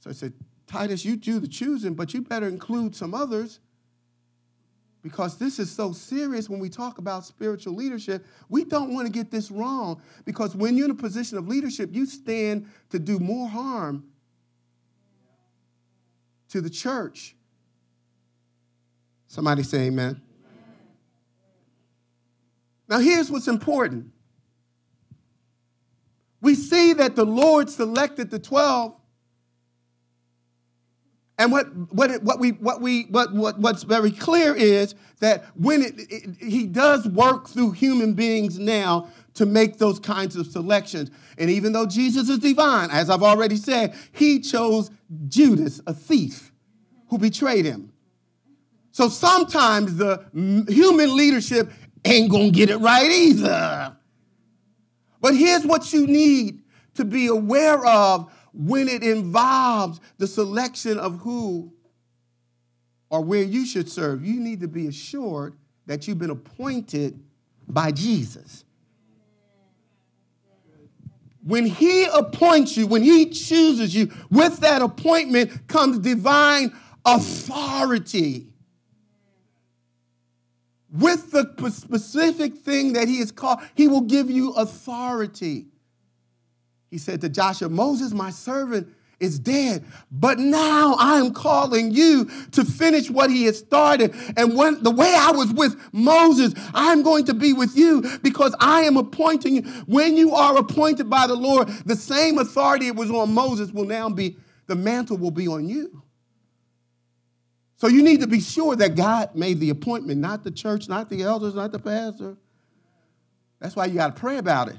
So 0.00 0.10
I 0.10 0.12
said, 0.12 0.32
Titus, 0.66 1.04
you 1.04 1.16
do 1.16 1.40
the 1.40 1.48
choosing, 1.48 1.94
but 1.94 2.14
you 2.14 2.22
better 2.22 2.48
include 2.48 2.96
some 2.96 3.14
others 3.14 3.60
because 5.04 5.36
this 5.36 5.58
is 5.58 5.70
so 5.70 5.92
serious 5.92 6.48
when 6.48 6.58
we 6.58 6.70
talk 6.70 6.96
about 6.96 7.26
spiritual 7.26 7.74
leadership. 7.74 8.24
We 8.48 8.64
don't 8.64 8.94
want 8.94 9.06
to 9.06 9.12
get 9.12 9.30
this 9.30 9.50
wrong 9.50 10.00
because 10.24 10.56
when 10.56 10.78
you're 10.78 10.86
in 10.86 10.90
a 10.90 10.94
position 10.94 11.36
of 11.36 11.46
leadership, 11.46 11.90
you 11.92 12.06
stand 12.06 12.66
to 12.88 12.98
do 12.98 13.18
more 13.18 13.46
harm 13.46 14.04
to 16.48 16.62
the 16.62 16.70
church. 16.70 17.36
Somebody 19.26 19.62
say 19.62 19.88
amen. 19.88 20.22
Now, 22.88 22.98
here's 22.98 23.30
what's 23.30 23.48
important. 23.48 24.10
We 26.40 26.54
see 26.54 26.94
that 26.94 27.14
the 27.14 27.26
Lord 27.26 27.68
selected 27.68 28.30
the 28.30 28.38
12 28.38 28.94
and 31.44 31.52
what, 31.52 31.66
what, 31.92 32.22
what, 32.22 32.40
we, 32.40 32.52
what, 32.52 32.80
we, 32.80 33.02
what, 33.10 33.34
what, 33.34 33.58
what's 33.58 33.82
very 33.82 34.10
clear 34.10 34.54
is 34.54 34.94
that 35.20 35.44
when 35.54 35.82
it, 35.82 35.94
it, 36.10 36.36
he 36.40 36.66
does 36.66 37.06
work 37.06 37.48
through 37.48 37.72
human 37.72 38.14
beings 38.14 38.58
now 38.58 39.10
to 39.34 39.44
make 39.44 39.76
those 39.76 39.98
kinds 39.98 40.36
of 40.36 40.46
selections. 40.46 41.10
And 41.36 41.50
even 41.50 41.74
though 41.74 41.84
Jesus 41.84 42.30
is 42.30 42.38
divine, 42.38 42.88
as 42.90 43.10
I've 43.10 43.22
already 43.22 43.56
said, 43.56 43.94
he 44.12 44.40
chose 44.40 44.90
Judas, 45.28 45.82
a 45.86 45.92
thief, 45.92 46.50
who 47.08 47.18
betrayed 47.18 47.66
him. 47.66 47.92
So 48.92 49.10
sometimes 49.10 49.96
the 49.96 50.24
human 50.32 51.14
leadership 51.14 51.70
ain't 52.06 52.30
gonna 52.30 52.52
get 52.52 52.70
it 52.70 52.78
right 52.78 53.10
either. 53.10 53.94
But 55.20 55.36
here's 55.36 55.66
what 55.66 55.92
you 55.92 56.06
need 56.06 56.62
to 56.94 57.04
be 57.04 57.26
aware 57.26 57.84
of 57.84 58.32
when 58.54 58.88
it 58.88 59.02
involves 59.02 60.00
the 60.18 60.26
selection 60.26 60.98
of 60.98 61.18
who 61.20 61.72
or 63.10 63.20
where 63.20 63.42
you 63.42 63.66
should 63.66 63.90
serve, 63.90 64.24
you 64.24 64.40
need 64.40 64.60
to 64.60 64.68
be 64.68 64.86
assured 64.86 65.54
that 65.86 66.06
you've 66.06 66.18
been 66.18 66.30
appointed 66.30 67.20
by 67.68 67.90
Jesus. 67.90 68.64
When 71.42 71.66
he 71.66 72.04
appoints 72.06 72.76
you, 72.76 72.86
when 72.86 73.02
he 73.02 73.26
chooses 73.26 73.94
you, 73.94 74.10
with 74.30 74.60
that 74.60 74.80
appointment 74.80 75.68
comes 75.68 75.98
divine 75.98 76.72
authority. 77.04 78.46
With 80.90 81.32
the 81.32 81.70
specific 81.70 82.56
thing 82.56 82.94
that 82.94 83.08
he 83.08 83.18
is 83.18 83.30
called, 83.30 83.58
he 83.74 83.88
will 83.88 84.02
give 84.02 84.30
you 84.30 84.52
authority. 84.52 85.66
He 86.90 86.98
said 86.98 87.20
to 87.22 87.28
Joshua, 87.28 87.68
Moses, 87.68 88.12
my 88.12 88.30
servant, 88.30 88.88
is 89.20 89.38
dead. 89.38 89.84
But 90.10 90.38
now 90.38 90.94
I 90.98 91.18
am 91.18 91.32
calling 91.32 91.90
you 91.90 92.30
to 92.52 92.64
finish 92.64 93.10
what 93.10 93.30
he 93.30 93.44
has 93.44 93.58
started. 93.58 94.14
And 94.36 94.56
when 94.56 94.82
the 94.82 94.90
way 94.90 95.14
I 95.16 95.30
was 95.32 95.52
with 95.52 95.76
Moses, 95.92 96.54
I'm 96.72 97.02
going 97.02 97.24
to 97.26 97.34
be 97.34 97.52
with 97.52 97.76
you 97.76 98.04
because 98.22 98.54
I 98.60 98.82
am 98.82 98.96
appointing 98.96 99.56
you. 99.56 99.62
When 99.86 100.16
you 100.16 100.34
are 100.34 100.56
appointed 100.56 101.08
by 101.08 101.26
the 101.26 101.34
Lord, 101.34 101.68
the 101.86 101.96
same 101.96 102.38
authority 102.38 102.88
it 102.88 102.96
was 102.96 103.10
on 103.10 103.32
Moses 103.32 103.72
will 103.72 103.86
now 103.86 104.08
be, 104.08 104.36
the 104.66 104.76
mantle 104.76 105.16
will 105.16 105.30
be 105.30 105.48
on 105.48 105.68
you. 105.68 106.02
So 107.76 107.88
you 107.88 108.02
need 108.02 108.20
to 108.20 108.26
be 108.26 108.40
sure 108.40 108.76
that 108.76 108.94
God 108.94 109.34
made 109.34 109.60
the 109.60 109.70
appointment, 109.70 110.20
not 110.20 110.44
the 110.44 110.50
church, 110.50 110.88
not 110.88 111.10
the 111.10 111.22
elders, 111.22 111.54
not 111.54 111.72
the 111.72 111.78
pastor. 111.78 112.36
That's 113.60 113.76
why 113.76 113.86
you 113.86 113.94
got 113.94 114.14
to 114.14 114.20
pray 114.20 114.38
about 114.38 114.68
it. 114.68 114.76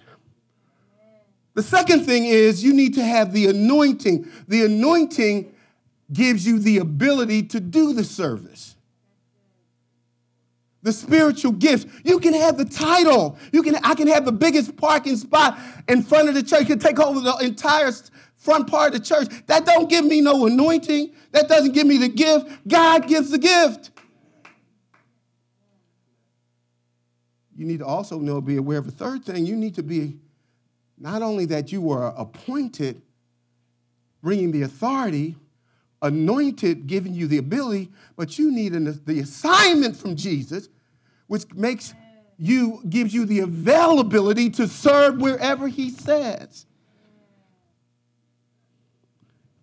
The 1.55 1.63
second 1.63 2.05
thing 2.05 2.25
is 2.25 2.63
you 2.63 2.73
need 2.73 2.93
to 2.95 3.03
have 3.03 3.33
the 3.33 3.47
anointing. 3.47 4.29
The 4.47 4.65
anointing 4.65 5.53
gives 6.11 6.45
you 6.45 6.59
the 6.59 6.77
ability 6.77 7.43
to 7.43 7.59
do 7.59 7.93
the 7.93 8.03
service. 8.03 8.75
The 10.83 10.93
spiritual 10.93 11.53
gifts. 11.53 11.87
You 12.03 12.19
can 12.19 12.33
have 12.33 12.57
the 12.57 12.65
title. 12.65 13.39
You 13.51 13.63
can 13.63 13.75
I 13.83 13.95
can 13.95 14.07
have 14.07 14.25
the 14.25 14.31
biggest 14.31 14.77
parking 14.77 15.15
spot 15.15 15.57
in 15.87 16.03
front 16.03 16.29
of 16.29 16.35
the 16.35 16.43
church. 16.43 16.61
You 16.61 16.67
can 16.67 16.79
take 16.79 16.99
over 16.99 17.19
the 17.19 17.37
entire 17.37 17.91
front 18.37 18.67
part 18.67 18.93
of 18.93 18.99
the 18.99 19.05
church. 19.05 19.27
That 19.47 19.65
don't 19.65 19.89
give 19.89 20.05
me 20.05 20.21
no 20.21 20.45
anointing. 20.45 21.11
That 21.31 21.47
doesn't 21.47 21.71
give 21.71 21.87
me 21.87 21.97
the 21.97 22.09
gift. 22.09 22.67
God 22.67 23.07
gives 23.07 23.31
the 23.31 23.39
gift. 23.39 23.91
you 27.55 27.65
need 27.65 27.79
to 27.79 27.85
also 27.85 28.19
know, 28.19 28.41
be 28.41 28.57
aware 28.57 28.77
of 28.77 28.87
a 28.87 28.91
third 28.91 29.23
thing. 29.23 29.45
You 29.45 29.55
need 29.55 29.75
to 29.75 29.83
be 29.83 30.17
not 30.97 31.21
only 31.21 31.45
that 31.45 31.71
you 31.71 31.81
were 31.81 32.07
appointed, 32.17 33.01
bringing 34.21 34.51
the 34.51 34.63
authority, 34.63 35.35
anointed, 36.01 36.87
giving 36.87 37.13
you 37.13 37.27
the 37.27 37.37
ability, 37.37 37.91
but 38.15 38.37
you 38.37 38.51
need 38.51 38.73
an, 38.73 39.01
the 39.05 39.19
assignment 39.19 39.95
from 39.95 40.15
Jesus, 40.15 40.69
which 41.27 41.51
makes 41.53 41.93
you, 42.37 42.81
gives 42.89 43.13
you 43.13 43.25
the 43.25 43.39
availability 43.39 44.49
to 44.51 44.67
serve 44.67 45.17
wherever 45.17 45.67
he 45.67 45.89
says. 45.89 46.65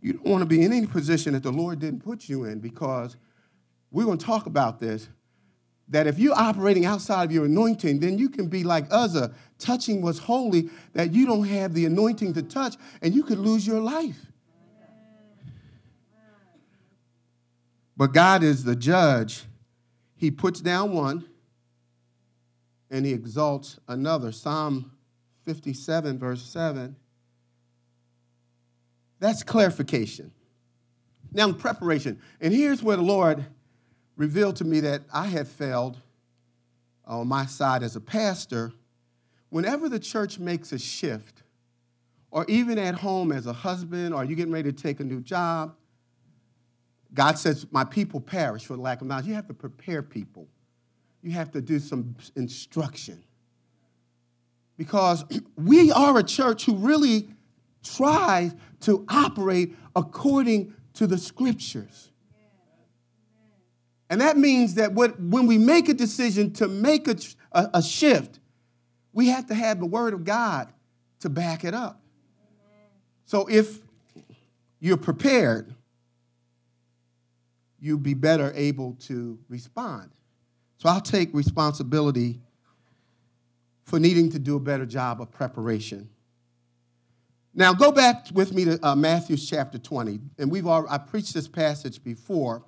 You 0.00 0.14
don't 0.14 0.26
want 0.26 0.42
to 0.42 0.46
be 0.46 0.62
in 0.62 0.72
any 0.72 0.86
position 0.86 1.34
that 1.34 1.44
the 1.44 1.52
Lord 1.52 1.78
didn't 1.78 2.00
put 2.00 2.28
you 2.28 2.44
in 2.44 2.58
because 2.58 3.16
we're 3.92 4.04
going 4.04 4.18
to 4.18 4.26
talk 4.26 4.46
about 4.46 4.80
this. 4.80 5.08
That 5.88 6.06
if 6.06 6.18
you're 6.18 6.38
operating 6.38 6.84
outside 6.86 7.24
of 7.24 7.32
your 7.32 7.44
anointing, 7.44 8.00
then 8.00 8.18
you 8.18 8.28
can 8.28 8.48
be 8.48 8.64
like 8.64 8.86
Uzzah, 8.90 9.24
uh, 9.24 9.28
touching 9.58 10.00
what's 10.00 10.18
holy, 10.18 10.70
that 10.94 11.12
you 11.12 11.26
don't 11.26 11.44
have 11.44 11.74
the 11.74 11.84
anointing 11.84 12.34
to 12.34 12.42
touch, 12.42 12.76
and 13.02 13.14
you 13.14 13.22
could 13.22 13.38
lose 13.38 13.66
your 13.66 13.80
life. 13.80 14.26
But 17.96 18.14
God 18.14 18.42
is 18.42 18.64
the 18.64 18.74
judge. 18.74 19.44
He 20.16 20.30
puts 20.30 20.60
down 20.60 20.92
one 20.92 21.24
and 22.90 23.06
he 23.06 23.12
exalts 23.12 23.78
another. 23.88 24.32
Psalm 24.32 24.92
57, 25.44 26.18
verse 26.18 26.42
7. 26.42 26.96
That's 29.18 29.42
clarification. 29.42 30.32
Now, 31.32 31.52
preparation. 31.52 32.20
And 32.40 32.52
here's 32.52 32.82
where 32.82 32.96
the 32.96 33.02
Lord 33.02 33.44
revealed 34.22 34.54
to 34.54 34.64
me 34.64 34.78
that 34.78 35.02
I 35.12 35.26
had 35.26 35.48
failed 35.48 35.98
on 37.04 37.26
my 37.26 37.44
side 37.44 37.82
as 37.82 37.96
a 37.96 38.00
pastor. 38.00 38.72
Whenever 39.48 39.88
the 39.88 39.98
church 39.98 40.38
makes 40.38 40.70
a 40.70 40.78
shift, 40.78 41.42
or 42.30 42.44
even 42.46 42.78
at 42.78 42.94
home 42.94 43.32
as 43.32 43.48
a 43.48 43.52
husband, 43.52 44.14
or 44.14 44.24
you're 44.24 44.36
getting 44.36 44.52
ready 44.52 44.70
to 44.70 44.82
take 44.82 45.00
a 45.00 45.04
new 45.04 45.20
job, 45.20 45.74
God 47.12 47.36
says, 47.36 47.66
My 47.72 47.82
people 47.82 48.20
perish 48.20 48.64
for 48.64 48.76
lack 48.76 49.00
of 49.00 49.08
knowledge. 49.08 49.26
You 49.26 49.34
have 49.34 49.48
to 49.48 49.54
prepare 49.54 50.04
people, 50.04 50.46
you 51.20 51.32
have 51.32 51.50
to 51.50 51.60
do 51.60 51.80
some 51.80 52.14
instruction. 52.36 53.24
Because 54.76 55.24
we 55.56 55.90
are 55.90 56.16
a 56.16 56.22
church 56.22 56.64
who 56.64 56.76
really 56.76 57.28
tries 57.82 58.54
to 58.82 59.04
operate 59.08 59.74
according 59.96 60.74
to 60.94 61.08
the 61.08 61.18
scriptures. 61.18 62.11
And 64.12 64.20
that 64.20 64.36
means 64.36 64.74
that 64.74 64.92
what, 64.92 65.18
when 65.18 65.46
we 65.46 65.56
make 65.56 65.88
a 65.88 65.94
decision 65.94 66.52
to 66.54 66.68
make 66.68 67.08
a, 67.08 67.16
a, 67.52 67.70
a 67.72 67.82
shift, 67.82 68.40
we 69.14 69.28
have 69.28 69.46
to 69.46 69.54
have 69.54 69.80
the 69.80 69.86
Word 69.86 70.12
of 70.12 70.22
God 70.22 70.70
to 71.20 71.30
back 71.30 71.64
it 71.64 71.72
up. 71.72 71.98
So 73.24 73.46
if 73.46 73.78
you're 74.80 74.98
prepared, 74.98 75.74
you'll 77.80 77.96
be 77.96 78.12
better 78.12 78.52
able 78.54 78.98
to 79.06 79.38
respond. 79.48 80.10
So 80.76 80.90
I'll 80.90 81.00
take 81.00 81.32
responsibility 81.32 82.38
for 83.84 83.98
needing 83.98 84.30
to 84.32 84.38
do 84.38 84.56
a 84.56 84.60
better 84.60 84.84
job 84.84 85.22
of 85.22 85.30
preparation. 85.30 86.10
Now 87.54 87.72
go 87.72 87.90
back 87.90 88.26
with 88.34 88.52
me 88.52 88.66
to 88.66 88.86
uh, 88.86 88.94
Matthew 88.94 89.38
chapter 89.38 89.78
20, 89.78 90.20
and 90.36 90.50
we've 90.50 90.66
all, 90.66 90.86
I 90.90 90.98
preached 90.98 91.32
this 91.32 91.48
passage 91.48 92.04
before. 92.04 92.62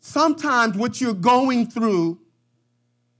Sometimes 0.00 0.76
what 0.76 1.00
you're 1.00 1.14
going 1.14 1.66
through, 1.66 2.18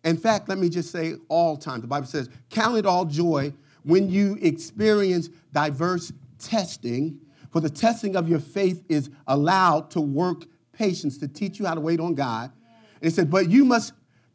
in 0.05 0.17
fact, 0.17 0.49
let 0.49 0.59
me 0.59 0.69
just 0.69 0.91
say 0.91 1.15
all 1.29 1.57
times, 1.57 1.83
the 1.83 1.89
Bible 1.89 2.07
says, 2.07 2.29
count 2.51 2.79
it 2.79 2.87
all 2.87 3.05
joy 3.05 3.53
when 3.83 4.09
you 4.09 4.39
experience 4.41 5.29
diverse 5.53 6.13
testing 6.39 7.21
for 7.51 7.61
the 7.61 7.71
testing 7.71 8.17
of 8.17 8.29
your 8.29 8.41
faith 8.41 8.85
is 8.89 9.11
allowed 9.27 9.91
to 9.91 10.01
work 10.01 10.45
patience, 10.73 11.19
to 11.19 11.29
teach 11.29 11.59
you 11.59 11.67
how 11.67 11.75
to 11.75 11.81
wait 11.81 11.99
on 11.99 12.15
God. 12.15 12.53
And 13.01 13.11
it 13.11 13.15
said, 13.15 13.31
but 13.31 13.49
you 13.49 13.65
must 13.65 13.95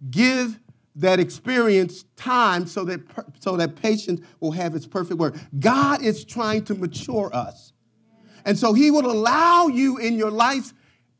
give 0.09 0.59
that 0.95 1.19
experience 1.19 2.05
time 2.15 2.67
so 2.67 2.83
that, 2.85 3.01
so 3.39 3.57
that 3.57 3.75
patience 3.75 4.21
will 4.39 4.51
have 4.51 4.75
its 4.75 4.85
perfect 4.85 5.19
work. 5.19 5.35
God 5.59 6.01
is 6.01 6.23
trying 6.25 6.65
to 6.65 6.75
mature 6.75 7.29
us. 7.33 7.73
And 8.45 8.57
so 8.57 8.73
he 8.73 8.91
will 8.91 9.09
allow 9.09 9.67
you 9.67 9.97
in 9.97 10.15
your 10.15 10.31
life 10.31 10.73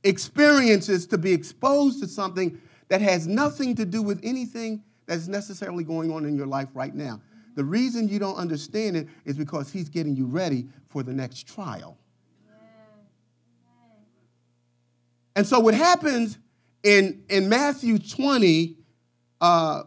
experiences 0.04 1.08
to 1.08 1.18
be 1.18 1.32
exposed 1.32 2.02
to 2.02 2.08
something 2.08 2.60
that 2.90 3.02
has 3.02 3.28
nothing 3.28 3.76
to 3.76 3.86
do 3.86 4.02
with 4.02 4.20
anything 4.24 4.84
that's 5.06 5.28
necessarily 5.28 5.84
going 5.84 6.12
on 6.12 6.26
in 6.26 6.36
your 6.36 6.48
life 6.48 6.70
right 6.74 6.94
now. 6.94 7.22
The 7.56 7.64
reason 7.64 8.08
you 8.08 8.20
don't 8.20 8.36
understand 8.36 8.98
it 8.98 9.08
is 9.26 9.38
because 9.38 9.72
he's 9.72 9.90
getting 9.90 10.16
you 10.16 10.26
ready 10.26 10.68
for 10.90 11.04
the 11.04 11.14
next 11.14 11.48
trial. 11.48 11.98
And 15.36 15.46
so 15.46 15.60
what 15.60 15.74
happens 15.74 16.38
in, 16.84 17.24
in 17.30 17.50
Matthew 17.50 17.98
20, 17.98 18.78
uh, 19.42 19.84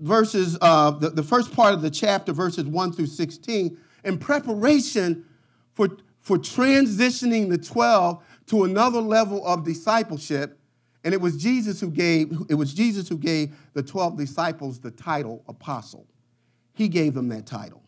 verses, 0.00 0.58
uh, 0.60 0.90
the, 0.90 1.10
the 1.10 1.22
first 1.22 1.54
part 1.54 1.74
of 1.74 1.82
the 1.82 1.90
chapter, 1.90 2.32
verses 2.32 2.64
1 2.64 2.92
through 2.92 3.06
16, 3.06 3.78
in 4.04 4.18
preparation 4.18 5.24
for, 5.74 5.88
for 6.20 6.36
transitioning 6.36 7.48
the 7.48 7.58
12 7.58 8.22
to 8.52 8.64
another 8.64 9.00
level 9.00 9.46
of 9.46 9.64
discipleship, 9.64 10.58
and 11.04 11.14
it 11.14 11.20
was 11.22 11.38
Jesus 11.38 11.80
who 11.80 11.90
gave, 11.90 12.36
it 12.50 12.54
was 12.54 12.74
Jesus 12.74 13.08
who 13.08 13.16
gave 13.16 13.56
the 13.72 13.82
12 13.82 14.18
disciples 14.18 14.78
the 14.78 14.90
title 14.90 15.42
apostle. 15.48 16.06
He 16.74 16.88
gave 16.88 17.14
them 17.14 17.30
that 17.30 17.46
title. 17.46 17.82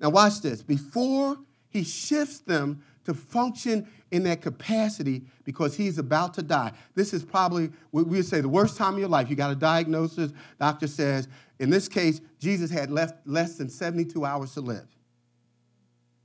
Now, 0.00 0.08
watch 0.08 0.40
this. 0.40 0.62
Before 0.62 1.36
he 1.68 1.84
shifts 1.84 2.38
them 2.38 2.82
to 3.04 3.12
function 3.12 3.86
in 4.10 4.22
that 4.22 4.40
capacity 4.40 5.24
because 5.44 5.76
he's 5.76 5.98
about 5.98 6.32
to 6.34 6.42
die. 6.42 6.72
This 6.94 7.12
is 7.12 7.22
probably, 7.22 7.70
we 7.92 8.02
would 8.02 8.24
say, 8.24 8.40
the 8.40 8.48
worst 8.48 8.78
time 8.78 8.94
of 8.94 8.98
your 8.98 9.10
life. 9.10 9.28
You 9.28 9.36
got 9.36 9.50
a 9.50 9.56
diagnosis. 9.56 10.32
Doctor 10.58 10.86
says, 10.86 11.28
in 11.58 11.68
this 11.68 11.86
case, 11.86 12.22
Jesus 12.38 12.70
had 12.70 12.90
left 12.90 13.26
less 13.26 13.58
than 13.58 13.68
72 13.68 14.24
hours 14.24 14.54
to 14.54 14.62
live. 14.62 14.86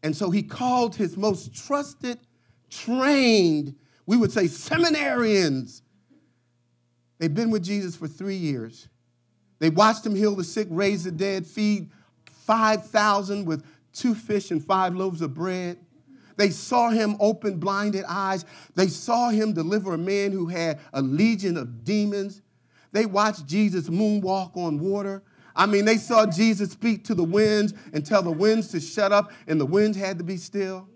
And 0.04 0.16
so 0.16 0.30
he 0.30 0.42
called 0.42 0.96
his 0.96 1.18
most 1.18 1.54
trusted, 1.54 2.18
trained, 2.70 3.76
we 4.06 4.18
would 4.18 4.32
say, 4.32 4.46
seminarians. 4.46 5.82
They've 7.18 7.34
been 7.34 7.52
with 7.52 7.64
Jesus 7.64 7.96
for 7.96 8.08
three 8.08 8.36
years. 8.36 8.88
They 9.60 9.70
watched 9.70 10.06
him 10.06 10.16
heal 10.16 10.36
the 10.36 10.44
sick, 10.44 10.68
raise 10.70 11.04
the 11.04 11.12
dead, 11.12 11.46
feed 11.46 11.92
5,000 12.46 13.46
with 13.46 13.66
two 13.94 14.16
fish 14.16 14.52
and 14.52 14.64
five 14.64 14.96
loaves 14.96 15.22
of 15.22 15.34
bread. 15.34 15.78
They 16.38 16.52
saw 16.52 16.90
him 16.90 17.18
open 17.20 17.58
blinded 17.58 18.06
eyes. 18.08 18.46
They 18.74 18.88
saw 18.88 19.30
him 19.30 19.52
deliver 19.52 19.94
a 19.94 19.98
man 19.98 20.32
who 20.32 20.48
had 20.48 20.80
a 20.94 21.02
legion 21.02 21.58
of 21.58 21.84
demons. 21.84 22.42
They 22.94 23.06
watched 23.06 23.46
Jesus 23.46 23.90
moonwalk 23.90 24.56
on 24.56 24.80
water. 24.80 25.22
I 25.54 25.66
mean, 25.66 25.84
they 25.84 25.98
saw 25.98 26.26
Jesus 26.26 26.72
speak 26.72 27.04
to 27.06 27.14
the 27.14 27.24
winds 27.24 27.74
and 27.92 28.06
tell 28.06 28.24
the 28.24 28.32
winds 28.32 28.70
to 28.70 28.80
shut 28.80 29.12
up, 29.12 29.34
and 29.48 29.60
the 29.60 29.66
winds 29.66 29.98
had 29.98 30.18
to 30.20 30.24
be 30.24 30.38
still. 30.38 30.88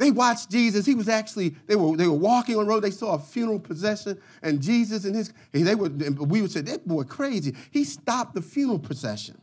They 0.00 0.10
watched 0.10 0.50
Jesus. 0.50 0.86
He 0.86 0.94
was 0.94 1.10
actually, 1.10 1.50
they 1.66 1.76
were, 1.76 1.94
they 1.94 2.08
were 2.08 2.14
walking 2.14 2.56
on 2.56 2.64
the 2.64 2.70
road. 2.70 2.80
They 2.80 2.90
saw 2.90 3.16
a 3.16 3.18
funeral 3.18 3.60
procession, 3.60 4.18
and 4.42 4.62
Jesus 4.62 5.04
and 5.04 5.14
his, 5.14 5.30
they 5.52 5.74
would, 5.74 6.18
we 6.18 6.40
would 6.40 6.50
say, 6.50 6.62
that 6.62 6.88
boy 6.88 7.02
crazy. 7.02 7.54
He 7.70 7.84
stopped 7.84 8.34
the 8.34 8.40
funeral 8.40 8.78
procession. 8.78 9.38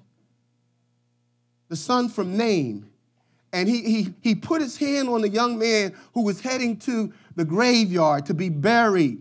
The 1.69 1.75
son 1.75 2.09
from 2.09 2.35
Nain, 2.35 2.87
and 3.53 3.69
he, 3.69 3.83
he, 3.83 4.13
he 4.21 4.33
put 4.33 4.63
his 4.63 4.77
hand 4.77 5.09
on 5.09 5.21
the 5.21 5.29
young 5.29 5.59
man 5.59 5.93
who 6.15 6.23
was 6.23 6.41
heading 6.41 6.77
to 6.77 7.13
the 7.35 7.45
graveyard 7.45 8.25
to 8.25 8.33
be 8.33 8.49
buried. 8.49 9.19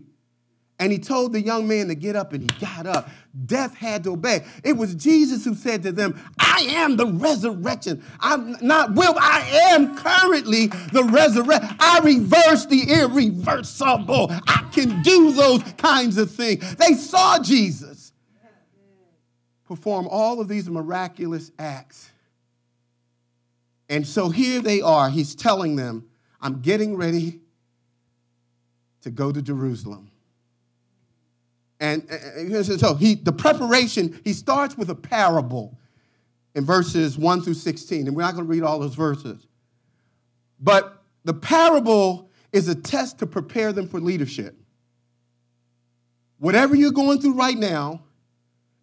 And 0.79 0.91
he 0.91 0.97
told 0.97 1.33
the 1.33 1.41
young 1.41 1.67
man 1.67 1.87
to 1.89 1.95
get 1.95 2.15
up, 2.15 2.33
and 2.33 2.51
he 2.51 2.59
got 2.59 2.87
up. 2.87 3.09
Death 3.45 3.75
had 3.75 4.03
to 4.05 4.13
obey. 4.13 4.43
It 4.63 4.73
was 4.73 4.95
Jesus 4.95 5.45
who 5.45 5.53
said 5.53 5.83
to 5.83 5.91
them, 5.91 6.19
I 6.39 6.65
am 6.69 6.97
the 6.97 7.05
resurrection. 7.05 8.03
I'm 8.19 8.57
not 8.65 8.95
will, 8.95 9.15
I 9.17 9.41
am 9.71 9.95
currently 9.97 10.67
the 10.67 11.03
resurrection. 11.03 11.75
I 11.79 11.99
reverse 12.03 12.65
the 12.65 12.83
irreversible. 12.89 14.27
I 14.47 14.67
can 14.71 15.01
do 15.01 15.31
those 15.33 15.61
kinds 15.73 16.17
of 16.17 16.31
things. 16.31 16.75
They 16.75 16.93
saw 16.93 17.39
Jesus 17.39 18.11
perform 19.65 20.07
all 20.09 20.39
of 20.39 20.47
these 20.47 20.69
miraculous 20.69 21.51
acts. 21.59 22.09
And 23.89 24.07
so 24.07 24.29
here 24.29 24.61
they 24.61 24.81
are. 24.81 25.09
He's 25.09 25.35
telling 25.35 25.75
them, 25.75 26.07
I'm 26.41 26.61
getting 26.61 26.95
ready 26.95 27.41
to 29.01 29.11
go 29.11 29.31
to 29.31 29.41
Jerusalem. 29.41 30.06
And, 31.79 32.09
and 32.09 32.65
so 32.65 32.95
he, 32.95 33.15
the 33.15 33.31
preparation, 33.31 34.19
he 34.23 34.33
starts 34.33 34.77
with 34.77 34.89
a 34.89 34.95
parable 34.95 35.77
in 36.55 36.65
verses 36.65 37.17
1 37.17 37.41
through 37.41 37.53
16. 37.53 38.07
And 38.07 38.15
we're 38.15 38.23
not 38.23 38.33
going 38.33 38.45
to 38.45 38.49
read 38.49 38.63
all 38.63 38.79
those 38.79 38.95
verses. 38.95 39.47
But 40.59 41.03
the 41.23 41.33
parable 41.33 42.31
is 42.51 42.67
a 42.67 42.75
test 42.75 43.19
to 43.19 43.27
prepare 43.27 43.71
them 43.73 43.87
for 43.87 43.99
leadership. 43.99 44.55
Whatever 46.39 46.75
you're 46.75 46.91
going 46.91 47.21
through 47.21 47.33
right 47.33 47.57
now, 47.57 48.01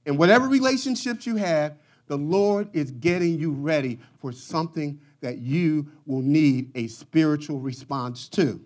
and 0.07 0.19
whatever 0.19 0.47
relationships 0.47 1.27
you 1.27 1.37
have, 1.37 1.77
the 2.07 2.19
Lord 2.19 2.69
is 2.73 2.91
getting 2.91 3.39
you 3.39 3.53
ready 3.53 3.99
for 4.21 4.33
something 4.33 5.01
that 5.21 5.39
you 5.39 5.87
will 6.07 6.21
need 6.21 6.71
a 6.75 6.87
spiritual 6.89 7.59
response 7.59 8.29
to. 8.29 8.61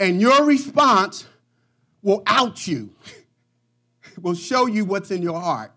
And 0.00 0.20
your 0.20 0.44
response 0.44 1.26
will 2.04 2.22
out 2.26 2.68
you, 2.68 2.90
will 4.22 4.34
show 4.34 4.66
you 4.66 4.84
what's 4.84 5.10
in 5.10 5.22
your 5.22 5.40
heart. 5.40 5.72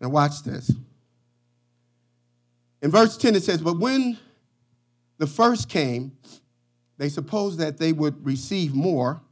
Now, 0.00 0.10
watch 0.10 0.42
this. 0.42 0.70
In 2.82 2.90
verse 2.90 3.16
10, 3.16 3.36
it 3.36 3.44
says, 3.44 3.62
But 3.62 3.78
when 3.78 4.18
the 5.18 5.28
first 5.28 5.68
came, 5.68 6.12
they 6.98 7.08
supposed 7.08 7.60
that 7.60 7.78
they 7.78 7.92
would 7.92 8.26
receive 8.26 8.74
more, 8.74 9.22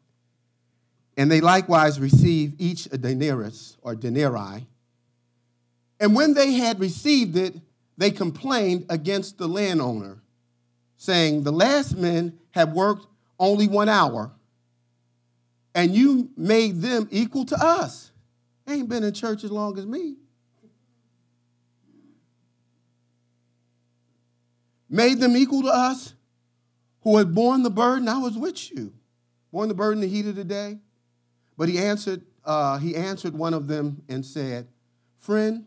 and 1.16 1.31
they 1.31 1.40
likewise 1.40 1.99
received 1.99 2.61
each 2.61 2.87
a 2.87 2.97
denarius 2.97 3.77
or 3.83 3.97
denarii. 3.97 4.66
And 5.99 6.14
when 6.14 6.35
they 6.35 6.53
had 6.53 6.79
received 6.79 7.37
it, 7.37 7.57
they 7.99 8.12
complained 8.12 8.87
against 8.88 9.37
the 9.37 9.49
landowner, 9.49 10.23
saying, 10.97 11.43
The 11.43 11.53
last 11.53 11.97
men 11.99 12.38
have 12.53 12.73
worked 12.73 13.07
only 13.40 13.66
one 13.66 13.88
hour, 13.88 14.31
and 15.74 15.94
you 15.94 16.31
made 16.37 16.83
them 16.83 17.09
equal 17.11 17.44
to 17.46 17.57
us. 17.57 18.12
They 18.66 18.74
ain't 18.74 18.88
been 18.88 19.03
in 19.03 19.14
church 19.14 19.42
as 19.42 19.50
long 19.50 19.79
as 19.79 19.87
me. 19.87 20.16
Made 24.88 25.20
them 25.20 25.37
equal 25.37 25.62
to 25.62 25.68
us 25.68 26.14
who 27.03 27.16
had 27.16 27.35
borne 27.35 27.62
the 27.62 27.70
burden. 27.70 28.09
I 28.09 28.18
was 28.18 28.37
with 28.37 28.70
you, 28.70 28.92
borne 29.50 29.68
the 29.68 29.74
burden, 29.74 30.00
the 30.00 30.09
heat 30.09 30.26
of 30.26 30.35
the 30.35 30.44
day. 30.44 30.79
But 31.57 31.68
he 31.68 31.79
answered, 31.79 32.22
uh, 32.44 32.79
he 32.79 32.94
answered 32.94 33.35
one 33.35 33.55
of 33.55 33.68
them 33.68 34.03
and 34.09 34.24
said, 34.26 34.68
Friend, 35.18 35.64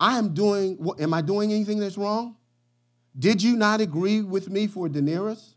I 0.00 0.18
am 0.18 0.34
doing, 0.34 0.78
am 0.98 1.14
I 1.14 1.20
doing 1.20 1.52
anything 1.52 1.78
that's 1.78 1.98
wrong? 1.98 2.36
Did 3.18 3.42
you 3.42 3.56
not 3.56 3.80
agree 3.80 4.22
with 4.22 4.48
me 4.48 4.66
for 4.66 4.86
a 4.86 4.88
denarius? 4.88 5.53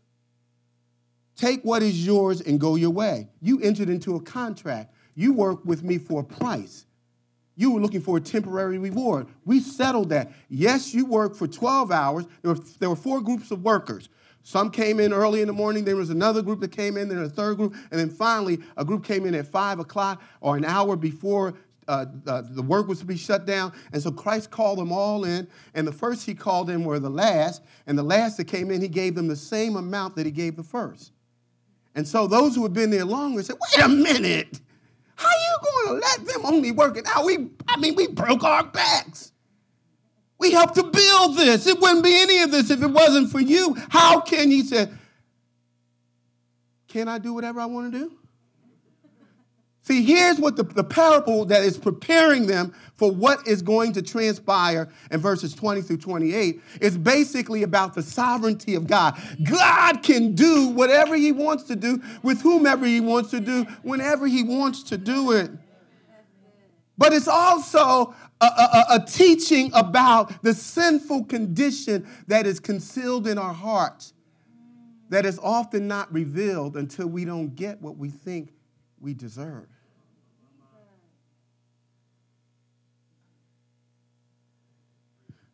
Take 1.38 1.62
what 1.62 1.84
is 1.84 2.04
yours 2.04 2.40
and 2.40 2.58
go 2.58 2.74
your 2.74 2.90
way. 2.90 3.28
You 3.40 3.60
entered 3.60 3.88
into 3.88 4.16
a 4.16 4.20
contract. 4.20 4.92
You 5.14 5.32
worked 5.32 5.64
with 5.64 5.84
me 5.84 5.96
for 5.96 6.20
a 6.20 6.24
price. 6.24 6.84
You 7.54 7.70
were 7.70 7.80
looking 7.80 8.00
for 8.00 8.16
a 8.16 8.20
temporary 8.20 8.78
reward. 8.78 9.28
We 9.44 9.60
settled 9.60 10.08
that. 10.10 10.32
Yes, 10.48 10.92
you 10.92 11.06
worked 11.06 11.36
for 11.36 11.46
12 11.46 11.92
hours. 11.92 12.26
There 12.42 12.54
were, 12.54 12.60
there 12.80 12.90
were 12.90 12.96
four 12.96 13.20
groups 13.20 13.52
of 13.52 13.62
workers. 13.62 14.08
Some 14.42 14.70
came 14.70 14.98
in 14.98 15.12
early 15.12 15.40
in 15.40 15.46
the 15.46 15.52
morning. 15.52 15.84
There 15.84 15.94
was 15.94 16.10
another 16.10 16.42
group 16.42 16.58
that 16.60 16.72
came 16.72 16.96
in. 16.96 17.08
Then 17.08 17.18
a 17.18 17.28
third 17.28 17.56
group. 17.56 17.76
And 17.92 18.00
then 18.00 18.10
finally, 18.10 18.58
a 18.76 18.84
group 18.84 19.04
came 19.04 19.24
in 19.24 19.34
at 19.36 19.46
5 19.46 19.78
o'clock 19.78 20.20
or 20.40 20.56
an 20.56 20.64
hour 20.64 20.96
before 20.96 21.54
uh, 21.86 22.04
the 22.24 22.62
work 22.62 22.88
was 22.88 22.98
to 22.98 23.04
be 23.04 23.16
shut 23.16 23.46
down. 23.46 23.72
And 23.92 24.02
so 24.02 24.10
Christ 24.10 24.50
called 24.50 24.78
them 24.78 24.90
all 24.90 25.24
in. 25.24 25.46
And 25.74 25.86
the 25.86 25.92
first 25.92 26.26
he 26.26 26.34
called 26.34 26.68
in 26.68 26.84
were 26.84 26.98
the 26.98 27.10
last. 27.10 27.62
And 27.86 27.96
the 27.96 28.02
last 28.02 28.38
that 28.38 28.46
came 28.46 28.72
in, 28.72 28.82
he 28.82 28.88
gave 28.88 29.14
them 29.14 29.28
the 29.28 29.36
same 29.36 29.76
amount 29.76 30.16
that 30.16 30.26
he 30.26 30.32
gave 30.32 30.56
the 30.56 30.64
first. 30.64 31.12
And 31.98 32.06
so 32.06 32.28
those 32.28 32.54
who 32.54 32.62
had 32.62 32.72
been 32.72 32.90
there 32.90 33.04
longer 33.04 33.42
said, 33.42 33.56
wait 33.60 33.84
a 33.84 33.88
minute. 33.88 34.60
How 35.16 35.26
are 35.26 35.32
you 35.32 35.58
going 35.64 36.00
to 36.00 36.06
let 36.06 36.26
them 36.26 36.46
only 36.46 36.70
work 36.70 36.96
it 36.96 37.04
out? 37.08 37.24
We, 37.24 37.48
I 37.66 37.76
mean, 37.76 37.96
we 37.96 38.06
broke 38.06 38.44
our 38.44 38.62
backs. 38.62 39.32
We 40.38 40.52
helped 40.52 40.76
to 40.76 40.84
build 40.84 41.36
this. 41.36 41.66
It 41.66 41.80
wouldn't 41.80 42.04
be 42.04 42.16
any 42.16 42.38
of 42.42 42.52
this 42.52 42.70
if 42.70 42.84
it 42.84 42.86
wasn't 42.86 43.32
for 43.32 43.40
you. 43.40 43.76
How 43.88 44.20
can 44.20 44.48
he 44.48 44.62
say, 44.62 44.86
can 46.86 47.08
I 47.08 47.18
do 47.18 47.34
whatever 47.34 47.58
I 47.58 47.66
want 47.66 47.92
to 47.92 47.98
do? 47.98 48.17
See, 49.88 50.02
here's 50.02 50.38
what 50.38 50.56
the, 50.56 50.64
the 50.64 50.84
parable 50.84 51.46
that 51.46 51.62
is 51.62 51.78
preparing 51.78 52.46
them 52.46 52.74
for 52.96 53.10
what 53.10 53.48
is 53.48 53.62
going 53.62 53.94
to 53.94 54.02
transpire 54.02 54.90
in 55.10 55.18
verses 55.18 55.54
20 55.54 55.80
through 55.80 55.96
28 55.96 56.60
is 56.82 56.98
basically 56.98 57.62
about 57.62 57.94
the 57.94 58.02
sovereignty 58.02 58.74
of 58.74 58.86
God. 58.86 59.18
God 59.44 60.02
can 60.02 60.34
do 60.34 60.68
whatever 60.68 61.16
he 61.16 61.32
wants 61.32 61.62
to 61.64 61.74
do 61.74 62.02
with 62.22 62.42
whomever 62.42 62.84
he 62.84 63.00
wants 63.00 63.30
to 63.30 63.40
do 63.40 63.64
whenever 63.80 64.26
he 64.26 64.42
wants 64.42 64.82
to 64.82 64.98
do 64.98 65.32
it. 65.32 65.50
But 66.98 67.14
it's 67.14 67.26
also 67.26 68.14
a, 68.42 68.44
a, 68.44 68.84
a, 68.90 69.06
teaching 69.06 69.70
about 69.72 70.42
the 70.42 70.52
sinful 70.52 71.24
condition 71.24 72.06
that 72.26 72.46
is 72.46 72.60
concealed 72.60 73.26
in 73.26 73.38
our 73.38 73.54
hearts, 73.54 74.12
that 75.08 75.24
is 75.24 75.38
often 75.42 75.88
not 75.88 76.12
revealed 76.12 76.76
until 76.76 77.06
we 77.06 77.24
don't 77.24 77.56
get 77.56 77.80
what 77.80 77.96
we 77.96 78.10
think 78.10 78.52
we 79.00 79.14
deserve. 79.14 79.66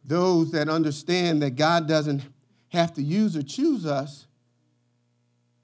Those 0.04 0.50
that 0.52 0.68
understand 0.68 1.42
that 1.42 1.52
God 1.52 1.88
doesn't 1.88 2.22
have 2.68 2.92
to 2.94 3.02
use 3.02 3.36
or 3.36 3.42
choose 3.42 3.86
us, 3.86 4.26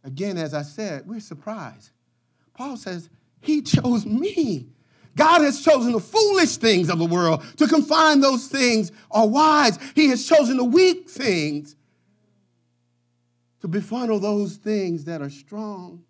again, 0.05 0.39
as 0.39 0.55
I 0.55 0.63
said, 0.63 1.07
we're 1.07 1.21
surprised. 1.21 1.91
Paul 2.55 2.77
says, 2.77 3.11
He 3.41 3.63
chose 3.63 4.07
me. 4.07 4.69
God 5.17 5.43
has 5.43 5.63
chosen 5.63 5.93
the 5.93 6.01
foolish 6.01 6.57
things 6.57 6.89
of 6.89 6.99
the 6.99 7.05
world 7.05 7.43
to 7.57 7.67
confine 7.67 8.21
those 8.21 8.47
things 8.47 8.93
are 9.11 9.27
wise. 9.27 9.79
He 9.95 10.09
has 10.09 10.27
chosen 10.27 10.57
the 10.57 10.65
weak 10.65 11.11
things 11.11 11.77
to 13.61 13.69
befuddle 13.69 14.21
those 14.21 14.57
things 14.57 15.05
that 15.05 15.21
are 15.21 15.31
strong. 15.31 16.05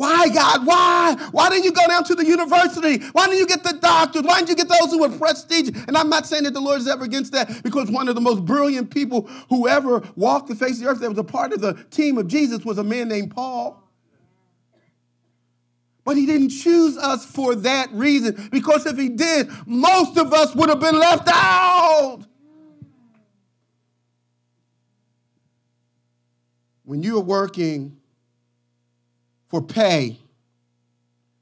Why, 0.00 0.30
God? 0.30 0.66
Why? 0.66 1.14
Why 1.30 1.50
didn't 1.50 1.64
you 1.64 1.72
go 1.72 1.86
down 1.86 2.04
to 2.04 2.14
the 2.14 2.24
university? 2.24 3.04
Why 3.12 3.26
didn't 3.26 3.40
you 3.40 3.46
get 3.46 3.62
the 3.62 3.74
doctors? 3.74 4.22
Why 4.22 4.36
didn't 4.36 4.48
you 4.48 4.56
get 4.56 4.68
those 4.68 4.90
who 4.92 5.00
were 5.00 5.10
prestige? 5.10 5.76
And 5.86 5.94
I'm 5.94 6.08
not 6.08 6.26
saying 6.26 6.44
that 6.44 6.54
the 6.54 6.60
Lord 6.60 6.80
is 6.80 6.88
ever 6.88 7.04
against 7.04 7.32
that 7.32 7.62
because 7.62 7.90
one 7.90 8.08
of 8.08 8.14
the 8.14 8.20
most 8.22 8.46
brilliant 8.46 8.90
people 8.90 9.26
who 9.50 9.68
ever 9.68 10.02
walked 10.16 10.48
the 10.48 10.54
face 10.54 10.78
of 10.78 10.84
the 10.84 10.86
earth 10.88 11.00
that 11.00 11.10
was 11.10 11.18
a 11.18 11.22
part 11.22 11.52
of 11.52 11.60
the 11.60 11.74
team 11.90 12.16
of 12.16 12.28
Jesus 12.28 12.64
was 12.64 12.78
a 12.78 12.82
man 12.82 13.08
named 13.08 13.34
Paul. 13.34 13.86
But 16.06 16.16
he 16.16 16.24
didn't 16.24 16.48
choose 16.48 16.96
us 16.96 17.26
for 17.26 17.54
that 17.56 17.92
reason 17.92 18.48
because 18.50 18.86
if 18.86 18.96
he 18.96 19.10
did, 19.10 19.50
most 19.66 20.16
of 20.16 20.32
us 20.32 20.54
would 20.54 20.70
have 20.70 20.80
been 20.80 20.98
left 20.98 21.28
out. 21.30 22.20
When 26.84 27.02
you 27.02 27.18
are 27.18 27.22
working 27.22 27.99
for 29.50 29.60
pay, 29.60 30.18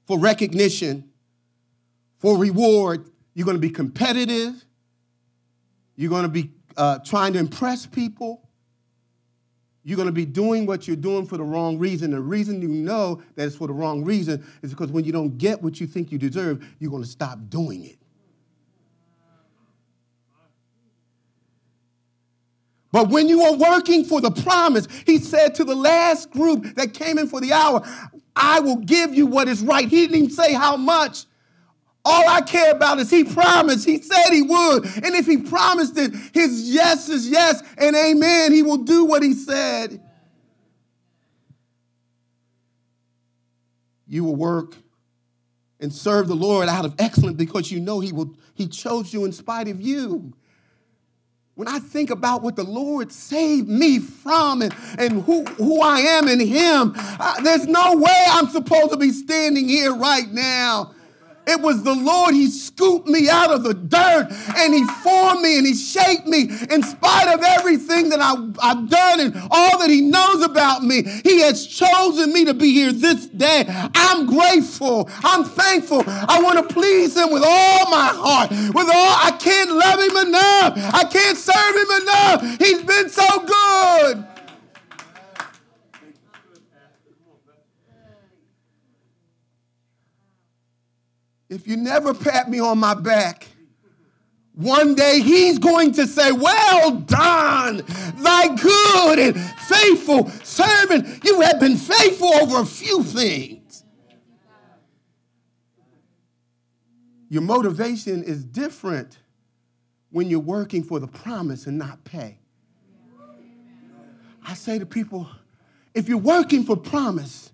for 0.06 0.18
recognition, 0.18 1.10
for 2.18 2.36
reward. 2.36 3.08
You're 3.34 3.44
going 3.44 3.56
to 3.56 3.60
be 3.60 3.70
competitive. 3.70 4.64
You're 5.94 6.10
going 6.10 6.24
to 6.24 6.28
be 6.28 6.50
uh, 6.76 6.98
trying 7.00 7.34
to 7.34 7.38
impress 7.38 7.86
people. 7.86 8.48
You're 9.84 9.96
going 9.96 10.06
to 10.06 10.12
be 10.12 10.26
doing 10.26 10.66
what 10.66 10.86
you're 10.86 10.96
doing 10.96 11.26
for 11.26 11.36
the 11.36 11.44
wrong 11.44 11.78
reason. 11.78 12.10
The 12.10 12.20
reason 12.20 12.60
you 12.60 12.68
know 12.68 13.22
that 13.36 13.46
it's 13.46 13.56
for 13.56 13.66
the 13.66 13.72
wrong 13.72 14.04
reason 14.04 14.44
is 14.62 14.70
because 14.70 14.90
when 14.90 15.04
you 15.04 15.12
don't 15.12 15.38
get 15.38 15.62
what 15.62 15.80
you 15.80 15.86
think 15.86 16.10
you 16.10 16.18
deserve, 16.18 16.66
you're 16.78 16.90
going 16.90 17.04
to 17.04 17.08
stop 17.08 17.38
doing 17.48 17.84
it. 17.84 17.98
But 22.90 23.10
when 23.10 23.28
you 23.28 23.42
are 23.42 23.54
working 23.54 24.04
for 24.04 24.20
the 24.20 24.30
promise, 24.30 24.88
he 25.04 25.18
said 25.18 25.54
to 25.56 25.64
the 25.64 25.74
last 25.74 26.30
group 26.30 26.74
that 26.76 26.94
came 26.94 27.18
in 27.18 27.28
for 27.28 27.40
the 27.40 27.52
hour, 27.52 27.82
I 28.34 28.60
will 28.60 28.76
give 28.76 29.14
you 29.14 29.26
what 29.26 29.48
is 29.48 29.62
right. 29.62 29.88
He 29.88 30.02
didn't 30.02 30.16
even 30.16 30.30
say 30.30 30.54
how 30.54 30.76
much. 30.76 31.24
All 32.04 32.26
I 32.26 32.40
care 32.40 32.70
about 32.72 32.98
is 33.00 33.10
he 33.10 33.24
promised. 33.24 33.84
He 33.84 34.00
said 34.00 34.30
he 34.30 34.40
would. 34.40 34.86
And 35.04 35.14
if 35.14 35.26
he 35.26 35.36
promised 35.36 35.98
it, 35.98 36.14
his 36.32 36.70
yes 36.70 37.08
is 37.10 37.28
yes 37.28 37.62
and 37.76 37.94
amen. 37.94 38.52
He 38.52 38.62
will 38.62 38.78
do 38.78 39.04
what 39.04 39.22
he 39.22 39.34
said. 39.34 40.00
You 44.06 44.24
will 44.24 44.36
work 44.36 44.74
and 45.80 45.92
serve 45.92 46.28
the 46.28 46.36
Lord 46.36 46.68
out 46.68 46.86
of 46.86 46.94
excellence 46.98 47.36
because 47.36 47.70
you 47.70 47.80
know 47.80 48.00
he 48.00 48.12
will 48.12 48.34
he 48.54 48.66
chose 48.66 49.12
you 49.12 49.26
in 49.26 49.32
spite 49.32 49.68
of 49.68 49.80
you 49.80 50.32
when 51.58 51.66
I 51.66 51.80
think 51.80 52.10
about 52.10 52.42
what 52.42 52.54
the 52.54 52.62
Lord 52.62 53.10
saved 53.10 53.68
me 53.68 53.98
from 53.98 54.62
and, 54.62 54.72
and 54.96 55.24
who, 55.24 55.42
who 55.44 55.80
I 55.82 55.98
am 55.98 56.28
in 56.28 56.38
Him, 56.38 56.92
uh, 56.96 57.40
there's 57.42 57.66
no 57.66 57.96
way 57.96 58.24
I'm 58.28 58.46
supposed 58.46 58.92
to 58.92 58.96
be 58.96 59.10
standing 59.10 59.68
here 59.68 59.92
right 59.92 60.30
now. 60.30 60.94
It 61.48 61.60
was 61.62 61.82
the 61.82 61.94
Lord. 61.94 62.34
He 62.34 62.48
scooped 62.48 63.08
me 63.08 63.28
out 63.28 63.50
of 63.50 63.62
the 63.62 63.74
dirt 63.74 64.28
and 64.56 64.74
He 64.74 64.84
formed 65.02 65.40
me 65.40 65.58
and 65.58 65.66
He 65.66 65.74
shaped 65.74 66.26
me 66.26 66.50
in 66.70 66.82
spite 66.82 67.32
of 67.34 67.42
everything 67.42 68.10
that 68.10 68.20
I, 68.20 68.34
have 68.68 68.90
done 68.90 69.20
and 69.20 69.34
all 69.50 69.78
that 69.78 69.88
He 69.88 70.02
knows 70.02 70.44
about 70.44 70.84
me. 70.84 71.02
He 71.24 71.40
has 71.40 71.66
chosen 71.66 72.32
me 72.32 72.44
to 72.44 72.54
be 72.54 72.72
here 72.72 72.92
this 72.92 73.26
day. 73.26 73.64
I'm 73.68 74.26
grateful. 74.26 75.08
I'm 75.24 75.44
thankful. 75.44 76.04
I 76.06 76.40
want 76.42 76.68
to 76.68 76.74
please 76.74 77.16
Him 77.16 77.30
with 77.32 77.42
all 77.44 77.90
my 77.90 78.10
heart. 78.12 78.50
With 78.50 78.88
all, 78.88 79.14
I 79.24 79.36
can't 79.40 79.72
love 79.72 80.00
Him 80.00 80.28
enough. 80.28 80.94
I 80.94 81.04
can't 81.04 81.38
serve 81.38 81.74
Him 81.74 81.90
enough. 82.02 82.58
He's 82.58 82.82
been 82.82 83.08
so 83.08 83.26
good. 83.46 84.27
If 91.48 91.66
you 91.66 91.76
never 91.76 92.14
pat 92.14 92.50
me 92.50 92.60
on 92.60 92.78
my 92.78 92.94
back, 92.94 93.48
one 94.54 94.96
day 94.96 95.20
he's 95.20 95.58
going 95.58 95.92
to 95.92 96.06
say, 96.06 96.32
Well 96.32 96.90
done, 96.92 97.82
thy 98.16 98.56
good 98.56 99.18
and 99.18 99.40
faithful 99.40 100.28
servant. 100.42 101.24
You 101.24 101.40
have 101.42 101.60
been 101.60 101.76
faithful 101.76 102.34
over 102.34 102.60
a 102.60 102.66
few 102.66 103.04
things. 103.04 103.84
Your 107.28 107.42
motivation 107.42 108.24
is 108.24 108.42
different 108.42 109.18
when 110.10 110.28
you're 110.28 110.40
working 110.40 110.82
for 110.82 110.98
the 110.98 111.06
promise 111.06 111.66
and 111.66 111.78
not 111.78 112.02
pay. 112.04 112.38
I 114.44 114.54
say 114.54 114.78
to 114.78 114.86
people, 114.86 115.28
if 115.94 116.08
you're 116.08 116.18
working 116.18 116.64
for 116.64 116.76
promise, 116.76 117.52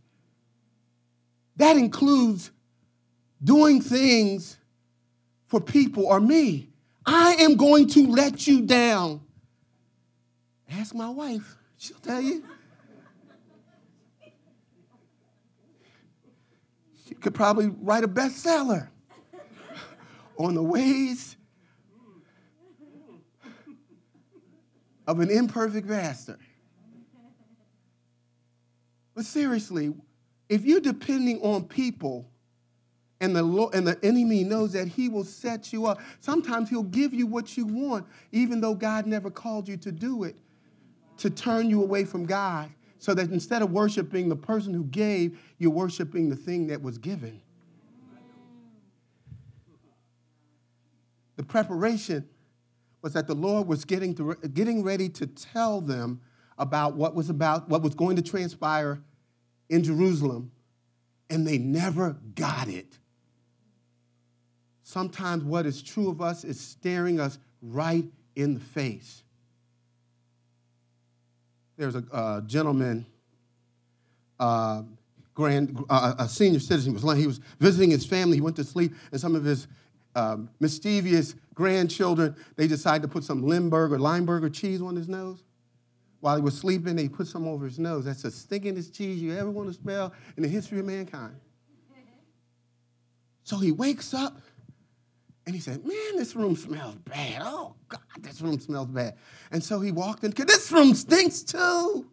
that 1.57 1.77
includes 1.77 2.51
doing 3.45 3.81
things 3.81 4.57
for 5.47 5.61
people 5.61 6.07
or 6.07 6.19
me. 6.19 6.71
I 7.07 7.35
am 7.35 7.57
going 7.57 7.89
to 7.91 8.07
let 8.09 8.47
you 8.47 8.63
down. 8.63 9.21
Ask 10.71 10.95
my 10.95 11.11
wife, 11.11 11.57
she'll 11.77 11.99
tell 11.99 12.21
you. 12.21 12.43
She 17.07 17.15
could 17.15 17.35
probably 17.35 17.69
write 17.69 18.03
a 18.03 18.09
bestseller 18.09 18.89
on 20.39 20.55
the 20.55 20.63
ways 20.63 21.37
of 25.07 25.21
an 25.21 25.31
imperfect 25.31 25.87
pastor. 25.87 26.39
But 29.15 29.27
seriously, 29.27 29.95
if 30.49 30.65
you're 30.65 30.81
depending 30.81 31.41
on 31.43 31.65
people 31.65 32.27
and 33.21 33.35
the, 33.35 33.43
Lord, 33.43 33.75
and 33.75 33.87
the 33.87 33.99
enemy 34.05 34.45
knows 34.45 34.73
that 34.73 34.89
he 34.89 35.09
will 35.09 35.25
set 35.25 35.73
you 35.73 35.87
up, 35.87 36.01
sometimes 36.21 36.69
he'll 36.69 36.83
give 36.83 37.15
you 37.15 37.27
what 37.27 37.57
you 37.57 37.65
want, 37.65 38.07
even 38.33 38.61
though 38.61 38.75
God 38.75 39.07
never 39.07 39.31
called 39.31 39.69
you 39.69 39.77
to 39.79 39.93
do 39.93 40.25
it, 40.25 40.37
to 41.19 41.31
turn 41.31 41.71
you 41.71 41.83
away 41.83 42.05
from 42.05 42.27
God, 42.27 42.71
so 42.99 43.15
that 43.15 43.31
instead 43.31 43.63
of 43.63 43.71
worshiping 43.71 44.29
the 44.29 44.37
person 44.37 44.75
who 44.75 44.85
gave, 44.85 45.39
you're 45.59 45.71
worshiping 45.71 46.29
the 46.29 46.37
thing 46.37 46.67
that 46.69 46.83
was 46.83 46.99
given. 46.99 47.41
The 51.37 51.45
preparation 51.45 52.29
was 53.03 53.13
that 53.13 53.27
the 53.27 53.35
Lord 53.35 53.67
was 53.67 53.85
getting, 53.85 54.15
to, 54.15 54.35
getting 54.55 54.83
ready 54.83 55.09
to 55.11 55.27
tell 55.27 55.81
them 55.81 56.21
about 56.59 56.95
what 56.95 57.15
was 57.15 57.31
about 57.31 57.69
what 57.69 57.83
was 57.83 57.95
going 57.95 58.17
to 58.17 58.23
transpire 58.23 59.03
in 59.69 59.83
Jerusalem, 59.83 60.53
and 61.29 61.47
they 61.47 61.59
never 61.59 62.17
got 62.35 62.69
it. 62.69 62.99
Sometimes 64.95 65.43
what 65.43 65.67
is 65.67 65.83
true 65.83 66.09
of 66.09 66.23
us 66.23 66.45
is 66.45 66.61
staring 66.61 67.19
us 67.19 67.41
right 67.61 68.05
in 68.37 68.55
the 68.55 68.61
face. 68.61 69.25
There's 71.77 71.97
a, 71.97 72.45
gentleman, 72.47 73.05
uh, 74.39 74.83
grand, 75.35 75.85
uh, 75.91 76.15
a 76.17 76.29
senior 76.29 76.61
citizen. 76.61 76.97
He 76.97 77.05
was, 77.05 77.19
he 77.19 77.27
was 77.27 77.41
visiting 77.59 77.91
his 77.91 78.07
family. 78.07 78.37
He 78.37 78.41
went 78.41 78.55
to 78.55 78.63
sleep, 78.63 78.95
and 79.11 79.21
some 79.21 79.35
of 79.35 79.43
his 79.43 79.67
um, 80.15 80.49
mischievous 80.61 81.35
grandchildren, 81.55 82.37
they 82.55 82.69
decided 82.69 83.03
to 83.03 83.09
put 83.09 83.25
some 83.25 83.43
Limburger, 83.43 83.97
or 83.97 83.99
Limburger 83.99 84.49
cheese 84.49 84.81
on 84.81 84.95
his 84.95 85.09
nose 85.09 85.43
while 86.21 86.37
he 86.37 86.43
was 86.43 86.57
sleeping, 86.57 86.95
they 86.95 87.09
put 87.09 87.27
some 87.27 87.49
over 87.49 87.65
his 87.65 87.81
nose. 87.81 88.05
That's 88.05 88.23
the 88.23 88.29
stinkingest 88.29 88.95
cheese 88.95 89.21
you 89.21 89.37
ever 89.37 89.51
want 89.51 89.71
to 89.71 89.75
smell 89.75 90.13
in 90.37 90.45
the 90.45 90.49
history 90.49 90.79
of 90.79 90.87
mankind. 90.87 91.35
So 93.43 93.59
he 93.59 93.73
wakes 93.73 94.15
up 94.15 94.41
and 95.47 95.55
he 95.55 95.61
said, 95.61 95.85
Man, 95.85 96.17
this 96.17 96.35
room 96.35 96.57
smells 96.57 96.97
bad. 96.97 97.43
Oh, 97.45 97.75
God, 97.89 98.01
this 98.21 98.41
room 98.41 98.59
smells 98.59 98.89
bad. 98.89 99.15
And 99.51 99.63
so 99.63 99.81
he 99.81 99.93
walked 99.93 100.25
in, 100.25 100.31
this 100.31 100.73
room 100.73 100.95
stinks 100.95 101.43
too. 101.43 102.07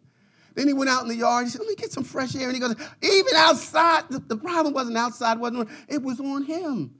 Then 0.54 0.68
he 0.68 0.74
went 0.74 0.90
out 0.90 1.02
in 1.02 1.08
the 1.08 1.16
yard. 1.16 1.44
He 1.46 1.50
said, 1.50 1.60
Let 1.60 1.68
me 1.68 1.74
get 1.76 1.92
some 1.92 2.04
fresh 2.04 2.36
air. 2.36 2.48
And 2.48 2.54
he 2.54 2.60
goes, 2.60 2.74
Even 3.02 3.34
outside, 3.36 4.04
the, 4.10 4.36
problem 4.36 4.74
wasn't 4.74 4.98
outside, 4.98 5.38
wasn't 5.38 5.68
it 5.88 6.02
was 6.02 6.20
on 6.20 6.44
him. 6.44 6.94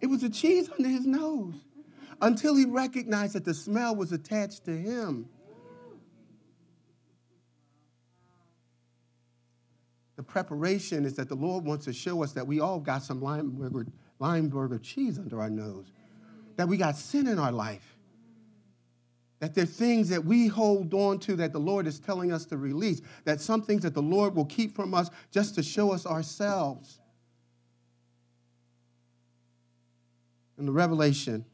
It 0.00 0.06
was 0.06 0.20
the 0.20 0.30
cheese 0.30 0.70
under 0.70 0.88
his 0.88 1.04
nose 1.04 1.54
until 2.22 2.54
he 2.54 2.64
recognized 2.64 3.34
that 3.34 3.44
the 3.44 3.54
smell 3.54 3.94
was 3.96 4.12
attached 4.12 4.64
to 4.66 4.76
him. 4.76 5.28
The 10.16 10.22
preparation 10.22 11.06
is 11.06 11.14
that 11.14 11.28
the 11.28 11.34
Lord 11.34 11.64
wants 11.64 11.86
to 11.86 11.94
show 11.94 12.22
us 12.22 12.32
that 12.32 12.46
we 12.46 12.60
all 12.60 12.78
got 12.78 13.02
some 13.02 13.22
Limburger, 13.22 13.86
Limburger 14.20 14.78
cheese 14.78 15.18
under 15.18 15.40
our 15.40 15.50
nose, 15.50 15.86
that 16.56 16.68
we 16.68 16.76
got 16.76 16.96
sin 16.96 17.26
in 17.26 17.38
our 17.38 17.50
life, 17.50 17.96
that 19.40 19.54
there 19.54 19.64
are 19.64 19.66
things 19.66 20.10
that 20.10 20.24
we 20.24 20.46
hold 20.46 20.92
on 20.92 21.18
to 21.20 21.34
that 21.36 21.52
the 21.52 21.58
Lord 21.58 21.86
is 21.86 21.98
telling 21.98 22.30
us 22.30 22.44
to 22.46 22.58
release, 22.58 23.00
that 23.24 23.40
some 23.40 23.62
things 23.62 23.82
that 23.82 23.94
the 23.94 24.02
Lord 24.02 24.36
will 24.36 24.44
keep 24.44 24.76
from 24.76 24.92
us 24.94 25.10
just 25.30 25.54
to 25.54 25.62
show 25.62 25.92
us 25.92 26.04
ourselves. 26.04 27.00
In 30.58 30.66
the 30.66 30.72
Revelation, 30.72 31.46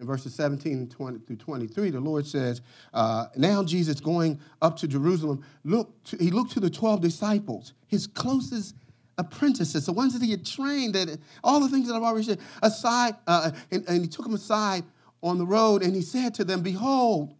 in 0.00 0.06
verses 0.06 0.34
17 0.34 0.88
20 0.88 1.18
through 1.20 1.36
23, 1.36 1.90
the 1.90 2.00
Lord 2.00 2.26
says, 2.26 2.62
uh, 2.94 3.26
Now 3.36 3.62
Jesus 3.62 4.00
going 4.00 4.40
up 4.62 4.78
to 4.78 4.88
Jerusalem, 4.88 5.44
look 5.64 6.02
to, 6.04 6.16
he 6.16 6.30
looked 6.30 6.52
to 6.52 6.60
the 6.60 6.70
12 6.70 7.02
disciples, 7.02 7.74
his 7.86 8.06
closest 8.06 8.74
apprentices, 9.18 9.86
the 9.86 9.92
ones 9.92 10.12
that 10.12 10.22
he 10.22 10.30
had 10.30 10.44
trained, 10.44 10.94
that 10.94 11.18
all 11.42 11.60
the 11.60 11.68
things 11.68 11.88
that 11.88 11.94
I've 11.94 12.02
already 12.02 12.24
said, 12.24 12.40
aside, 12.62 13.14
uh, 13.26 13.50
and, 13.70 13.84
and 13.88 14.02
he 14.02 14.08
took 14.08 14.24
them 14.24 14.34
aside 14.34 14.84
on 15.22 15.38
the 15.38 15.46
road, 15.46 15.82
and 15.82 15.94
he 15.94 16.02
said 16.02 16.34
to 16.34 16.44
them, 16.44 16.62
Behold, 16.62 17.34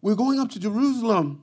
we're 0.00 0.14
going 0.14 0.38
up 0.38 0.50
to 0.50 0.60
Jerusalem, 0.60 1.42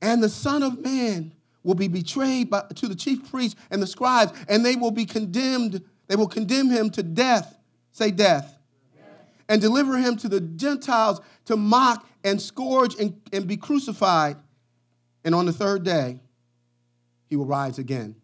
and 0.00 0.22
the 0.22 0.28
Son 0.28 0.62
of 0.62 0.80
Man 0.80 1.32
will 1.62 1.74
be 1.74 1.88
betrayed 1.88 2.50
by, 2.50 2.62
to 2.74 2.88
the 2.88 2.94
chief 2.94 3.30
priests 3.30 3.60
and 3.70 3.82
the 3.82 3.86
scribes, 3.86 4.32
and 4.48 4.64
they 4.64 4.76
will 4.76 4.90
be 4.90 5.04
condemned, 5.04 5.82
they 6.08 6.16
will 6.16 6.28
condemn 6.28 6.70
him 6.70 6.90
to 6.90 7.02
death. 7.02 7.58
Say 7.92 8.10
death 8.10 8.56
and 9.52 9.60
deliver 9.60 9.98
him 9.98 10.16
to 10.16 10.30
the 10.30 10.40
Gentiles 10.40 11.20
to 11.44 11.58
mock 11.58 12.08
and 12.24 12.40
scourge 12.40 12.94
and, 12.98 13.20
and 13.34 13.46
be 13.46 13.58
crucified. 13.58 14.38
And 15.24 15.34
on 15.34 15.44
the 15.44 15.52
third 15.52 15.84
day, 15.84 16.20
he 17.28 17.36
will 17.36 17.44
rise 17.44 17.78
again. 17.78 18.16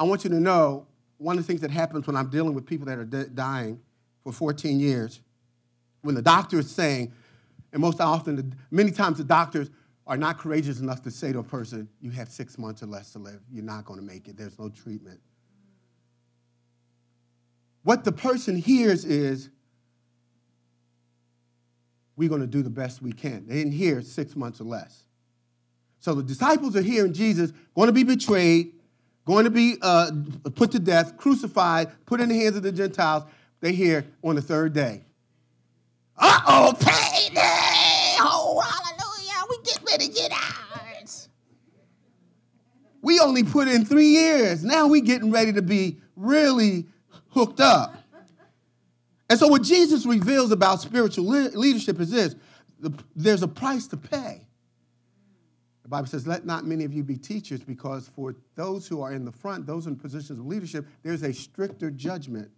I 0.00 0.04
want 0.04 0.24
you 0.24 0.30
to 0.30 0.40
know 0.40 0.86
one 1.18 1.36
of 1.36 1.44
the 1.44 1.46
things 1.46 1.60
that 1.60 1.70
happens 1.70 2.06
when 2.06 2.16
I'm 2.16 2.30
dealing 2.30 2.54
with 2.54 2.64
people 2.64 2.86
that 2.86 2.98
are 2.98 3.04
de- 3.04 3.28
dying 3.28 3.78
for 4.24 4.32
14 4.32 4.80
years, 4.80 5.20
when 6.00 6.14
the 6.14 6.22
doctor 6.22 6.58
is 6.58 6.70
saying, 6.70 7.12
and 7.74 7.82
most 7.82 8.00
often, 8.00 8.54
many 8.70 8.92
times 8.92 9.18
the 9.18 9.24
doctors 9.24 9.68
are 10.06 10.16
not 10.16 10.38
courageous 10.38 10.80
enough 10.80 11.02
to 11.02 11.10
say 11.10 11.32
to 11.32 11.40
a 11.40 11.42
person, 11.42 11.86
You 12.00 12.10
have 12.12 12.30
six 12.30 12.56
months 12.56 12.82
or 12.82 12.86
less 12.86 13.12
to 13.12 13.18
live. 13.18 13.40
You're 13.52 13.62
not 13.62 13.84
going 13.84 14.00
to 14.00 14.04
make 14.04 14.26
it. 14.26 14.38
There's 14.38 14.58
no 14.58 14.70
treatment. 14.70 15.20
What 17.82 18.02
the 18.02 18.12
person 18.12 18.56
hears 18.56 19.04
is, 19.04 19.50
we're 22.16 22.30
going 22.30 22.40
to 22.40 22.46
do 22.46 22.62
the 22.62 22.70
best 22.70 23.02
we 23.02 23.12
can. 23.12 23.46
They 23.46 23.56
didn't 23.56 23.74
hear 23.74 24.00
six 24.00 24.34
months 24.34 24.62
or 24.62 24.64
less. 24.64 25.04
So 25.98 26.14
the 26.14 26.22
disciples 26.22 26.74
are 26.74 26.82
hearing 26.82 27.12
Jesus 27.12 27.52
going 27.74 27.88
to 27.88 27.92
be 27.92 28.04
betrayed, 28.04 28.72
going 29.24 29.44
to 29.44 29.50
be 29.50 29.76
uh, 29.82 30.10
put 30.54 30.72
to 30.72 30.78
death, 30.78 31.16
crucified, 31.16 31.88
put 32.06 32.20
in 32.20 32.28
the 32.28 32.34
hands 32.34 32.56
of 32.56 32.62
the 32.62 32.72
Gentiles. 32.72 33.24
They 33.60 33.72
hear 33.72 34.06
on 34.22 34.36
the 34.36 34.42
third 34.42 34.72
day. 34.72 35.02
Uh 36.16 36.40
oh, 36.46 36.74
payday! 36.78 38.16
Oh, 38.20 38.60
hallelujah! 38.60 39.46
We 39.48 39.58
get 39.64 39.80
ready 39.86 40.08
to 40.08 40.12
get 40.12 40.32
ours. 40.32 41.28
We 43.02 43.20
only 43.20 43.42
put 43.42 43.68
in 43.68 43.84
three 43.84 44.08
years. 44.08 44.62
Now 44.62 44.86
we 44.86 45.00
getting 45.00 45.30
ready 45.30 45.52
to 45.54 45.62
be 45.62 45.98
really 46.16 46.86
hooked 47.30 47.60
up. 47.60 47.96
And 49.30 49.38
so, 49.38 49.46
what 49.46 49.62
Jesus 49.62 50.04
reveals 50.04 50.50
about 50.50 50.80
spiritual 50.80 51.24
leadership 51.26 52.00
is 52.00 52.10
this 52.10 52.34
there's 53.14 53.42
a 53.42 53.48
price 53.48 53.86
to 53.88 53.96
pay. 53.96 54.46
Bible 55.90 56.06
says, 56.06 56.26
Let 56.26 56.46
not 56.46 56.64
many 56.64 56.84
of 56.84 56.94
you 56.94 57.02
be 57.02 57.16
teachers, 57.16 57.60
because 57.60 58.08
for 58.08 58.36
those 58.54 58.86
who 58.86 59.02
are 59.02 59.12
in 59.12 59.24
the 59.24 59.32
front, 59.32 59.66
those 59.66 59.86
in 59.88 59.96
positions 59.96 60.38
of 60.38 60.46
leadership, 60.46 60.86
there's 61.02 61.22
a 61.22 61.34
stricter 61.34 61.90
judgment. 61.90 62.50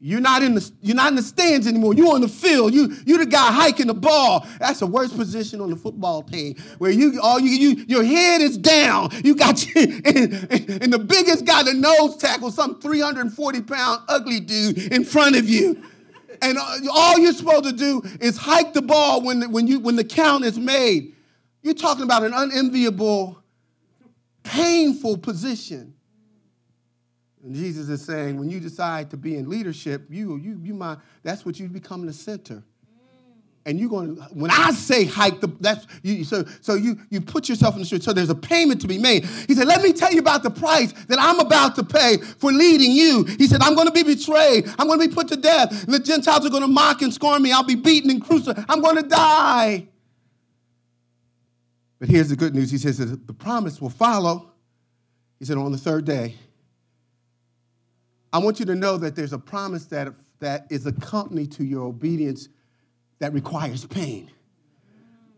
You're 0.00 0.20
not 0.20 0.42
in 0.42 0.54
the 0.54 0.70
you're 0.82 0.96
not 0.96 1.08
in 1.08 1.14
the 1.14 1.22
stands 1.22 1.66
anymore. 1.66 1.94
You're 1.94 2.14
on 2.14 2.20
the 2.20 2.28
field. 2.28 2.74
You 2.74 2.94
you're 3.06 3.18
the 3.18 3.26
guy 3.26 3.52
hiking 3.52 3.86
the 3.86 3.94
ball. 3.94 4.46
That's 4.58 4.80
the 4.80 4.86
worst 4.86 5.16
position 5.16 5.60
on 5.60 5.70
the 5.70 5.76
football 5.76 6.22
team 6.22 6.56
where 6.78 6.90
you 6.90 7.20
all 7.22 7.38
you, 7.38 7.50
you 7.50 7.84
your 7.86 8.04
head 8.04 8.42
is 8.42 8.58
down. 8.58 9.10
You 9.24 9.34
got 9.34 9.64
you, 9.66 9.82
and, 10.04 10.50
and 10.82 10.92
the 10.92 10.98
biggest 10.98 11.46
guy, 11.46 11.62
the 11.62 11.74
nose 11.74 12.16
tackle, 12.16 12.50
some 12.50 12.80
340 12.80 13.62
pound 13.62 14.02
ugly 14.08 14.40
dude 14.40 14.92
in 14.92 15.04
front 15.04 15.36
of 15.36 15.48
you. 15.48 15.82
And 16.42 16.58
all 16.90 17.18
you're 17.18 17.32
supposed 17.32 17.64
to 17.64 17.72
do 17.72 18.02
is 18.20 18.36
hike 18.36 18.72
the 18.72 18.82
ball 18.82 19.22
when, 19.22 19.52
when, 19.52 19.66
you, 19.66 19.80
when 19.80 19.96
the 19.96 20.04
count 20.04 20.44
is 20.44 20.58
made. 20.58 21.14
You're 21.62 21.74
talking 21.74 22.04
about 22.04 22.24
an 22.24 22.32
unenviable, 22.34 23.42
painful 24.42 25.18
position. 25.18 25.94
And 27.42 27.54
Jesus 27.54 27.88
is 27.88 28.04
saying, 28.04 28.38
when 28.38 28.48
you 28.48 28.60
decide 28.60 29.10
to 29.10 29.16
be 29.16 29.36
in 29.36 29.48
leadership, 29.48 30.06
you, 30.08 30.36
you, 30.36 30.58
you 30.62 30.74
might, 30.74 30.98
that's 31.22 31.44
what 31.44 31.60
you 31.60 31.68
become 31.68 32.06
the 32.06 32.12
center. 32.12 32.62
And 33.66 33.80
you're 33.80 33.88
going 33.88 34.16
to, 34.16 34.22
when 34.24 34.50
I 34.50 34.72
say 34.72 35.06
hike, 35.06 35.40
the, 35.40 35.48
that's, 35.58 35.86
you, 36.02 36.22
so, 36.24 36.44
so 36.60 36.74
you, 36.74 36.98
you 37.08 37.22
put 37.22 37.48
yourself 37.48 37.74
in 37.74 37.80
the 37.80 37.86
street. 37.86 38.02
So 38.02 38.12
there's 38.12 38.28
a 38.28 38.34
payment 38.34 38.82
to 38.82 38.86
be 38.86 38.98
made. 38.98 39.24
He 39.24 39.54
said, 39.54 39.66
let 39.66 39.80
me 39.80 39.94
tell 39.94 40.12
you 40.12 40.20
about 40.20 40.42
the 40.42 40.50
price 40.50 40.92
that 40.92 41.18
I'm 41.18 41.40
about 41.40 41.74
to 41.76 41.84
pay 41.84 42.18
for 42.18 42.52
leading 42.52 42.92
you. 42.92 43.24
He 43.24 43.46
said, 43.46 43.62
I'm 43.62 43.74
going 43.74 43.86
to 43.86 43.92
be 43.92 44.02
betrayed. 44.02 44.68
I'm 44.78 44.86
going 44.86 45.00
to 45.00 45.08
be 45.08 45.14
put 45.14 45.28
to 45.28 45.36
death. 45.36 45.84
And 45.84 45.94
the 45.94 45.98
Gentiles 45.98 46.44
are 46.44 46.50
going 46.50 46.62
to 46.62 46.68
mock 46.68 47.00
and 47.00 47.12
scorn 47.12 47.42
me. 47.42 47.52
I'll 47.52 47.64
be 47.64 47.74
beaten 47.74 48.10
and 48.10 48.22
crucified. 48.22 48.66
I'm 48.68 48.82
going 48.82 48.96
to 48.96 49.08
die. 49.08 49.88
But 51.98 52.10
here's 52.10 52.28
the 52.28 52.36
good 52.36 52.54
news. 52.54 52.70
He 52.70 52.76
says 52.76 52.98
that 52.98 53.26
the 53.26 53.32
promise 53.32 53.80
will 53.80 53.88
follow. 53.88 54.50
He 55.38 55.46
said, 55.46 55.56
on 55.56 55.72
the 55.72 55.78
third 55.78 56.04
day, 56.04 56.34
I 58.30 58.38
want 58.38 58.60
you 58.60 58.66
to 58.66 58.74
know 58.74 58.98
that 58.98 59.16
there's 59.16 59.32
a 59.32 59.38
promise 59.38 59.86
that, 59.86 60.12
that 60.40 60.66
is 60.68 60.84
accompanied 60.84 61.52
to 61.52 61.64
your 61.64 61.84
obedience 61.84 62.50
that 63.18 63.32
requires 63.32 63.84
pain. 63.86 64.30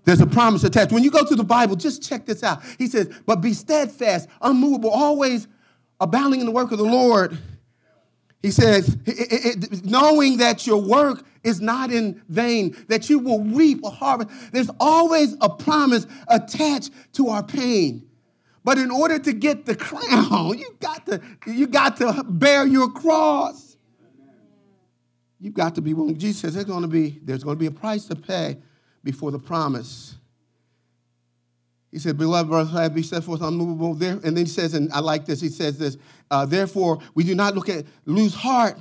There's 0.05 0.21
a 0.21 0.27
promise 0.27 0.63
attached. 0.63 0.93
When 0.93 1.03
you 1.03 1.11
go 1.11 1.25
to 1.25 1.35
the 1.35 1.45
Bible, 1.45 1.75
just 1.75 2.09
check 2.09 2.27
this 2.27 2.43
out. 2.43 2.63
He 2.79 2.87
says, 2.87 3.11
But 3.27 3.37
be 3.37 3.53
steadfast, 3.53 4.29
unmovable, 4.41 4.91
always 4.91 5.49
abounding 6.01 6.41
in 6.41 6.47
the 6.47 6.53
work 6.53 6.71
of 6.71 6.79
the 6.79 6.85
Lord. 6.85 7.37
He 8.43 8.53
says, 8.53 8.97
knowing 9.83 10.37
that 10.37 10.69
your 10.69 10.81
work 10.81 11.25
is 11.43 11.61
not 11.61 11.91
in 11.91 12.23
vain, 12.29 12.77
that 12.87 13.11
you 13.11 13.19
will 13.19 13.43
reap 13.43 13.83
a 13.85 13.91
harvest. 13.91 14.31
There's 14.53 14.71
always 14.79 15.35
a 15.41 15.49
promise 15.49 16.07
attached 16.29 16.93
to 17.15 17.29
our 17.29 17.43
pain. 17.43 18.09
But 18.63 18.79
in 18.79 18.93
order 18.93 19.19
to 19.19 19.33
get 19.33 19.67
the 19.67 19.75
crown, 19.75 20.59
you 20.59 20.77
got 20.79 21.07
to, 21.07 21.21
you 21.47 21.67
got 21.67 21.97
to 21.97 22.25
bear 22.29 22.65
your 22.65 22.89
cross. 22.91 23.66
You've 25.39 25.55
got 25.55 25.75
to 25.75 25.83
be 25.83 25.95
willing. 25.95 26.19
Jesus 26.19 26.41
says 26.41 26.55
there's 26.55 26.67
going 26.67 26.83
to 26.83 26.89
be, 26.89 27.21
there's 27.23 27.45
going 27.45 27.57
to 27.57 27.61
be 27.61 27.67
a 27.67 27.71
price 27.71 28.07
to 28.07 28.17
pay 28.17 28.57
before 29.05 29.31
the 29.31 29.39
promise. 29.39 30.17
He 31.93 31.99
said, 31.99 32.19
Beloved 32.19 32.51
brothers, 32.51 32.91
be 32.91 33.03
set 33.03 33.25
forth 33.25 33.43
unmovable 33.43 33.95
there. 33.95 34.13
And 34.13 34.37
then 34.37 34.39
he 34.39 34.47
says, 34.47 34.75
and 34.75 34.93
I 34.93 35.01
like 35.01 35.25
this, 35.25 35.41
he 35.41 35.49
says 35.49 35.79
this, 35.79 35.97
uh, 36.31 36.45
therefore, 36.45 36.99
we 37.15 37.25
do 37.25 37.35
not 37.35 37.55
look 37.55 37.69
at 37.69 37.85
lose 38.05 38.35
heart, 38.35 38.79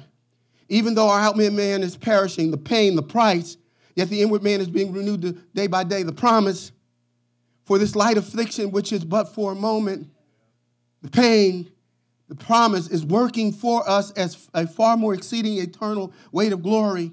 even 0.70 0.96
though 0.96 1.10
our 1.10 1.20
outward 1.20 1.54
man 1.54 1.84
is 1.84 1.96
perishing, 1.96 2.52
the 2.52 2.58
pain, 2.58 2.96
the 2.96 3.04
price, 3.04 3.58
yet 3.96 4.10
the 4.10 4.22
inward 4.22 4.44
man 4.44 4.60
is 4.60 4.68
being 4.68 4.92
renewed 4.92 5.42
day 5.54 5.68
by 5.68 5.84
day. 5.84 6.04
The 6.04 6.12
promise 6.12 6.72
for 7.66 7.78
this 7.78 7.96
light 7.96 8.18
affliction, 8.18 8.72
which 8.72 8.92
is 8.92 9.06
but 9.06 9.34
for 9.34 9.52
a 9.52 9.56
moment, 9.56 10.10
the 11.02 11.10
pain, 11.10 11.72
the 12.28 12.36
promise 12.36 12.88
is 12.88 13.06
working 13.06 13.52
for 13.52 13.88
us 13.88 14.12
as 14.12 14.50
a 14.54 14.66
far 14.66 14.98
more 14.98 15.14
exceeding 15.14 15.58
eternal 15.58 16.12
weight 16.32 16.54
of 16.54 16.64
glory. 16.64 17.12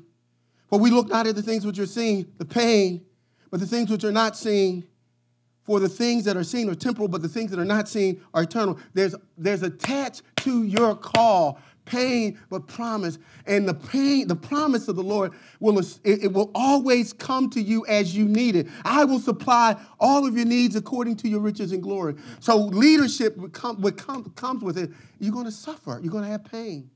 For 0.68 0.78
we 0.78 0.90
look 0.90 1.08
not 1.08 1.26
at 1.26 1.34
the 1.34 1.42
things 1.42 1.66
which 1.66 1.78
are 1.78 1.86
seen, 1.86 2.32
the 2.38 2.46
pain, 2.46 3.04
but 3.50 3.60
the 3.60 3.66
things 3.66 3.90
which 3.90 4.04
are 4.04 4.12
not 4.12 4.36
seen. 4.36 4.84
For 5.64 5.78
the 5.78 5.88
things 5.88 6.24
that 6.24 6.36
are 6.36 6.42
seen 6.42 6.68
are 6.70 6.74
temporal, 6.74 7.08
but 7.08 7.22
the 7.22 7.28
things 7.28 7.50
that 7.50 7.60
are 7.60 7.64
not 7.64 7.88
seen 7.88 8.20
are 8.34 8.42
eternal. 8.42 8.78
There's, 8.94 9.14
there's 9.38 9.62
attached 9.62 10.22
to 10.38 10.64
your 10.64 10.96
call 10.96 11.60
pain, 11.84 12.38
but 12.48 12.66
promise. 12.66 13.18
And 13.46 13.68
the 13.68 13.74
pain, 13.74 14.28
the 14.28 14.36
promise 14.36 14.88
of 14.88 14.96
the 14.96 15.02
Lord 15.02 15.32
will 15.60 15.82
it, 16.04 16.32
will 16.32 16.50
always 16.54 17.12
come 17.12 17.50
to 17.50 17.60
you 17.60 17.84
as 17.86 18.16
you 18.16 18.24
need 18.26 18.56
it. 18.56 18.68
I 18.84 19.04
will 19.04 19.18
supply 19.18 19.76
all 19.98 20.26
of 20.26 20.36
your 20.36 20.46
needs 20.46 20.76
according 20.76 21.16
to 21.16 21.28
your 21.28 21.40
riches 21.40 21.72
and 21.72 21.82
glory. 21.82 22.14
So 22.40 22.56
leadership 22.56 23.52
comes 23.52 23.78
with 23.80 24.78
it. 24.78 24.90
You're 25.18 25.32
going 25.32 25.46
to 25.46 25.52
suffer. 25.52 25.98
You're 26.02 26.12
going 26.12 26.24
to 26.24 26.30
have 26.30 26.44
pain. 26.44 26.90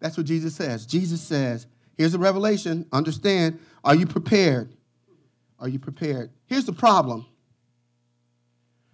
That's 0.00 0.16
what 0.16 0.26
Jesus 0.26 0.54
says. 0.54 0.86
Jesus 0.86 1.20
says, 1.20 1.66
here's 1.96 2.14
a 2.14 2.18
revelation. 2.18 2.86
Understand, 2.92 3.58
are 3.84 3.94
you 3.94 4.06
prepared? 4.06 4.74
Are 5.58 5.68
you 5.68 5.78
prepared? 5.78 6.30
Here's 6.46 6.64
the 6.64 6.72
problem. 6.72 7.26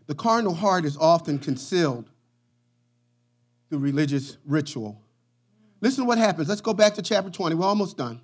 The 0.07 0.15
carnal 0.15 0.55
heart 0.55 0.85
is 0.85 0.97
often 0.97 1.39
concealed 1.39 2.11
through 3.69 3.79
religious 3.79 4.39
ritual 4.47 5.01
Listen 5.85 6.05
to 6.05 6.09
what 6.09 6.17
happens. 6.17 6.49
Let's 6.49 6.63
go 6.63 6.73
back 6.73 6.95
to 6.95 7.03
chapter 7.03 7.29
20. 7.29 7.57
We're 7.57 7.67
almost 7.67 7.99
done. 7.99 8.23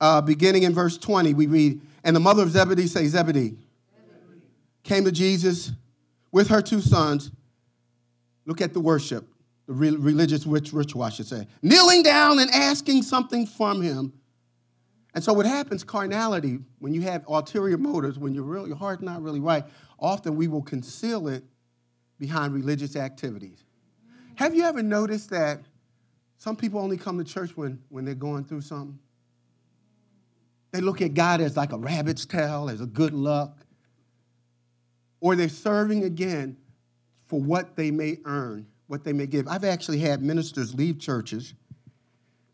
Uh, 0.00 0.20
beginning 0.20 0.64
in 0.64 0.74
verse 0.74 0.98
20, 0.98 1.32
we 1.32 1.46
read, 1.46 1.80
And 2.02 2.16
the 2.16 2.18
mother 2.18 2.42
of 2.42 2.50
Zebedee, 2.50 2.88
say 2.88 3.06
Zebedee, 3.06 3.56
came 4.82 5.04
to 5.04 5.12
Jesus 5.12 5.70
with 6.32 6.48
her 6.48 6.60
two 6.60 6.80
sons. 6.80 7.30
Look 8.46 8.60
at 8.60 8.74
the 8.74 8.80
worship, 8.80 9.28
the 9.68 9.74
re- 9.74 9.90
religious 9.90 10.44
ritual, 10.44 11.04
I 11.04 11.10
should 11.10 11.28
say. 11.28 11.46
Kneeling 11.62 12.02
down 12.02 12.40
and 12.40 12.50
asking 12.50 13.04
something 13.04 13.46
from 13.46 13.80
him. 13.80 14.12
And 15.14 15.22
so 15.22 15.32
what 15.32 15.46
happens, 15.46 15.84
carnality, 15.84 16.58
when 16.80 16.92
you 16.92 17.02
have 17.02 17.24
ulterior 17.28 17.78
motives, 17.78 18.18
when 18.18 18.34
your, 18.34 18.66
your 18.66 18.76
heart's 18.76 19.02
not 19.02 19.22
really 19.22 19.38
right, 19.38 19.62
often 20.00 20.34
we 20.34 20.48
will 20.48 20.62
conceal 20.62 21.28
it 21.28 21.44
behind 22.18 22.52
religious 22.52 22.96
activities. 22.96 23.62
Have 24.36 24.54
you 24.54 24.64
ever 24.64 24.82
noticed 24.82 25.30
that 25.30 25.60
some 26.38 26.56
people 26.56 26.80
only 26.80 26.96
come 26.96 27.18
to 27.18 27.24
church 27.24 27.56
when, 27.56 27.80
when 27.88 28.04
they're 28.04 28.14
going 28.14 28.44
through 28.44 28.62
something? 28.62 28.98
They 30.72 30.80
look 30.80 31.00
at 31.00 31.14
God 31.14 31.40
as 31.40 31.56
like 31.56 31.72
a 31.72 31.78
rabbit's 31.78 32.26
tail, 32.26 32.68
as 32.68 32.80
a 32.80 32.86
good 32.86 33.14
luck. 33.14 33.64
Or 35.20 35.36
they're 35.36 35.48
serving 35.48 36.02
again 36.02 36.56
for 37.26 37.40
what 37.40 37.76
they 37.76 37.90
may 37.90 38.18
earn, 38.24 38.66
what 38.88 39.04
they 39.04 39.12
may 39.12 39.26
give. 39.26 39.46
I've 39.46 39.64
actually 39.64 40.00
had 40.00 40.20
ministers 40.20 40.74
leave 40.74 40.98
churches 40.98 41.54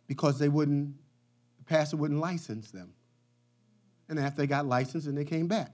because 0.07 0.39
they 0.39 0.49
wouldn't, 0.49 0.95
the 1.59 1.65
pastor 1.65 1.97
wouldn't 1.97 2.21
license 2.21 2.71
them. 2.71 2.93
And 4.09 4.19
after 4.19 4.43
they 4.43 4.47
got 4.47 4.67
licensed, 4.67 5.07
and 5.07 5.17
they 5.17 5.25
came 5.25 5.47
back. 5.47 5.73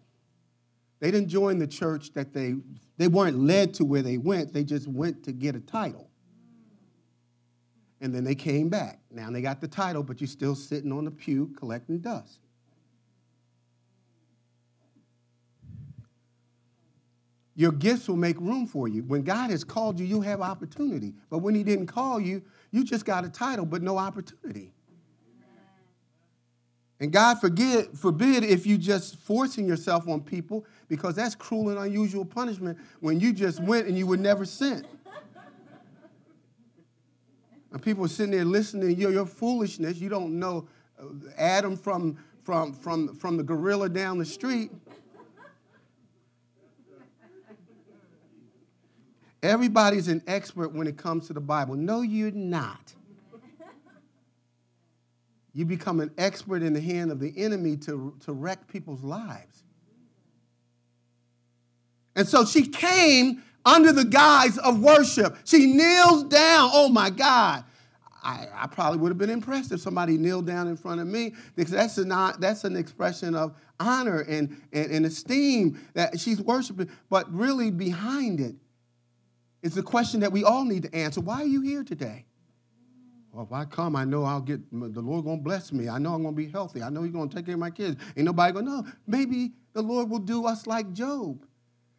They 1.00 1.10
didn't 1.10 1.28
join 1.28 1.58
the 1.58 1.66
church 1.66 2.12
that 2.14 2.32
they 2.32 2.54
they 2.98 3.08
weren't 3.08 3.38
led 3.38 3.74
to 3.74 3.84
where 3.84 4.02
they 4.02 4.18
went, 4.18 4.52
they 4.52 4.64
just 4.64 4.88
went 4.88 5.24
to 5.24 5.32
get 5.32 5.54
a 5.54 5.60
title. 5.60 6.10
And 8.00 8.14
then 8.14 8.24
they 8.24 8.34
came 8.34 8.68
back. 8.68 9.00
Now 9.10 9.30
they 9.30 9.40
got 9.40 9.60
the 9.60 9.68
title, 9.68 10.02
but 10.02 10.20
you're 10.20 10.28
still 10.28 10.54
sitting 10.54 10.92
on 10.92 11.04
the 11.04 11.10
pew 11.10 11.54
collecting 11.58 11.98
dust. 11.98 12.40
Your 17.54 17.72
gifts 17.72 18.06
will 18.06 18.16
make 18.16 18.38
room 18.38 18.66
for 18.66 18.86
you. 18.86 19.02
When 19.02 19.22
God 19.22 19.50
has 19.50 19.64
called 19.64 19.98
you, 19.98 20.04
you 20.04 20.20
have 20.20 20.42
opportunity. 20.42 21.14
But 21.30 21.38
when 21.38 21.54
He 21.54 21.64
didn't 21.64 21.86
call 21.86 22.20
you, 22.20 22.42
you 22.70 22.84
just 22.84 23.06
got 23.06 23.24
a 23.24 23.30
title, 23.30 23.64
but 23.64 23.82
no 23.82 23.96
opportunity. 23.96 24.74
And 26.98 27.12
God 27.12 27.40
forget, 27.40 27.94
forbid 27.96 28.42
if 28.42 28.66
you 28.66 28.78
just 28.78 29.18
forcing 29.18 29.66
yourself 29.66 30.08
on 30.08 30.22
people 30.22 30.64
because 30.88 31.14
that's 31.14 31.34
cruel 31.34 31.68
and 31.68 31.78
unusual 31.78 32.24
punishment 32.24 32.78
when 33.00 33.20
you 33.20 33.32
just 33.32 33.60
went 33.60 33.86
and 33.86 33.98
you 33.98 34.06
were 34.06 34.16
never 34.16 34.46
sent. 34.46 34.86
And 37.72 37.82
people 37.82 38.04
are 38.06 38.08
sitting 38.08 38.32
there 38.32 38.44
listening 38.44 38.88
to 38.88 38.94
your, 38.94 39.12
your 39.12 39.26
foolishness. 39.26 39.98
You 39.98 40.08
don't 40.08 40.38
know 40.38 40.66
uh, 40.98 41.04
Adam 41.36 41.76
from, 41.76 42.16
from, 42.42 42.72
from, 42.72 43.14
from 43.14 43.36
the 43.36 43.42
gorilla 43.42 43.90
down 43.90 44.16
the 44.16 44.24
street. 44.24 44.70
Everybody's 49.42 50.08
an 50.08 50.22
expert 50.26 50.72
when 50.72 50.86
it 50.86 50.96
comes 50.96 51.26
to 51.26 51.34
the 51.34 51.40
Bible. 51.40 51.74
No, 51.74 52.00
you're 52.00 52.30
not 52.30 52.95
you 55.56 55.64
become 55.64 56.00
an 56.00 56.10
expert 56.18 56.62
in 56.62 56.74
the 56.74 56.80
hand 56.82 57.10
of 57.10 57.18
the 57.18 57.32
enemy 57.34 57.78
to, 57.78 58.14
to 58.20 58.32
wreck 58.34 58.68
people's 58.68 59.02
lives. 59.02 59.64
And 62.14 62.28
so 62.28 62.44
she 62.44 62.66
came 62.66 63.42
under 63.64 63.90
the 63.90 64.04
guise 64.04 64.58
of 64.58 64.80
worship. 64.80 65.34
She 65.46 65.64
kneels 65.72 66.24
down. 66.24 66.68
Oh 66.74 66.90
my 66.90 67.08
God. 67.08 67.64
I, 68.22 68.48
I, 68.54 68.66
probably 68.66 68.98
would 68.98 69.08
have 69.08 69.16
been 69.16 69.30
impressed 69.30 69.72
if 69.72 69.80
somebody 69.80 70.18
kneeled 70.18 70.46
down 70.46 70.68
in 70.68 70.76
front 70.76 71.00
of 71.00 71.06
me 71.06 71.32
because 71.54 71.72
that's, 71.72 71.96
not, 71.96 72.38
that's 72.38 72.64
an 72.64 72.76
expression 72.76 73.34
of 73.34 73.56
honor 73.80 74.26
and, 74.28 74.60
and, 74.74 74.90
and 74.90 75.06
esteem 75.06 75.80
that 75.94 76.20
she's 76.20 76.40
worshiping. 76.42 76.90
But 77.08 77.32
really, 77.32 77.70
behind 77.70 78.40
it 78.40 78.56
is 79.62 79.74
the 79.74 79.82
question 79.82 80.20
that 80.20 80.32
we 80.32 80.44
all 80.44 80.66
need 80.66 80.82
to 80.82 80.94
answer 80.94 81.22
why 81.22 81.40
are 81.40 81.46
you 81.46 81.62
here 81.62 81.82
today? 81.82 82.26
Well, 83.36 83.44
if 83.44 83.52
I 83.52 83.66
come, 83.66 83.96
I 83.96 84.06
know 84.06 84.24
I'll 84.24 84.40
get, 84.40 84.62
the 84.72 85.02
Lord 85.02 85.26
to 85.26 85.36
bless 85.36 85.70
me. 85.70 85.90
I 85.90 85.98
know 85.98 86.14
I'm 86.14 86.24
to 86.24 86.32
be 86.32 86.48
healthy. 86.48 86.82
I 86.82 86.88
know 86.88 87.02
He's 87.02 87.12
to 87.12 87.28
take 87.28 87.44
care 87.44 87.52
of 87.52 87.60
my 87.60 87.68
kids. 87.68 88.00
Ain't 88.16 88.24
nobody 88.24 88.54
to 88.54 88.62
know. 88.62 88.86
Maybe 89.06 89.52
the 89.74 89.82
Lord 89.82 90.08
will 90.08 90.20
do 90.20 90.46
us 90.46 90.66
like 90.66 90.94
Job, 90.94 91.44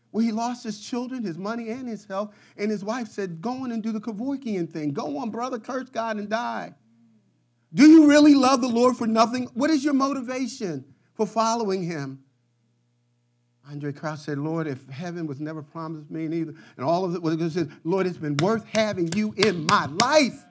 where 0.10 0.24
he 0.24 0.32
lost 0.32 0.64
his 0.64 0.80
children, 0.80 1.24
his 1.24 1.38
money, 1.38 1.70
and 1.70 1.88
his 1.88 2.06
health. 2.06 2.34
And 2.58 2.72
his 2.72 2.84
wife 2.84 3.10
said, 3.10 3.40
Go 3.40 3.52
on 3.52 3.72
and 3.72 3.84
do 3.84 3.92
the 3.92 4.00
Kevorkian 4.00 4.68
thing. 4.68 4.94
Go 4.94 5.20
on, 5.20 5.30
brother, 5.30 5.60
curse 5.60 5.90
God 5.92 6.18
and 6.18 6.28
die. 6.28 6.74
Do 7.72 7.88
you 7.88 8.08
really 8.10 8.34
love 8.34 8.62
the 8.62 8.68
Lord 8.68 8.98
for 8.98 9.06
nothing? 9.06 9.44
What 9.54 9.70
is 9.70 9.86
your 9.86 9.94
motivation 9.94 10.86
for 11.14 11.28
following 11.28 11.84
Him? 11.84 12.18
Andraé 13.72 13.96
Crouch 13.96 14.20
said, 14.20 14.40
Lord, 14.40 14.66
if 14.66 14.88
heaven 14.90 15.28
was 15.28 15.40
never 15.40 15.62
promised 15.62 16.10
me 16.10 16.28
neither, 16.28 16.56
and 16.78 16.86
all 16.86 17.06
of 17.06 17.14
it 17.14 17.22
was 17.22 17.36
it 17.36 17.52
said, 17.52 17.72
Lord, 17.84 18.08
it's 18.08 18.18
been 18.18 18.38
worth 18.38 18.66
having 18.66 19.12
you 19.14 19.36
in 19.38 19.68
my 19.68 19.86
life. 19.86 20.47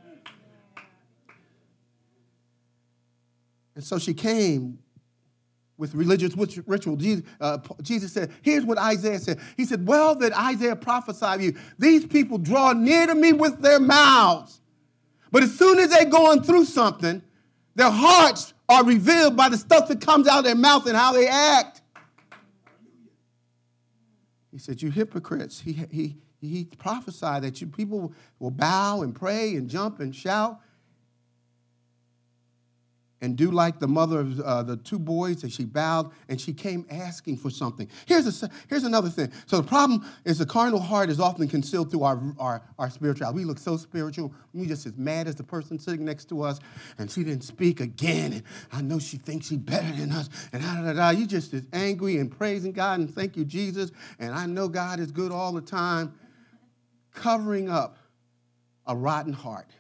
And 3.76 3.84
so 3.84 3.98
she 3.98 4.14
came 4.14 4.78
with 5.76 5.94
religious 5.94 6.34
ritual. 6.66 6.96
Jesus, 6.96 7.24
uh, 7.40 7.58
Jesus, 7.82 8.10
said, 8.12 8.32
Here's 8.40 8.64
what 8.64 8.78
Isaiah 8.78 9.18
said. 9.18 9.38
He 9.56 9.66
said, 9.66 9.86
Well, 9.86 10.14
that 10.16 10.32
Isaiah 10.32 10.74
prophesied 10.74 11.42
you. 11.42 11.54
These 11.78 12.06
people 12.06 12.38
draw 12.38 12.72
near 12.72 13.06
to 13.06 13.14
me 13.14 13.34
with 13.34 13.60
their 13.60 13.78
mouths. 13.78 14.60
But 15.30 15.42
as 15.42 15.56
soon 15.56 15.78
as 15.78 15.90
they're 15.90 16.06
going 16.06 16.42
through 16.42 16.64
something, 16.64 17.22
their 17.74 17.90
hearts 17.90 18.54
are 18.66 18.82
revealed 18.82 19.36
by 19.36 19.50
the 19.50 19.58
stuff 19.58 19.88
that 19.88 20.00
comes 20.00 20.26
out 20.26 20.38
of 20.38 20.44
their 20.44 20.54
mouth 20.54 20.86
and 20.86 20.96
how 20.96 21.12
they 21.12 21.28
act. 21.28 21.82
He 24.50 24.58
said, 24.58 24.80
You 24.80 24.90
hypocrites. 24.90 25.60
He, 25.60 25.74
he, 25.90 26.16
he 26.40 26.64
prophesied 26.78 27.42
that 27.42 27.60
you 27.60 27.66
people 27.66 28.14
will 28.38 28.50
bow 28.50 29.02
and 29.02 29.14
pray 29.14 29.54
and 29.56 29.68
jump 29.68 30.00
and 30.00 30.16
shout 30.16 30.60
and 33.20 33.36
do 33.36 33.50
like 33.50 33.78
the 33.78 33.88
mother 33.88 34.20
of 34.20 34.40
uh, 34.40 34.62
the 34.62 34.76
two 34.76 34.98
boys 34.98 35.40
that 35.40 35.50
she 35.50 35.64
bowed 35.64 36.10
and 36.28 36.40
she 36.40 36.52
came 36.52 36.86
asking 36.90 37.38
for 37.38 37.48
something. 37.48 37.88
Here's, 38.04 38.42
a, 38.42 38.50
here's 38.68 38.84
another 38.84 39.08
thing. 39.08 39.32
So 39.46 39.56
the 39.56 39.66
problem 39.66 40.06
is 40.24 40.38
the 40.38 40.46
carnal 40.46 40.80
heart 40.80 41.08
is 41.08 41.18
often 41.18 41.48
concealed 41.48 41.90
through 41.90 42.02
our, 42.02 42.22
our, 42.38 42.62
our 42.78 42.90
spirituality. 42.90 43.38
We 43.38 43.44
look 43.44 43.58
so 43.58 43.76
spiritual. 43.76 44.34
We 44.52 44.66
just 44.66 44.84
as 44.84 44.96
mad 44.96 45.28
as 45.28 45.34
the 45.34 45.44
person 45.44 45.78
sitting 45.78 46.04
next 46.04 46.26
to 46.26 46.42
us 46.42 46.60
and 46.98 47.10
she 47.10 47.24
didn't 47.24 47.44
speak 47.44 47.80
again. 47.80 48.32
And 48.34 48.42
I 48.70 48.82
know 48.82 48.98
she 48.98 49.16
thinks 49.16 49.46
she's 49.46 49.58
better 49.58 49.90
than 49.92 50.12
us. 50.12 50.28
And 50.52 50.62
da, 50.62 50.82
da, 50.82 50.92
da. 50.92 51.10
You 51.10 51.26
just 51.26 51.54
as 51.54 51.66
angry 51.72 52.18
and 52.18 52.30
praising 52.30 52.72
God 52.72 53.00
and 53.00 53.12
thank 53.12 53.36
you, 53.36 53.44
Jesus. 53.44 53.92
And 54.18 54.34
I 54.34 54.46
know 54.46 54.68
God 54.68 55.00
is 55.00 55.10
good 55.10 55.32
all 55.32 55.52
the 55.52 55.62
time. 55.62 56.14
Covering 57.14 57.70
up 57.70 57.96
a 58.86 58.94
rotten 58.94 59.32
heart. 59.32 59.70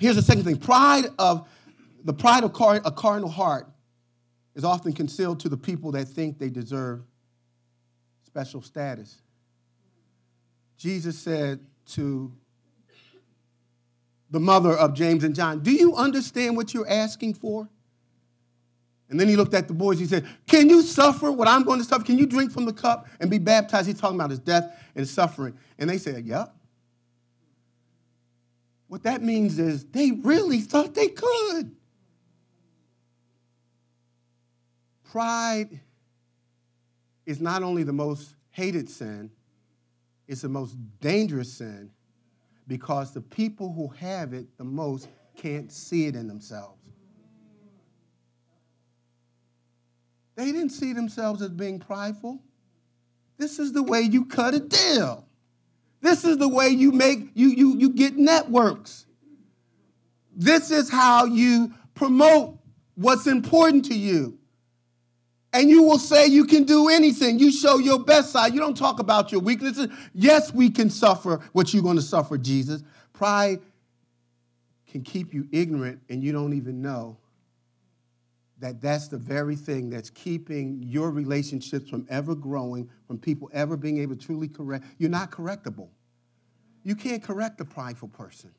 Here's 0.00 0.16
the 0.16 0.22
second 0.22 0.44
thing 0.44 0.56
pride 0.56 1.04
of 1.18 1.46
the 2.04 2.14
pride 2.14 2.42
of 2.42 2.52
car, 2.54 2.80
a 2.84 2.90
carnal 2.90 3.28
heart 3.28 3.68
is 4.54 4.64
often 4.64 4.92
concealed 4.92 5.40
to 5.40 5.48
the 5.48 5.56
people 5.56 5.92
that 5.92 6.06
think 6.06 6.38
they 6.38 6.48
deserve 6.48 7.02
special 8.24 8.62
status. 8.62 9.20
Jesus 10.78 11.18
said 11.18 11.60
to 11.90 12.32
the 14.30 14.40
mother 14.40 14.74
of 14.76 14.94
James 14.94 15.24
and 15.24 15.34
John, 15.34 15.60
Do 15.60 15.72
you 15.72 15.94
understand 15.94 16.56
what 16.56 16.72
you're 16.72 16.88
asking 16.88 17.34
for? 17.34 17.68
And 19.10 19.18
then 19.18 19.28
he 19.28 19.34
looked 19.36 19.54
at 19.54 19.66
the 19.66 19.74
boys. 19.74 19.98
He 19.98 20.06
said, 20.06 20.26
Can 20.46 20.70
you 20.70 20.82
suffer 20.82 21.30
what 21.30 21.48
I'm 21.48 21.64
going 21.64 21.80
to 21.80 21.84
suffer? 21.84 22.04
Can 22.04 22.16
you 22.16 22.26
drink 22.26 22.52
from 22.52 22.64
the 22.64 22.72
cup 22.72 23.08
and 23.18 23.30
be 23.30 23.38
baptized? 23.38 23.88
He's 23.88 24.00
talking 24.00 24.16
about 24.16 24.30
his 24.30 24.38
death 24.38 24.72
and 24.94 25.06
suffering. 25.06 25.58
And 25.78 25.90
they 25.90 25.98
said, 25.98 26.24
Yep. 26.24 26.54
What 28.90 29.04
that 29.04 29.22
means 29.22 29.60
is 29.60 29.84
they 29.84 30.10
really 30.10 30.58
thought 30.58 30.96
they 30.96 31.06
could. 31.06 31.76
Pride 35.04 35.78
is 37.24 37.40
not 37.40 37.62
only 37.62 37.84
the 37.84 37.92
most 37.92 38.34
hated 38.50 38.90
sin, 38.90 39.30
it's 40.26 40.42
the 40.42 40.48
most 40.48 40.74
dangerous 41.00 41.52
sin 41.52 41.92
because 42.66 43.14
the 43.14 43.20
people 43.20 43.72
who 43.72 43.86
have 43.90 44.32
it 44.32 44.48
the 44.58 44.64
most 44.64 45.06
can't 45.36 45.70
see 45.70 46.06
it 46.06 46.16
in 46.16 46.26
themselves. 46.26 46.82
They 50.34 50.46
didn't 50.46 50.70
see 50.70 50.94
themselves 50.94 51.42
as 51.42 51.50
being 51.50 51.78
prideful. 51.78 52.42
This 53.38 53.60
is 53.60 53.72
the 53.72 53.84
way 53.84 54.00
you 54.00 54.24
cut 54.24 54.54
a 54.54 54.58
deal. 54.58 55.28
This 56.00 56.24
is 56.24 56.38
the 56.38 56.48
way 56.48 56.68
you 56.68 56.92
make 56.92 57.30
you 57.34 57.48
you 57.48 57.76
you 57.76 57.90
get 57.90 58.16
networks. 58.16 59.06
This 60.34 60.70
is 60.70 60.88
how 60.88 61.26
you 61.26 61.74
promote 61.94 62.58
what's 62.94 63.26
important 63.26 63.84
to 63.86 63.94
you. 63.94 64.38
And 65.52 65.68
you 65.68 65.82
will 65.82 65.98
say 65.98 66.26
you 66.26 66.44
can 66.44 66.64
do 66.64 66.88
anything. 66.88 67.38
You 67.38 67.50
show 67.50 67.78
your 67.78 67.98
best 67.98 68.30
side. 68.30 68.54
You 68.54 68.60
don't 68.60 68.76
talk 68.76 69.00
about 69.00 69.32
your 69.32 69.40
weaknesses. 69.40 69.88
Yes, 70.14 70.54
we 70.54 70.70
can 70.70 70.88
suffer 70.88 71.40
what 71.52 71.74
you're 71.74 71.82
going 71.82 71.96
to 71.96 72.02
suffer, 72.02 72.38
Jesus. 72.38 72.84
Pride 73.12 73.60
can 74.86 75.02
keep 75.02 75.34
you 75.34 75.48
ignorant 75.50 76.00
and 76.08 76.22
you 76.22 76.32
don't 76.32 76.52
even 76.52 76.80
know 76.80 77.16
that 78.60 78.80
that's 78.80 79.08
the 79.08 79.16
very 79.16 79.56
thing 79.56 79.90
that's 79.90 80.10
keeping 80.10 80.82
your 80.82 81.10
relationships 81.10 81.88
from 81.88 82.06
ever 82.10 82.34
growing, 82.34 82.88
from 83.06 83.18
people 83.18 83.50
ever 83.52 83.76
being 83.76 83.98
able 83.98 84.14
to 84.14 84.26
truly 84.26 84.48
correct. 84.48 84.84
You're 84.98 85.10
not 85.10 85.30
correctable. 85.30 85.88
You 86.82 86.94
can't 86.94 87.22
correct 87.22 87.60
a 87.60 87.64
prideful 87.64 88.08
person. 88.08 88.50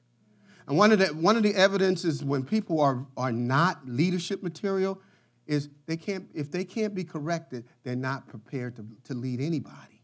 And 0.68 0.78
one 0.78 0.92
of 0.92 1.00
the, 1.00 1.08
one 1.08 1.38
of 1.38 1.44
the 1.44 1.54
evidences 1.54 2.24
when 2.24 2.44
people 2.44 2.80
are, 2.80 3.06
are 3.18 3.32
not 3.32 3.88
leadership 3.88 4.42
material 4.42 5.00
is 5.48 5.70
they 5.86 5.98
can't, 5.98 6.28
if 6.34 6.52
they 6.52 6.64
can't 6.64 6.96
be 6.96 7.04
corrected, 7.04 7.66
they're 7.84 7.96
not 7.96 8.28
prepared 8.28 8.76
to, 8.78 8.86
to 9.06 9.14
lead 9.14 9.42
anybody. 9.42 10.02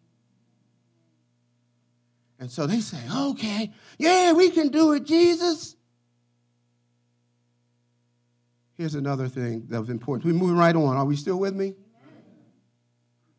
And 2.39 2.51
so 2.51 2.67
they 2.67 2.81
say, 2.81 2.99
okay, 3.11 3.71
yeah, 3.97 4.33
we 4.33 4.49
can 4.51 4.67
do 4.67 4.91
it, 4.93 5.05
Jesus. 5.05 5.76
Here's 8.77 8.93
another 8.93 9.27
thing 9.27 9.65
that 9.69 9.79
was 9.79 9.89
important. 9.89 10.25
We're 10.25 10.39
moving 10.39 10.55
right 10.55 10.75
on. 10.75 10.95
Are 10.95 11.05
we 11.05 11.15
still 11.15 11.39
with 11.39 11.55
me? 11.55 11.73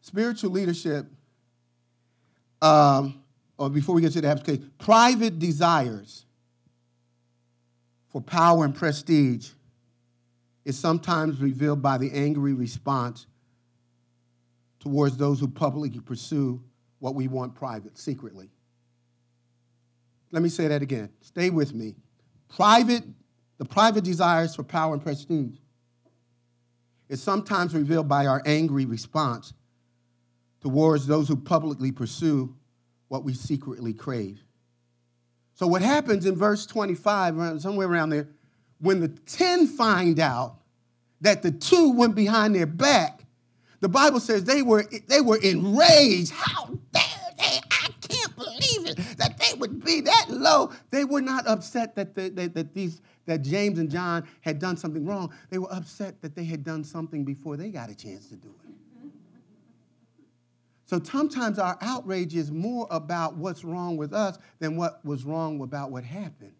Spiritual 0.01 0.51
leadership, 0.51 1.07
um, 2.61 3.23
or 3.57 3.71
before 3.71 3.95
we 3.95 4.01
get 4.01 4.13
to 4.13 4.21
the 4.21 4.29
application, 4.29 4.73
private 4.79 5.39
desires 5.39 6.25
for 8.09 8.21
power 8.21 8.65
and 8.65 8.75
prestige 8.75 9.51
is 10.65 10.79
sometimes 10.79 11.41
revealed 11.41 11.83
by 11.83 11.99
the 11.99 12.11
angry 12.13 12.53
response 12.53 13.27
towards 14.81 15.17
those 15.17 15.39
who 15.41 15.49
publicly 15.49 16.01
pursue 16.01 16.63
what 16.99 17.15
we 17.15 17.29
want 17.29 17.55
private, 17.55 17.97
secretly. 17.97 18.51
Let 20.33 20.43
me 20.43 20.49
say 20.49 20.69
that 20.69 20.83
again. 20.83 21.11
Stay 21.21 21.51
with 21.51 21.75
me. 21.75 21.95
Private 22.49 23.05
the 23.59 23.65
private 23.65 24.05
desires 24.05 24.55
for 24.55 24.63
power 24.63 24.95
and 24.95 25.03
prestige 25.03 25.57
is 27.09 27.23
sometimes 27.23 27.75
revealed 27.75 28.09
by 28.09 28.27
our 28.27 28.43
angry 28.47 28.85
response 28.85 29.53
towards 30.61 31.07
those 31.07 31.29
who 31.29 31.37
publicly 31.37 31.93
pursue 31.93 32.55
what 33.09 33.25
we 33.25 33.35
secretly 33.35 33.93
crave. 33.93 34.43
So, 35.55 35.67
what 35.67 35.83
happens 35.83 36.25
in 36.27 36.37
verse 36.37 36.67
25, 36.67 37.61
somewhere 37.61 37.89
around 37.89 38.11
there, 38.11 38.29
when 38.81 39.01
the 39.01 39.09
10 39.09 39.67
find 39.67 40.21
out 40.21 40.59
that 41.21 41.43
the 41.43 41.51
two 41.51 41.91
went 41.93 42.15
behind 42.15 42.55
their 42.55 42.67
back, 42.67 43.25
the 43.81 43.89
Bible 43.89 44.21
says 44.21 44.45
they 44.45 44.63
were, 44.63 44.85
they 45.09 45.21
were 45.21 45.39
enraged. 45.39 46.31
How 46.31 46.67
dare 46.93 47.03
they? 47.39 47.61
I 47.71 47.89
can't 48.01 48.37
believe 48.37 48.87
it 48.87 48.97
that 49.17 49.39
they 49.39 49.59
would 49.59 49.85
be 49.85 50.01
that 50.03 50.27
low. 50.29 50.73
They 50.91 51.05
were 51.05 51.21
not 51.21 51.47
upset 51.49 51.97
that, 51.97 52.15
that 52.15 52.75
these 52.75 53.01
that 53.29 53.43
James 53.43 53.79
and 53.79 53.91
John 53.91 54.27
had 54.41 54.59
done 54.59 54.77
something 54.77 55.05
wrong. 55.05 55.33
They 55.51 55.59
were 55.59 55.73
upset 55.73 56.21
that 56.23 56.35
they 56.35 56.45
had 56.45 56.65
done 56.65 56.83
something 56.83 57.25
before 57.25 57.59
they 57.59 57.69
got 57.69 57.91
a 57.91 57.95
chance 57.95 58.27
to 58.31 58.37
do 58.37 58.49
it. 58.49 58.73
So 60.87 60.99
sometimes 61.03 61.59
our 61.59 61.77
outrage 61.83 62.35
is 62.35 62.51
more 62.51 62.89
about 62.91 63.37
what's 63.37 63.63
wrong 63.63 63.99
with 63.99 64.15
us 64.15 64.39
than 64.59 64.77
what 64.77 65.05
was 65.05 65.25
wrong 65.25 65.61
about 65.61 65.91
what 65.91 66.05
happened. 66.05 66.55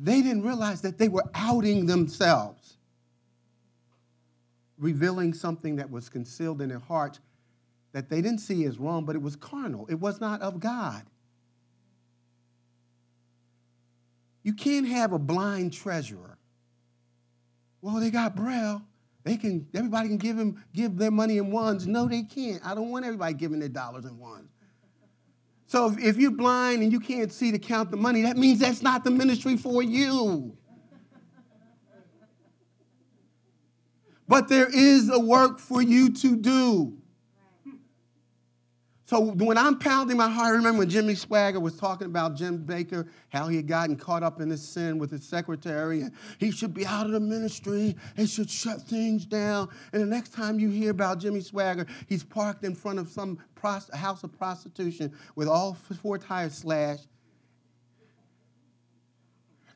They 0.00 0.22
didn't 0.22 0.44
realize 0.44 0.80
that 0.82 0.98
they 0.98 1.08
were 1.08 1.24
outing 1.34 1.86
themselves, 1.86 2.76
revealing 4.78 5.34
something 5.34 5.74
that 5.76 5.90
was 5.90 6.08
concealed 6.08 6.62
in 6.62 6.68
their 6.68 6.78
hearts 6.78 7.18
that 7.90 8.08
they 8.08 8.20
didn't 8.22 8.38
see 8.38 8.64
as 8.66 8.78
wrong, 8.78 9.04
but 9.04 9.16
it 9.16 9.22
was 9.22 9.34
carnal. 9.34 9.88
It 9.90 9.98
was 9.98 10.20
not 10.20 10.40
of 10.40 10.60
God. 10.60 11.02
You 14.48 14.54
can't 14.54 14.88
have 14.88 15.12
a 15.12 15.18
blind 15.18 15.74
treasurer. 15.74 16.38
Well, 17.82 17.96
they 17.96 18.10
got 18.10 18.34
Braille. 18.34 18.80
They 19.22 19.36
can, 19.36 19.68
everybody 19.74 20.08
can 20.08 20.16
give 20.16 20.38
him, 20.38 20.64
give 20.72 20.96
their 20.96 21.10
money 21.10 21.36
in 21.36 21.50
ones. 21.50 21.86
No, 21.86 22.08
they 22.08 22.22
can't. 22.22 22.64
I 22.64 22.74
don't 22.74 22.90
want 22.90 23.04
everybody 23.04 23.34
giving 23.34 23.58
their 23.58 23.68
dollars 23.68 24.06
in 24.06 24.18
ones. 24.18 24.48
So 25.66 25.90
if, 25.90 25.98
if 25.98 26.16
you're 26.16 26.30
blind 26.30 26.82
and 26.82 26.90
you 26.90 26.98
can't 26.98 27.30
see 27.30 27.52
to 27.52 27.58
count 27.58 27.90
the 27.90 27.98
money, 27.98 28.22
that 28.22 28.38
means 28.38 28.58
that's 28.58 28.80
not 28.80 29.04
the 29.04 29.10
ministry 29.10 29.58
for 29.58 29.82
you. 29.82 30.56
But 34.28 34.48
there 34.48 34.74
is 34.74 35.10
a 35.10 35.20
work 35.20 35.58
for 35.58 35.82
you 35.82 36.10
to 36.10 36.36
do. 36.36 36.97
So 39.08 39.20
when 39.22 39.56
I'm 39.56 39.78
pounding 39.78 40.18
my 40.18 40.28
heart, 40.28 40.48
I 40.48 40.50
remember 40.50 40.80
when 40.80 40.90
Jimmy 40.90 41.14
Swaggart 41.14 41.62
was 41.62 41.78
talking 41.78 42.08
about 42.08 42.36
Jim 42.36 42.58
Bakker, 42.58 43.08
how 43.30 43.48
he 43.48 43.56
had 43.56 43.66
gotten 43.66 43.96
caught 43.96 44.22
up 44.22 44.38
in 44.38 44.50
his 44.50 44.62
sin 44.62 44.98
with 44.98 45.10
his 45.10 45.26
secretary, 45.26 46.02
and 46.02 46.12
he 46.36 46.50
should 46.50 46.74
be 46.74 46.84
out 46.84 47.06
of 47.06 47.12
the 47.12 47.20
ministry, 47.20 47.96
he 48.18 48.26
should 48.26 48.50
shut 48.50 48.82
things 48.82 49.24
down. 49.24 49.70
And 49.94 50.02
the 50.02 50.06
next 50.06 50.34
time 50.34 50.60
you 50.60 50.68
hear 50.68 50.90
about 50.90 51.20
Jimmy 51.20 51.40
Swaggart, 51.40 51.88
he's 52.06 52.22
parked 52.22 52.64
in 52.64 52.74
front 52.74 52.98
of 52.98 53.08
some 53.08 53.38
house 53.62 54.24
of 54.24 54.38
prostitution 54.38 55.16
with 55.36 55.48
all 55.48 55.72
four 56.02 56.18
tires 56.18 56.52
slashed. 56.52 57.08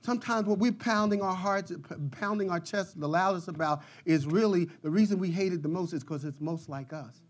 Sometimes 0.03 0.47
what 0.47 0.59
we're 0.59 0.73
pounding 0.73 1.23
our 1.23 1.35
hearts, 1.35 1.73
pounding 2.11 2.51
our 2.51 2.61
chests 2.61 2.93
the 2.93 3.09
loudest 3.09 3.49
about 3.49 3.81
is 4.05 4.27
really 4.27 4.69
the 4.83 4.91
reason 4.91 5.19
we 5.19 5.31
hate 5.31 5.55
it 5.55 5.63
the 5.63 5.71
most 5.71 5.95
is 5.95 6.05
because 6.05 6.27
it's 6.27 6.39
most 6.39 6.69
like 6.69 6.93
us. 6.93 7.23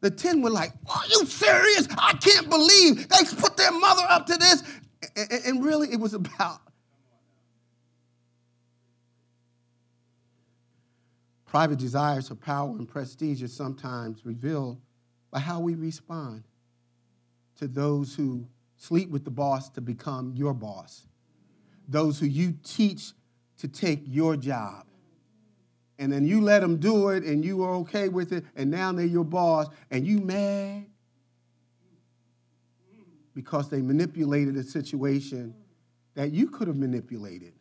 The 0.00 0.10
10 0.10 0.42
were 0.42 0.50
like, 0.50 0.72
Are 0.88 1.06
you 1.10 1.26
serious? 1.26 1.88
I 1.98 2.14
can't 2.14 2.48
believe 2.48 3.08
they 3.08 3.24
put 3.36 3.56
their 3.56 3.72
mother 3.72 4.02
up 4.08 4.26
to 4.26 4.36
this. 4.36 4.62
And 5.46 5.64
really, 5.64 5.92
it 5.92 6.00
was 6.00 6.14
about 6.14 6.60
private 11.46 11.78
desires 11.78 12.28
for 12.28 12.36
power 12.36 12.70
and 12.70 12.88
prestige 12.88 13.42
are 13.42 13.48
sometimes 13.48 14.24
revealed 14.24 14.80
by 15.30 15.40
how 15.40 15.58
we 15.58 15.74
respond 15.74 16.44
to 17.58 17.66
those 17.66 18.14
who 18.14 18.46
sleep 18.76 19.10
with 19.10 19.24
the 19.24 19.30
boss 19.30 19.68
to 19.70 19.80
become 19.80 20.32
your 20.34 20.54
boss, 20.54 21.06
those 21.88 22.20
who 22.20 22.26
you 22.26 22.54
teach 22.62 23.12
to 23.58 23.68
take 23.68 24.00
your 24.06 24.36
job 24.36 24.86
and 26.00 26.10
then 26.10 26.26
you 26.26 26.40
let 26.40 26.60
them 26.60 26.78
do 26.78 27.10
it 27.10 27.24
and 27.24 27.44
you 27.44 27.58
were 27.58 27.74
okay 27.74 28.08
with 28.08 28.32
it 28.32 28.42
and 28.56 28.70
now 28.70 28.90
they're 28.90 29.04
your 29.04 29.24
boss 29.24 29.66
and 29.90 30.06
you 30.06 30.18
mad? 30.18 30.86
Because 33.34 33.68
they 33.68 33.82
manipulated 33.82 34.56
a 34.56 34.62
situation 34.62 35.54
that 36.14 36.32
you 36.32 36.48
could 36.48 36.68
have 36.68 36.76
manipulated. 36.76 37.52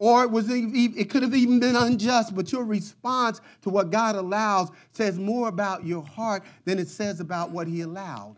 Or 0.00 0.24
it 0.24 0.30
was 0.30 0.46
it 0.50 1.10
could 1.10 1.22
have 1.22 1.34
even 1.34 1.60
been 1.60 1.76
unjust 1.76 2.34
but 2.34 2.50
your 2.50 2.64
response 2.64 3.40
to 3.62 3.70
what 3.70 3.90
god 3.90 4.16
allows 4.16 4.70
says 4.90 5.18
more 5.18 5.48
about 5.48 5.86
your 5.86 6.02
heart 6.02 6.42
than 6.64 6.78
it 6.80 6.88
says 6.88 7.20
about 7.20 7.52
what 7.52 7.68
he 7.68 7.82
allowed. 7.82 8.36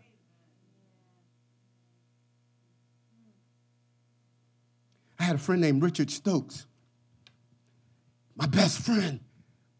I 5.17 5.23
had 5.23 5.35
a 5.37 5.39
friend 5.39 5.61
named 5.61 5.81
richard 5.81 6.11
stokes 6.11 6.67
my 8.35 8.47
best 8.47 8.79
friend. 8.79 9.19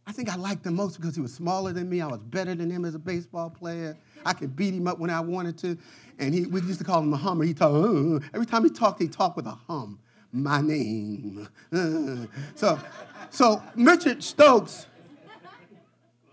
I 0.05 0.11
think 0.11 0.29
I 0.29 0.35
liked 0.35 0.65
him 0.65 0.75
most 0.75 0.97
because 0.97 1.15
he 1.15 1.21
was 1.21 1.33
smaller 1.33 1.71
than 1.71 1.89
me. 1.89 2.01
I 2.01 2.07
was 2.07 2.19
better 2.19 2.53
than 2.53 2.69
him 2.69 2.83
as 2.83 2.93
a 2.93 2.99
baseball 2.99 3.49
player. 3.49 3.97
I 4.25 4.33
could 4.33 4.55
beat 4.55 4.73
him 4.73 4.87
up 4.87 4.99
when 4.99 5.09
I 5.09 5.21
wanted 5.21 5.57
to. 5.59 5.77
And 6.19 6.33
he, 6.33 6.45
we 6.45 6.61
used 6.61 6.79
to 6.79 6.85
call 6.85 6.99
him 6.99 7.09
the 7.09 7.17
hummer. 7.17 7.45
He 7.45 7.53
talked, 7.53 7.73
uh, 7.73 8.19
every 8.33 8.45
time 8.45 8.63
he 8.63 8.69
talked, 8.69 9.01
he 9.01 9.07
talked 9.07 9.37
with 9.37 9.47
a 9.47 9.57
hum. 9.67 9.99
My 10.31 10.61
name. 10.61 11.47
Uh. 11.71 12.25
So, 12.55 12.79
so 13.29 13.63
Richard 13.75 14.23
Stokes 14.23 14.87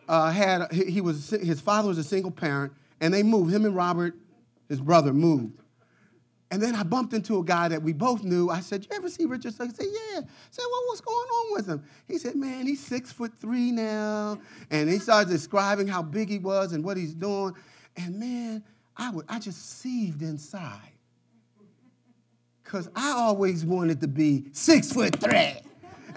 uh, 0.08 0.30
had, 0.30 0.72
he, 0.72 0.86
he 0.86 1.00
was, 1.00 1.30
his 1.30 1.60
father 1.60 1.88
was 1.88 1.98
a 1.98 2.04
single 2.04 2.30
parent, 2.30 2.72
and 3.00 3.12
they 3.12 3.22
moved. 3.22 3.52
Him 3.52 3.66
and 3.66 3.76
Robert, 3.76 4.14
his 4.68 4.80
brother, 4.80 5.12
moved. 5.12 5.59
And 6.52 6.60
then 6.60 6.74
I 6.74 6.82
bumped 6.82 7.12
into 7.14 7.38
a 7.38 7.44
guy 7.44 7.68
that 7.68 7.80
we 7.80 7.92
both 7.92 8.24
knew. 8.24 8.50
I 8.50 8.60
said, 8.60 8.84
You 8.84 8.96
ever 8.96 9.08
see 9.08 9.24
Richard 9.24 9.54
Stokes? 9.54 9.78
He 9.78 9.84
said, 9.84 9.92
Yeah. 9.92 10.18
I 10.18 10.24
said, 10.50 10.64
Well, 10.70 10.82
what's 10.86 11.00
going 11.00 11.16
on 11.16 11.52
with 11.54 11.66
him? 11.66 11.84
He 12.08 12.18
said, 12.18 12.34
Man, 12.34 12.66
he's 12.66 12.84
six 12.84 13.12
foot 13.12 13.32
three 13.40 13.70
now. 13.70 14.38
And 14.70 14.88
he 14.88 14.98
started 14.98 15.30
describing 15.30 15.86
how 15.86 16.02
big 16.02 16.28
he 16.28 16.38
was 16.38 16.72
and 16.72 16.84
what 16.84 16.96
he's 16.96 17.14
doing. 17.14 17.54
And 17.96 18.18
man, 18.18 18.64
I, 18.96 19.10
would, 19.10 19.26
I 19.28 19.38
just 19.38 19.80
seethed 19.80 20.22
inside. 20.22 20.92
Because 22.64 22.88
I 22.96 23.12
always 23.12 23.64
wanted 23.64 24.00
to 24.00 24.08
be 24.08 24.46
six 24.52 24.92
foot 24.92 25.20
three. 25.20 25.54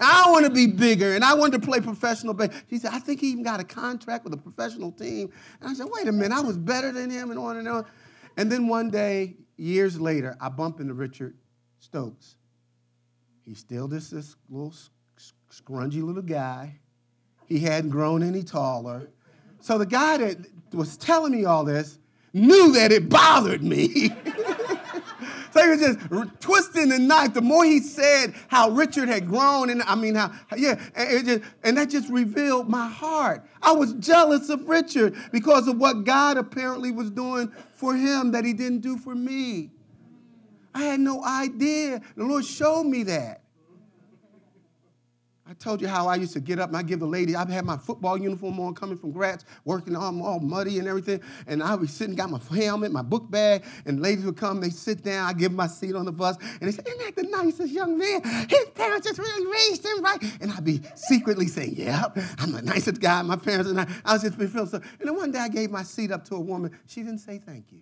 I 0.00 0.30
want 0.30 0.44
to 0.44 0.50
be 0.50 0.66
bigger, 0.66 1.14
and 1.14 1.24
I 1.24 1.34
wanted 1.34 1.60
to 1.60 1.66
play 1.66 1.80
professional 1.80 2.34
baseball. 2.34 2.58
He 2.66 2.78
said, 2.78 2.90
I 2.92 2.98
think 2.98 3.20
he 3.20 3.28
even 3.28 3.44
got 3.44 3.60
a 3.60 3.64
contract 3.64 4.24
with 4.24 4.34
a 4.34 4.36
professional 4.36 4.90
team. 4.90 5.30
And 5.60 5.70
I 5.70 5.74
said, 5.74 5.86
wait 5.88 6.08
a 6.08 6.12
minute, 6.12 6.36
I 6.36 6.40
was 6.40 6.56
better 6.56 6.90
than 6.90 7.10
him, 7.10 7.30
and 7.30 7.38
on 7.38 7.58
and 7.58 7.68
on. 7.68 7.84
And 8.36 8.50
then 8.50 8.66
one 8.66 8.90
day, 8.90 9.36
years 9.56 10.00
later, 10.00 10.36
I 10.40 10.48
bump 10.48 10.80
into 10.80 10.94
Richard 10.94 11.34
Stokes. 11.78 12.36
He's 13.44 13.58
still 13.58 13.88
this, 13.88 14.10
this 14.10 14.36
little 14.48 14.74
scrungy 15.50 16.02
little 16.02 16.22
guy. 16.22 16.80
He 17.46 17.60
hadn't 17.60 17.90
grown 17.90 18.22
any 18.22 18.42
taller. 18.42 19.10
So 19.60 19.78
the 19.78 19.86
guy 19.86 20.16
that 20.18 20.38
was 20.72 20.96
telling 20.96 21.32
me 21.32 21.44
all 21.44 21.64
this 21.64 21.98
knew 22.32 22.72
that 22.72 22.90
it 22.90 23.08
bothered 23.08 23.62
me. 23.62 24.10
he 25.64 25.70
was 25.70 25.80
just 25.80 26.40
twisting 26.40 26.88
the 26.88 26.98
knife. 26.98 27.34
The 27.34 27.40
more 27.42 27.64
he 27.64 27.80
said 27.80 28.34
how 28.48 28.70
Richard 28.70 29.08
had 29.08 29.28
grown, 29.28 29.70
and 29.70 29.82
I 29.82 29.94
mean 29.94 30.14
how, 30.14 30.32
yeah, 30.56 30.80
and, 30.94 31.26
just, 31.26 31.42
and 31.62 31.76
that 31.76 31.90
just 31.90 32.08
revealed 32.10 32.68
my 32.68 32.88
heart. 32.88 33.46
I 33.62 33.72
was 33.72 33.92
jealous 33.94 34.48
of 34.48 34.68
Richard 34.68 35.14
because 35.32 35.68
of 35.68 35.78
what 35.78 36.04
God 36.04 36.36
apparently 36.36 36.90
was 36.90 37.10
doing 37.10 37.52
for 37.74 37.94
him 37.94 38.32
that 38.32 38.44
he 38.44 38.52
didn't 38.52 38.80
do 38.80 38.96
for 38.96 39.14
me. 39.14 39.70
I 40.74 40.82
had 40.82 41.00
no 41.00 41.24
idea. 41.24 42.00
The 42.16 42.24
Lord 42.24 42.44
showed 42.44 42.84
me 42.84 43.04
that. 43.04 43.43
I 45.46 45.52
told 45.52 45.82
you 45.82 45.88
how 45.88 46.08
I 46.08 46.14
used 46.14 46.32
to 46.32 46.40
get 46.40 46.58
up 46.58 46.68
and 46.68 46.76
I 46.76 46.82
give 46.82 47.00
the 47.00 47.06
lady, 47.06 47.36
I've 47.36 47.50
had 47.50 47.66
my 47.66 47.76
football 47.76 48.16
uniform 48.16 48.58
on 48.60 48.74
coming 48.74 48.96
from 48.96 49.12
Gratz, 49.12 49.44
working 49.66 49.94
on 49.94 50.22
all 50.22 50.40
muddy 50.40 50.78
and 50.78 50.88
everything. 50.88 51.20
And 51.46 51.62
I 51.62 51.74
was 51.74 51.90
sitting, 51.90 52.14
got 52.14 52.30
my 52.30 52.40
helmet, 52.58 52.92
my 52.92 53.02
book 53.02 53.30
bag, 53.30 53.62
and 53.84 54.00
ladies 54.00 54.24
would 54.24 54.38
come, 54.38 54.62
they 54.62 54.70
sit 54.70 55.02
down, 55.02 55.28
I 55.28 55.34
give 55.34 55.50
them 55.50 55.56
my 55.56 55.66
seat 55.66 55.94
on 55.94 56.06
the 56.06 56.12
bus, 56.12 56.38
and 56.40 56.62
they 56.62 56.70
say, 56.70 56.82
Isn't 56.86 56.98
that 56.98 57.16
the 57.16 57.28
nicest 57.28 57.74
young 57.74 57.98
man? 57.98 58.22
His 58.48 58.66
parents 58.74 59.06
just 59.06 59.18
really 59.18 59.52
raised 59.52 59.84
him 59.84 60.02
right. 60.02 60.22
And 60.40 60.50
I'd 60.50 60.64
be 60.64 60.80
secretly 60.94 61.46
saying, 61.46 61.74
Yep, 61.76 62.16
I'm 62.38 62.52
the 62.52 62.62
nicest 62.62 63.02
guy, 63.02 63.20
my 63.20 63.36
parents 63.36 63.68
and 63.68 63.78
I. 63.78 63.86
I 64.02 64.14
was 64.14 64.22
just 64.22 64.36
feeling 64.36 64.66
so. 64.66 64.78
And 64.78 65.08
then 65.08 65.14
one 65.14 65.30
day 65.30 65.40
I 65.40 65.48
gave 65.48 65.70
my 65.70 65.82
seat 65.82 66.10
up 66.10 66.24
to 66.26 66.36
a 66.36 66.40
woman. 66.40 66.70
She 66.86 67.02
didn't 67.02 67.18
say 67.18 67.36
thank 67.36 67.70
you. 67.70 67.80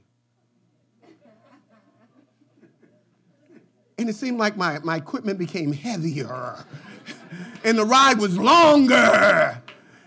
and 3.98 4.08
it 4.08 4.16
seemed 4.16 4.38
like 4.38 4.56
my, 4.56 4.80
my 4.80 4.96
equipment 4.96 5.38
became 5.38 5.72
heavier 5.72 6.56
and 7.64 7.78
the 7.78 7.84
ride 7.84 8.18
was 8.18 8.38
longer. 8.38 9.60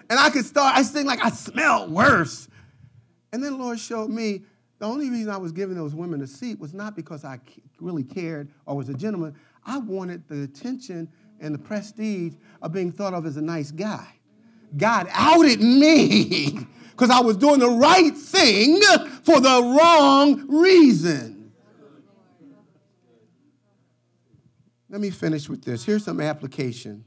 And 0.09 0.19
I 0.19 0.29
could 0.29 0.45
start, 0.45 0.77
I 0.77 0.83
think 0.83 1.07
like 1.07 1.23
I 1.23 1.29
smelled 1.29 1.91
worse. 1.91 2.47
And 3.33 3.43
then 3.43 3.53
the 3.53 3.57
Lord 3.57 3.79
showed 3.79 4.09
me 4.09 4.43
the 4.79 4.85
only 4.85 5.09
reason 5.09 5.31
I 5.31 5.37
was 5.37 5.51
giving 5.51 5.75
those 5.75 5.95
women 5.95 6.21
a 6.21 6.27
seat 6.27 6.59
was 6.59 6.73
not 6.73 6.95
because 6.95 7.23
I 7.25 7.39
really 7.79 8.03
cared 8.03 8.49
or 8.65 8.75
was 8.75 8.89
a 8.89 8.93
gentleman. 8.93 9.35
I 9.65 9.77
wanted 9.77 10.27
the 10.27 10.43
attention 10.43 11.09
and 11.39 11.53
the 11.53 11.59
prestige 11.59 12.33
of 12.61 12.71
being 12.71 12.91
thought 12.91 13.13
of 13.13 13.25
as 13.25 13.37
a 13.37 13.41
nice 13.41 13.71
guy. 13.71 14.07
God 14.77 15.07
outed 15.11 15.61
me 15.61 16.67
because 16.91 17.09
I 17.09 17.21
was 17.21 17.37
doing 17.37 17.59
the 17.59 17.69
right 17.69 18.15
thing 18.15 18.81
for 19.23 19.39
the 19.39 19.61
wrong 19.77 20.45
reason. 20.47 21.51
Let 24.89 25.01
me 25.01 25.09
finish 25.09 25.49
with 25.49 25.63
this. 25.63 25.83
Here's 25.83 26.05
some 26.05 26.21
application. 26.21 27.03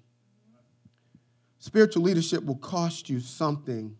Spiritual 1.58 2.02
leadership 2.04 2.44
will 2.44 2.56
cost 2.56 3.10
you 3.10 3.20
something. 3.20 3.96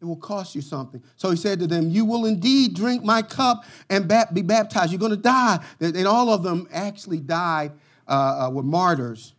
It 0.00 0.04
will 0.04 0.16
cost 0.16 0.54
you 0.54 0.60
something. 0.60 1.02
So 1.16 1.30
he 1.30 1.36
said 1.36 1.60
to 1.60 1.66
them, 1.66 1.88
You 1.88 2.04
will 2.04 2.26
indeed 2.26 2.74
drink 2.74 3.04
my 3.04 3.22
cup 3.22 3.64
and 3.88 4.06
be 4.34 4.42
baptized. 4.42 4.90
You're 4.90 4.98
going 4.98 5.10
to 5.10 5.16
die. 5.16 5.64
And 5.80 6.06
all 6.06 6.30
of 6.30 6.42
them 6.42 6.68
actually 6.72 7.20
died, 7.20 7.72
uh, 8.06 8.46
uh, 8.46 8.50
were 8.50 8.62
martyrs. 8.62 9.34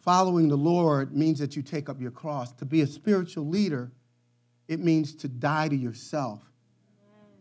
Following 0.00 0.48
the 0.48 0.56
Lord 0.56 1.16
means 1.16 1.38
that 1.40 1.56
you 1.56 1.62
take 1.62 1.88
up 1.88 2.00
your 2.00 2.10
cross. 2.10 2.52
To 2.54 2.64
be 2.64 2.82
a 2.82 2.86
spiritual 2.86 3.48
leader, 3.48 3.90
it 4.68 4.80
means 4.80 5.14
to 5.16 5.28
die 5.28 5.68
to 5.68 5.76
yourself, 5.76 6.40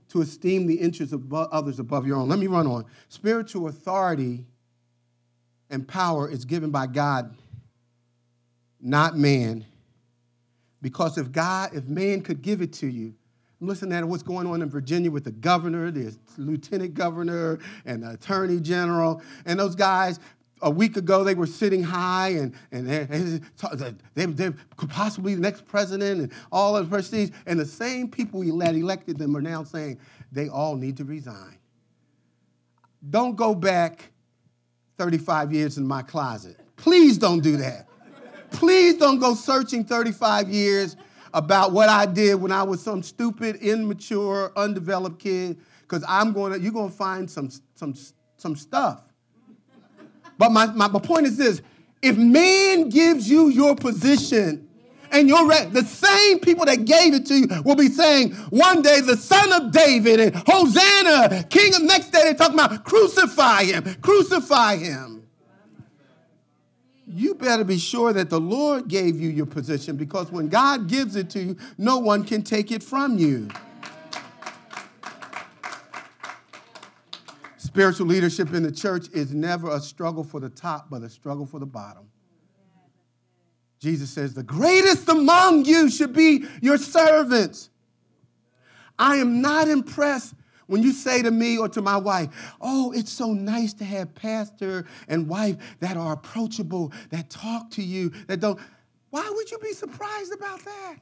to 0.09 0.21
esteem 0.21 0.65
the 0.65 0.76
interests 0.76 1.13
of 1.13 1.32
others 1.32 1.80
above 1.80 2.07
your 2.07 2.17
own. 2.17 2.28
Let 2.28 2.39
me 2.39 2.47
run 2.47 2.67
on. 2.67 2.86
Spiritual 3.07 3.67
authority 3.67 4.45
and 5.69 5.88
power 5.88 6.30
is 6.30 6.43
given 6.43 6.71
by 6.71 6.88
God 6.88 7.36
not 8.84 9.18
man. 9.18 9.66
Because 10.82 11.18
if 11.18 11.32
God, 11.32 11.72
if 11.74 11.86
man 11.86 12.22
could 12.22 12.42
give 12.42 12.62
it 12.62 12.74
to 12.74 12.88
you, 12.88 13.16
listening 13.62 13.98
at 13.98 14.06
what's 14.06 14.24
going 14.24 14.46
on 14.46 14.62
in 14.62 14.70
Virginia 14.70 15.10
with 15.10 15.24
the 15.24 15.32
governor, 15.32 15.90
the 15.90 16.16
lieutenant 16.38 16.94
governor, 16.94 17.60
and 17.86 18.04
the 18.04 18.12
attorney 18.12 18.60
general, 18.60 19.22
and 19.46 19.60
those 19.60 19.76
guys. 19.76 20.20
A 20.62 20.70
week 20.70 20.96
ago, 20.96 21.26
they 21.26 21.36
were 21.36 21.48
sitting 21.48 21.84
high, 21.84 22.30
and, 22.30 22.54
and 22.72 22.88
they, 22.88 23.04
they, 24.16 24.26
they 24.26 24.52
could 24.78 24.90
possibly 24.90 25.36
the 25.36 25.42
next 25.42 25.66
president, 25.66 26.22
and 26.22 26.32
all 26.54 26.78
of 26.78 26.90
the 26.90 26.96
prestige. 26.96 27.32
And 27.46 27.60
the 27.60 27.66
same 27.66 28.10
people 28.10 28.40
we 28.40 28.50
that 28.60 28.74
elected 28.74 29.18
them 29.18 29.36
are 29.36 29.42
now 29.42 29.66
saying 29.66 30.00
they 30.32 30.48
all 30.48 30.78
need 30.78 30.96
to 30.98 31.04
resign. 31.04 31.58
Don't 33.10 33.36
go 33.36 33.54
back 33.54 34.12
35 34.98 35.52
years 35.52 35.78
in 35.78 35.86
my 35.86 36.02
closet. 36.02 36.58
Please 36.78 37.18
don't 37.18 37.42
do 37.42 37.58
that. 37.58 37.90
Please 38.54 38.95
don't 38.95 39.20
go 39.20 39.34
searching 39.36 39.84
35 39.84 40.49
years 40.49 40.95
about 41.34 41.72
what 41.72 41.89
I 41.89 42.06
did 42.06 42.36
when 42.36 42.51
I 42.51 42.64
was 42.64 42.82
some 42.82 43.04
stupid, 43.04 43.58
immature, 43.58 44.51
undeveloped 44.56 45.20
kid, 45.20 45.58
because 45.82 46.04
I'm 46.08 46.32
going 46.32 46.54
to, 46.54 46.60
you're 46.60 46.72
going 46.72 46.89
to 46.89 46.95
find 46.95 47.30
some, 47.30 47.49
some, 47.76 47.95
some 48.38 48.56
stuff. 48.56 49.01
But 50.38 50.51
my, 50.51 50.68
my, 50.68 50.88
my 50.88 50.99
point 50.99 51.26
is 51.26 51.38
this 51.38 51.62
if 52.01 52.18
man 52.18 52.89
gives 52.89 53.30
you 53.30 53.49
your 53.49 53.76
position, 53.76 54.70
and 55.14 55.30
your 55.30 55.47
re- 55.47 55.66
the 55.66 55.84
same 55.84 56.39
people 56.39 56.66
that 56.66 56.86
gave 56.86 57.14
it 57.14 57.28
to 57.28 57.36
you 57.36 57.47
will 57.64 57.76
be 57.76 57.88
saying 57.88 58.34
one 58.49 58.82
day 58.82 58.99
the 58.99 59.16
son 59.16 59.54
of 59.54 59.72
David 59.72 60.20
and 60.20 60.36
Hosanna, 60.47 61.43
king 61.49 61.76
of 61.76 61.84
next 61.84 62.10
day 62.10 62.24
they're 62.24 62.34
talking 62.34 62.56
about 62.56 62.84
crucify 62.84 63.64
him, 63.64 63.84
crucify 64.01 64.78
him. 64.78 65.22
You 67.16 67.36
better 67.36 67.64
be 67.64 67.78
sure 67.78 68.11
that 68.11 68.32
the 68.32 68.39
Lord 68.39 68.88
gave 68.88 69.22
you 69.22 69.30
your 69.30 69.45
position 69.45 69.97
because 69.97 70.32
when 70.32 70.49
God 70.49 70.88
gives 70.88 71.16
it 71.16 71.30
to 71.32 71.43
you, 71.43 71.57
no 71.78 71.99
one 71.99 72.24
can 72.24 72.41
take 72.41 72.72
it 72.72 72.82
from 72.82 73.20
you. 73.20 73.49
Spiritual 77.57 78.07
leadership 78.07 78.51
in 78.53 78.64
the 78.64 78.72
church 78.72 79.09
is 79.14 79.32
never 79.32 79.70
a 79.70 79.80
struggle 79.80 80.24
for 80.24 80.39
the 80.39 80.49
top, 80.49 80.88
but 80.89 81.03
a 81.03 81.09
struggle 81.09 81.45
for 81.45 81.59
the 81.59 81.68
bottom. 81.68 82.09
Jesus 83.80 84.09
says, 84.09 84.34
The 84.34 84.41
greatest 84.41 85.07
among 85.07 85.66
you 85.66 85.91
should 85.91 86.14
be 86.14 86.45
your 86.61 86.80
servants. 86.80 87.70
I 88.97 89.18
am 89.18 89.39
not 89.39 89.68
impressed 89.68 90.34
when 90.68 90.84
you 90.84 90.91
say 90.91 91.22
to 91.22 91.32
me 91.32 91.57
or 91.57 91.70
to 91.70 91.82
my 91.82 91.97
wife, 91.97 92.30
Oh, 92.61 92.91
it's 92.91 93.11
so 93.11 93.34
nice 93.34 93.74
to 93.76 93.86
have 93.86 94.14
pastor 94.16 94.86
and 95.07 95.28
wife 95.28 95.57
that 95.80 95.97
are 95.97 96.14
approachable, 96.14 96.91
that 97.09 97.30
talk 97.30 97.70
to 97.72 97.84
you, 97.84 98.11
that 98.28 98.39
don't. 98.39 98.59
Why 99.09 99.30
would 99.36 99.51
you 99.51 99.59
be 99.59 99.74
surprised 99.74 100.34
about 100.34 100.64
that? 100.66 100.95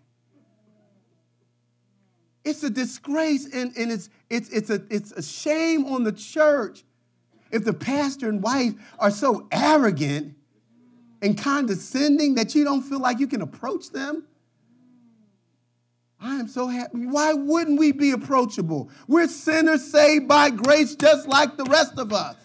It's 2.44 2.64
a 2.64 2.70
disgrace 2.70 3.46
and, 3.54 3.76
and 3.78 3.92
it's, 3.92 4.10
it's, 4.30 4.50
it's, 4.50 4.70
a, 4.70 4.82
it's 4.90 5.12
a 5.12 5.22
shame 5.22 5.86
on 5.86 6.04
the 6.04 6.12
church 6.12 6.84
if 7.52 7.64
the 7.64 7.74
pastor 7.74 8.30
and 8.30 8.42
wife 8.42 8.74
are 8.98 9.12
so 9.12 9.48
arrogant 9.52 10.36
and 11.22 11.38
condescending 11.38 12.36
that 12.36 12.56
you 12.56 12.64
don't 12.64 12.82
feel 12.82 13.00
like 13.00 13.20
you 13.20 13.28
can 13.28 13.42
approach 13.42 13.92
them? 13.92 14.26
I 16.22 16.36
am 16.36 16.48
so 16.48 16.68
happy. 16.68 17.06
Why 17.08 17.34
wouldn't 17.34 17.80
we 17.80 17.92
be 17.92 18.12
approachable? 18.12 18.90
We're 19.08 19.28
sinners 19.28 19.84
saved 19.84 20.28
by 20.28 20.52
grace 20.52 20.96
just 20.96 21.28
like 21.28 21.58
the 21.58 21.64
rest 21.66 21.98
of 21.98 22.14
us. 22.14 22.36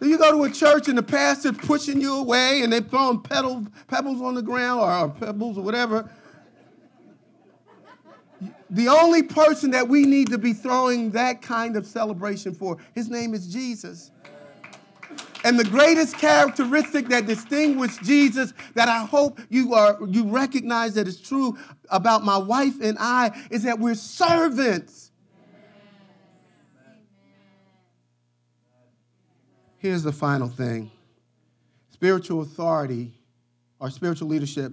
So 0.00 0.06
you 0.06 0.18
go 0.18 0.32
to 0.32 0.42
a 0.44 0.50
church 0.50 0.88
and 0.88 0.98
the 0.98 1.02
pastor's 1.02 1.56
pushing 1.56 2.00
you 2.00 2.14
away 2.16 2.62
and 2.62 2.72
they're 2.72 2.80
throwing 2.80 3.20
pedal, 3.20 3.66
pebbles 3.86 4.20
on 4.20 4.34
the 4.34 4.42
ground 4.42 4.80
or 4.80 5.08
pebbles 5.08 5.56
or 5.56 5.62
whatever. 5.62 6.10
The 8.68 8.88
only 8.88 9.22
person 9.22 9.70
that 9.70 9.88
we 9.88 10.04
need 10.04 10.28
to 10.30 10.38
be 10.38 10.52
throwing 10.52 11.12
that 11.12 11.40
kind 11.40 11.76
of 11.76 11.86
celebration 11.86 12.54
for, 12.54 12.76
his 12.94 13.08
name 13.08 13.32
is 13.32 13.46
Jesus. 13.46 14.10
And 15.46 15.60
the 15.60 15.64
greatest 15.64 16.18
characteristic 16.18 17.06
that 17.10 17.26
distinguished 17.26 18.02
Jesus, 18.02 18.52
that 18.74 18.88
I 18.88 19.04
hope 19.04 19.40
you 19.48 19.74
are 19.74 19.96
you 20.08 20.28
recognize 20.28 20.94
that 20.94 21.06
is 21.06 21.20
true 21.20 21.56
about 21.88 22.24
my 22.24 22.36
wife 22.36 22.74
and 22.82 22.98
I, 22.98 23.30
is 23.48 23.62
that 23.62 23.78
we're 23.78 23.94
servants. 23.94 25.12
Here's 29.78 30.02
the 30.02 30.10
final 30.10 30.48
thing. 30.48 30.90
Spiritual 31.90 32.42
authority 32.42 33.12
or 33.78 33.88
spiritual 33.90 34.26
leadership 34.26 34.72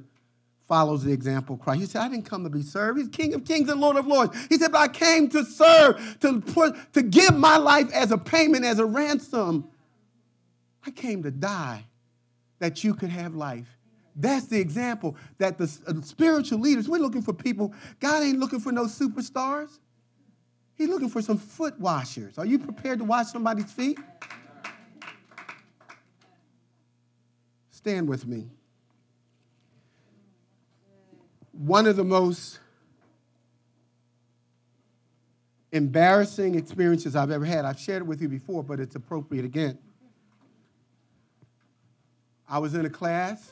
follows 0.67 1.03
the 1.03 1.11
example 1.11 1.53
of 1.53 1.61
Christ. 1.61 1.81
He 1.81 1.85
said, 1.85 2.01
I 2.01 2.09
didn't 2.09 2.25
come 2.25 2.43
to 2.45 2.49
be 2.49 2.63
served. 2.63 2.97
He's 2.97 3.09
King 3.09 3.35
of 3.35 3.45
kings 3.45 3.69
and 3.69 3.79
Lord 3.79 3.95
of 3.95 4.07
lords. 4.07 4.35
He 4.47 4.57
said, 4.57 4.71
but 4.71 4.81
I 4.81 4.87
came 4.87 5.29
to 5.29 5.45
serve, 5.45 6.17
to, 6.21 6.41
put, 6.41 6.93
to 6.93 7.03
give 7.03 7.37
my 7.37 7.57
life 7.57 7.91
as 7.93 8.11
a 8.11 8.17
payment, 8.17 8.65
as 8.65 8.79
a 8.79 8.85
ransom 8.85 9.69
I 10.85 10.91
came 10.91 11.23
to 11.23 11.31
die 11.31 11.85
that 12.59 12.83
you 12.83 12.93
could 12.93 13.09
have 13.09 13.35
life. 13.35 13.67
That's 14.15 14.45
the 14.45 14.59
example 14.59 15.15
that 15.37 15.57
the 15.57 15.71
uh, 15.87 16.01
spiritual 16.01 16.59
leaders, 16.59 16.87
we're 16.87 16.99
looking 16.99 17.21
for 17.21 17.33
people. 17.33 17.73
God 17.99 18.23
ain't 18.23 18.39
looking 18.39 18.59
for 18.59 18.71
no 18.71 18.85
superstars. 18.85 19.79
He's 20.75 20.89
looking 20.89 21.09
for 21.09 21.21
some 21.21 21.37
foot 21.37 21.79
washers. 21.79 22.37
Are 22.37 22.45
you 22.45 22.59
prepared 22.59 22.99
to 22.99 23.05
wash 23.05 23.27
somebody's 23.27 23.71
feet? 23.71 23.97
Stand 27.71 28.07
with 28.07 28.25
me. 28.27 28.49
One 31.51 31.85
of 31.85 31.95
the 31.95 32.03
most 32.03 32.59
embarrassing 35.71 36.55
experiences 36.55 37.15
I've 37.15 37.31
ever 37.31 37.45
had, 37.45 37.65
I've 37.65 37.79
shared 37.79 38.03
it 38.03 38.05
with 38.05 38.21
you 38.21 38.29
before, 38.29 38.63
but 38.63 38.79
it's 38.79 38.95
appropriate 38.95 39.45
again. 39.45 39.77
I 42.53 42.59
was 42.59 42.75
in 42.75 42.85
a 42.85 42.89
class 42.89 43.51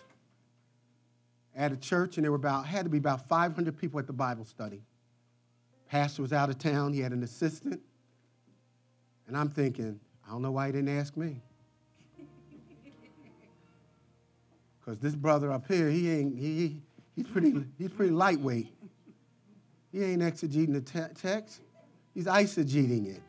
at 1.55 1.71
a 1.71 1.75
church, 1.75 2.17
and 2.17 2.23
there 2.23 2.29
were 2.29 2.35
about 2.35 2.67
had 2.67 2.83
to 2.83 2.89
be 2.91 2.99
about 2.99 3.27
500 3.27 3.75
people 3.75 3.99
at 3.99 4.05
the 4.05 4.13
Bible 4.13 4.45
study. 4.45 4.83
Pastor 5.89 6.21
was 6.21 6.31
out 6.31 6.51
of 6.51 6.59
town. 6.59 6.93
He 6.93 6.99
had 6.99 7.11
an 7.11 7.23
assistant, 7.23 7.81
and 9.27 9.35
I'm 9.35 9.49
thinking, 9.49 9.99
I 10.23 10.29
don't 10.29 10.43
know 10.43 10.51
why 10.51 10.67
he 10.67 10.73
didn't 10.73 10.95
ask 10.99 11.17
me. 11.17 11.41
Because 14.79 14.99
this 14.99 15.15
brother 15.15 15.51
up 15.51 15.67
here, 15.67 15.89
he 15.89 16.11
ain't 16.11 16.37
he 16.37 16.81
he's 17.15 17.25
pretty 17.25 17.55
he's 17.79 17.89
pretty 17.89 18.11
lightweight. 18.11 18.67
He 19.91 20.03
ain't 20.03 20.21
exegeting 20.21 20.73
the 20.73 20.81
te- 20.81 21.13
text. 21.15 21.61
He's 22.13 22.25
eisegeting 22.25 23.15
it. 23.15 23.21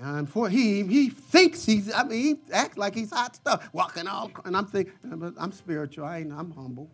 And 0.00 0.28
for 0.28 0.48
he 0.48 0.82
he 0.84 1.08
thinks 1.08 1.64
he's 1.64 1.92
I 1.92 2.04
mean 2.04 2.18
he 2.20 2.52
acts 2.52 2.76
like 2.76 2.94
he's 2.94 3.10
hot 3.10 3.36
stuff, 3.36 3.68
walking 3.72 4.06
all 4.06 4.30
and 4.44 4.56
I'm 4.56 4.66
thinking 4.66 4.92
I'm 5.38 5.52
spiritual, 5.52 6.04
I 6.04 6.18
ain't, 6.18 6.32
I'm 6.32 6.50
humble. 6.50 6.90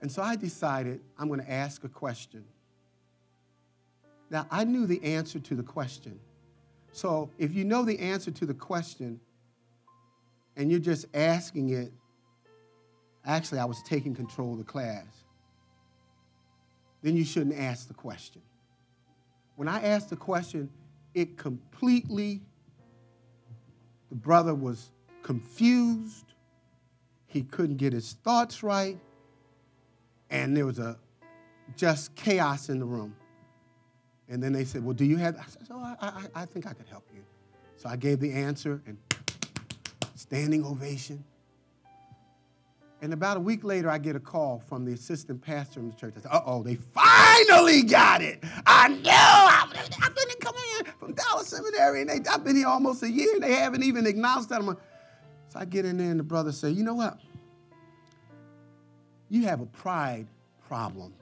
And 0.00 0.10
so 0.10 0.22
I 0.22 0.36
decided 0.36 1.00
I'm 1.18 1.28
going 1.28 1.40
to 1.40 1.50
ask 1.50 1.84
a 1.84 1.88
question. 1.88 2.44
Now 4.30 4.46
I 4.50 4.64
knew 4.64 4.86
the 4.86 5.02
answer 5.02 5.38
to 5.38 5.54
the 5.54 5.62
question. 5.62 6.18
So 6.92 7.30
if 7.38 7.54
you 7.54 7.64
know 7.64 7.84
the 7.84 7.98
answer 7.98 8.30
to 8.30 8.46
the 8.46 8.54
question 8.54 9.20
and 10.56 10.70
you're 10.70 10.80
just 10.80 11.06
asking 11.14 11.70
it, 11.70 11.92
actually 13.26 13.58
I 13.58 13.64
was 13.66 13.82
taking 13.82 14.14
control 14.14 14.52
of 14.52 14.58
the 14.58 14.64
class. 14.64 15.06
Then 17.02 17.16
you 17.16 17.24
shouldn't 17.24 17.58
ask 17.58 17.88
the 17.88 17.94
question. 17.94 18.40
When 19.56 19.68
I 19.68 19.82
ask 19.82 20.08
the 20.08 20.16
question, 20.16 20.70
it 21.14 21.36
completely, 21.36 22.42
the 24.10 24.16
brother 24.16 24.54
was 24.54 24.90
confused. 25.22 26.34
He 27.26 27.42
couldn't 27.42 27.76
get 27.76 27.92
his 27.92 28.14
thoughts 28.24 28.62
right. 28.62 28.98
And 30.30 30.56
there 30.56 30.66
was 30.66 30.78
a 30.78 30.98
just 31.76 32.14
chaos 32.14 32.68
in 32.68 32.78
the 32.78 32.84
room. 32.84 33.14
And 34.28 34.42
then 34.42 34.52
they 34.52 34.64
said, 34.64 34.84
Well, 34.84 34.94
do 34.94 35.04
you 35.04 35.16
have? 35.16 35.36
I 35.36 35.44
said, 35.46 35.68
Oh, 35.70 35.78
I, 35.78 35.96
I, 36.00 36.42
I 36.42 36.44
think 36.46 36.66
I 36.66 36.72
could 36.72 36.88
help 36.88 37.04
you. 37.14 37.22
So 37.76 37.88
I 37.88 37.96
gave 37.96 38.20
the 38.20 38.32
answer 38.32 38.80
and 38.86 38.96
standing 40.14 40.64
ovation. 40.64 41.24
And 43.04 43.12
about 43.12 43.36
a 43.36 43.40
week 43.40 43.64
later, 43.64 43.90
I 43.90 43.98
get 43.98 44.16
a 44.16 44.18
call 44.18 44.62
from 44.66 44.86
the 44.86 44.94
assistant 44.94 45.42
pastor 45.42 45.78
in 45.78 45.90
the 45.90 45.94
church. 45.94 46.14
I 46.16 46.22
said, 46.22 46.30
uh 46.32 46.40
oh, 46.46 46.62
they 46.62 46.76
finally 46.76 47.82
got 47.82 48.22
it. 48.22 48.42
I 48.66 48.88
know. 48.88 49.10
I've, 49.12 50.14
been 50.14 50.38
coming 50.40 50.62
in 50.78 50.86
from 50.98 51.12
Dallas 51.12 51.48
Seminary, 51.48 52.00
and 52.00 52.08
they, 52.08 52.30
I've 52.30 52.42
been 52.42 52.56
here 52.56 52.66
almost 52.66 53.02
a 53.02 53.10
year, 53.10 53.34
and 53.34 53.42
they 53.42 53.52
haven't 53.52 53.82
even 53.82 54.06
acknowledged 54.06 54.48
that. 54.48 54.62
I'm 54.62 54.70
a, 54.70 54.76
so 55.50 55.58
I 55.58 55.66
get 55.66 55.84
in 55.84 55.98
there, 55.98 56.10
and 56.12 56.18
the 56.18 56.24
brother 56.24 56.50
say, 56.50 56.70
you 56.70 56.82
know 56.82 56.94
what? 56.94 57.20
You 59.28 59.42
have 59.48 59.60
a 59.60 59.66
pride 59.66 60.26
problem. 60.66 61.12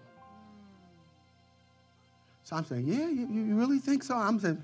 So 2.45 2.55
I'm 2.55 2.65
saying, 2.65 2.87
yeah, 2.87 3.09
you, 3.09 3.27
you 3.27 3.57
really 3.57 3.81
think 3.81 4.05
so? 4.05 4.15
I'm 4.15 4.39
saying, 4.39 4.63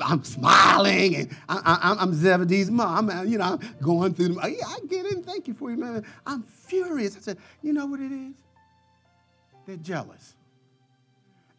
I'm 0.00 0.24
smiling 0.24 1.16
and 1.16 1.36
I, 1.48 1.96
am 2.00 2.14
Zebedee's 2.14 2.70
mom. 2.70 3.10
I'm, 3.10 3.28
you 3.28 3.38
know, 3.38 3.44
I'm 3.44 3.60
going 3.82 4.14
through 4.14 4.28
them. 4.28 4.38
Yeah, 4.42 4.66
I 4.66 4.78
get 4.88 5.04
it. 5.06 5.24
Thank 5.24 5.46
you 5.46 5.54
for 5.54 5.70
you, 5.70 5.76
man. 5.76 6.04
I'm 6.26 6.42
furious. 6.42 7.16
I 7.16 7.20
said, 7.20 7.38
you 7.62 7.72
know 7.72 7.86
what 7.86 8.00
it 8.00 8.10
is? 8.10 8.34
They're 9.66 9.76
jealous. 9.76 10.36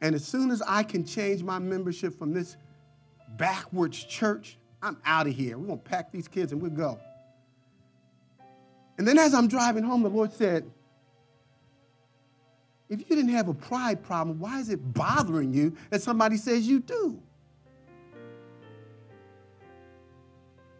And 0.01 0.15
as 0.15 0.25
soon 0.25 0.51
as 0.51 0.61
I 0.67 0.83
can 0.83 1.05
change 1.05 1.43
my 1.43 1.59
membership 1.59 2.17
from 2.17 2.33
this 2.33 2.57
backwards 3.37 4.03
church, 4.03 4.57
I'm 4.81 4.97
out 5.05 5.27
of 5.27 5.33
here. 5.33 5.57
We're 5.57 5.67
going 5.67 5.79
to 5.79 5.89
pack 5.89 6.11
these 6.11 6.27
kids 6.27 6.51
and 6.51 6.61
we'll 6.61 6.71
go. 6.71 6.99
And 8.97 9.07
then 9.07 9.17
as 9.17 9.33
I'm 9.33 9.47
driving 9.47 9.83
home, 9.83 10.03
the 10.03 10.09
Lord 10.09 10.33
said, 10.33 10.69
if 12.89 12.99
you 12.99 13.15
didn't 13.15 13.29
have 13.29 13.49
a 13.49 13.53
pride 13.53 14.03
problem, 14.03 14.39
why 14.39 14.59
is 14.59 14.69
it 14.69 14.93
bothering 14.93 15.53
you 15.53 15.75
that 15.89 16.01
somebody 16.01 16.37
says 16.37 16.67
you 16.67 16.79
do? 16.79 17.21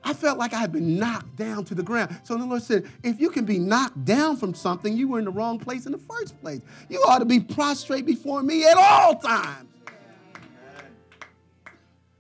I 0.06 0.14
felt 0.14 0.38
like 0.38 0.54
I 0.54 0.60
had 0.60 0.72
been 0.72 1.00
knocked 1.00 1.36
down 1.36 1.66
to 1.66 1.76
the 1.76 1.82
ground. 1.82 2.16
So 2.24 2.38
the 2.38 2.46
Lord 2.46 2.62
said, 2.62 2.88
if 3.04 3.20
you 3.20 3.32
can 3.32 3.44
be 3.44 3.58
knocked 3.58 4.06
down 4.06 4.38
from 4.38 4.54
something, 4.54 4.96
you 4.96 5.08
were 5.08 5.18
in 5.18 5.26
the 5.26 5.32
wrong 5.32 5.58
place 5.58 5.88
in 5.88 5.92
the 5.92 5.98
first 5.98 6.40
place. 6.42 6.62
You 6.90 7.02
ought 7.08 7.20
to 7.20 7.26
be 7.26 7.40
prostrate 7.40 8.06
before 8.06 8.44
me 8.44 8.66
at 8.66 8.78
all 8.78 9.16
times. 9.16 9.68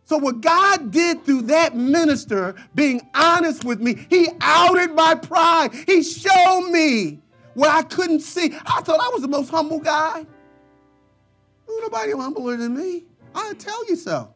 So, 0.07 0.17
what 0.17 0.41
God 0.41 0.91
did 0.91 1.25
through 1.25 1.43
that 1.43 1.75
minister 1.75 2.53
being 2.75 3.01
honest 3.15 3.63
with 3.63 3.79
me, 3.79 4.05
he 4.07 4.29
outed 4.39 4.93
my 4.93 5.15
pride. 5.15 5.73
He 5.88 6.03
showed 6.03 6.69
me 6.69 7.19
what 7.55 7.71
I 7.71 7.81
couldn't 7.81 8.19
see. 8.19 8.55
I 8.67 8.81
thought 8.81 8.99
I 8.99 9.09
was 9.09 9.23
the 9.23 9.27
most 9.27 9.49
humble 9.49 9.79
guy. 9.79 10.27
Nobody 11.67 12.11
humbler 12.11 12.55
than 12.55 12.77
me. 12.77 13.05
I'll 13.33 13.55
tell 13.55 13.83
you 13.88 13.95
so. 13.95 14.34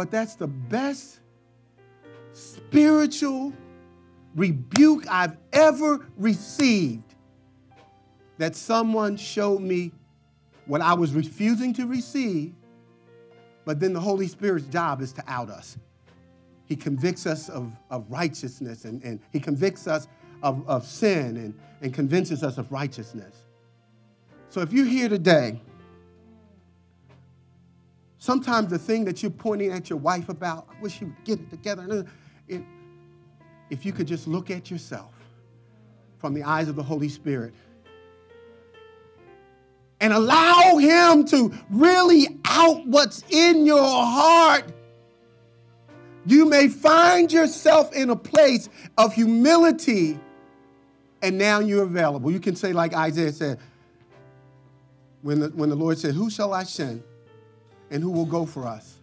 But 0.00 0.10
that's 0.10 0.34
the 0.34 0.46
best 0.46 1.20
spiritual 2.32 3.52
rebuke 4.34 5.04
I've 5.10 5.36
ever 5.52 6.06
received 6.16 7.14
that 8.38 8.56
someone 8.56 9.18
showed 9.18 9.60
me 9.60 9.92
what 10.64 10.80
I 10.80 10.94
was 10.94 11.12
refusing 11.12 11.74
to 11.74 11.86
receive, 11.86 12.54
but 13.66 13.78
then 13.78 13.92
the 13.92 14.00
Holy 14.00 14.26
Spirit's 14.26 14.64
job 14.68 15.02
is 15.02 15.12
to 15.12 15.22
out 15.28 15.50
us. 15.50 15.76
He 16.64 16.76
convicts 16.76 17.26
us 17.26 17.50
of, 17.50 17.70
of 17.90 18.10
righteousness 18.10 18.86
and, 18.86 19.04
and 19.04 19.20
he 19.34 19.38
convicts 19.38 19.86
us 19.86 20.08
of, 20.42 20.66
of 20.66 20.86
sin 20.86 21.36
and, 21.36 21.54
and 21.82 21.92
convinces 21.92 22.42
us 22.42 22.56
of 22.56 22.72
righteousness. 22.72 23.36
So 24.48 24.62
if 24.62 24.72
you're 24.72 24.86
here 24.86 25.10
today, 25.10 25.60
sometimes 28.20 28.68
the 28.68 28.78
thing 28.78 29.04
that 29.06 29.22
you're 29.22 29.32
pointing 29.32 29.72
at 29.72 29.90
your 29.90 29.98
wife 29.98 30.28
about, 30.28 30.68
I 30.70 30.80
wish 30.80 31.00
you 31.00 31.08
would 31.08 31.24
get 31.24 31.40
it 31.40 31.50
together. 31.50 32.06
It, 32.46 32.62
if 33.70 33.84
you 33.84 33.92
could 33.92 34.06
just 34.06 34.28
look 34.28 34.50
at 34.50 34.70
yourself 34.70 35.12
from 36.18 36.34
the 36.34 36.44
eyes 36.44 36.68
of 36.68 36.76
the 36.76 36.82
Holy 36.82 37.08
Spirit 37.08 37.54
and 40.00 40.12
allow 40.12 40.76
Him 40.76 41.24
to 41.26 41.52
really 41.70 42.38
out 42.44 42.86
what's 42.86 43.24
in 43.30 43.66
your 43.66 43.82
heart, 43.82 44.64
you 46.26 46.44
may 46.44 46.68
find 46.68 47.32
yourself 47.32 47.92
in 47.94 48.10
a 48.10 48.16
place 48.16 48.68
of 48.98 49.14
humility 49.14 50.20
and 51.22 51.38
now 51.38 51.60
you're 51.60 51.84
available. 51.84 52.30
You 52.30 52.40
can 52.40 52.54
say, 52.54 52.72
like 52.72 52.94
Isaiah 52.94 53.32
said, 53.32 53.58
when 55.22 55.40
the, 55.40 55.48
when 55.48 55.68
the 55.68 55.76
Lord 55.76 55.98
said, 55.98 56.14
Who 56.14 56.30
shall 56.30 56.52
I 56.52 56.64
send 56.64 57.02
and 57.90 58.02
who 58.02 58.10
will 58.10 58.26
go 58.26 58.46
for 58.46 58.66
us? 58.66 58.96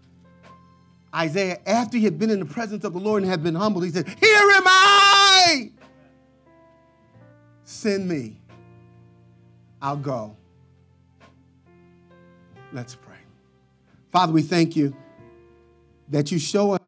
Isaiah, 1.13 1.59
after 1.65 1.97
he 1.97 2.03
had 2.03 2.19
been 2.19 2.29
in 2.29 2.39
the 2.39 2.45
presence 2.45 2.83
of 2.83 2.93
the 2.93 2.99
Lord 2.99 3.23
and 3.23 3.31
had 3.31 3.43
been 3.43 3.55
humbled, 3.55 3.85
he 3.85 3.91
said, 3.91 4.07
Here 4.07 4.49
am 4.51 4.63
I! 4.65 5.71
Send 7.63 8.07
me. 8.07 8.39
I'll 9.81 9.97
go. 9.97 10.35
Let's 12.73 12.95
pray. 12.95 13.15
Father, 14.11 14.33
we 14.33 14.41
thank 14.41 14.75
you 14.75 14.95
that 16.09 16.31
you 16.31 16.39
show 16.39 16.71
us. 16.71 16.86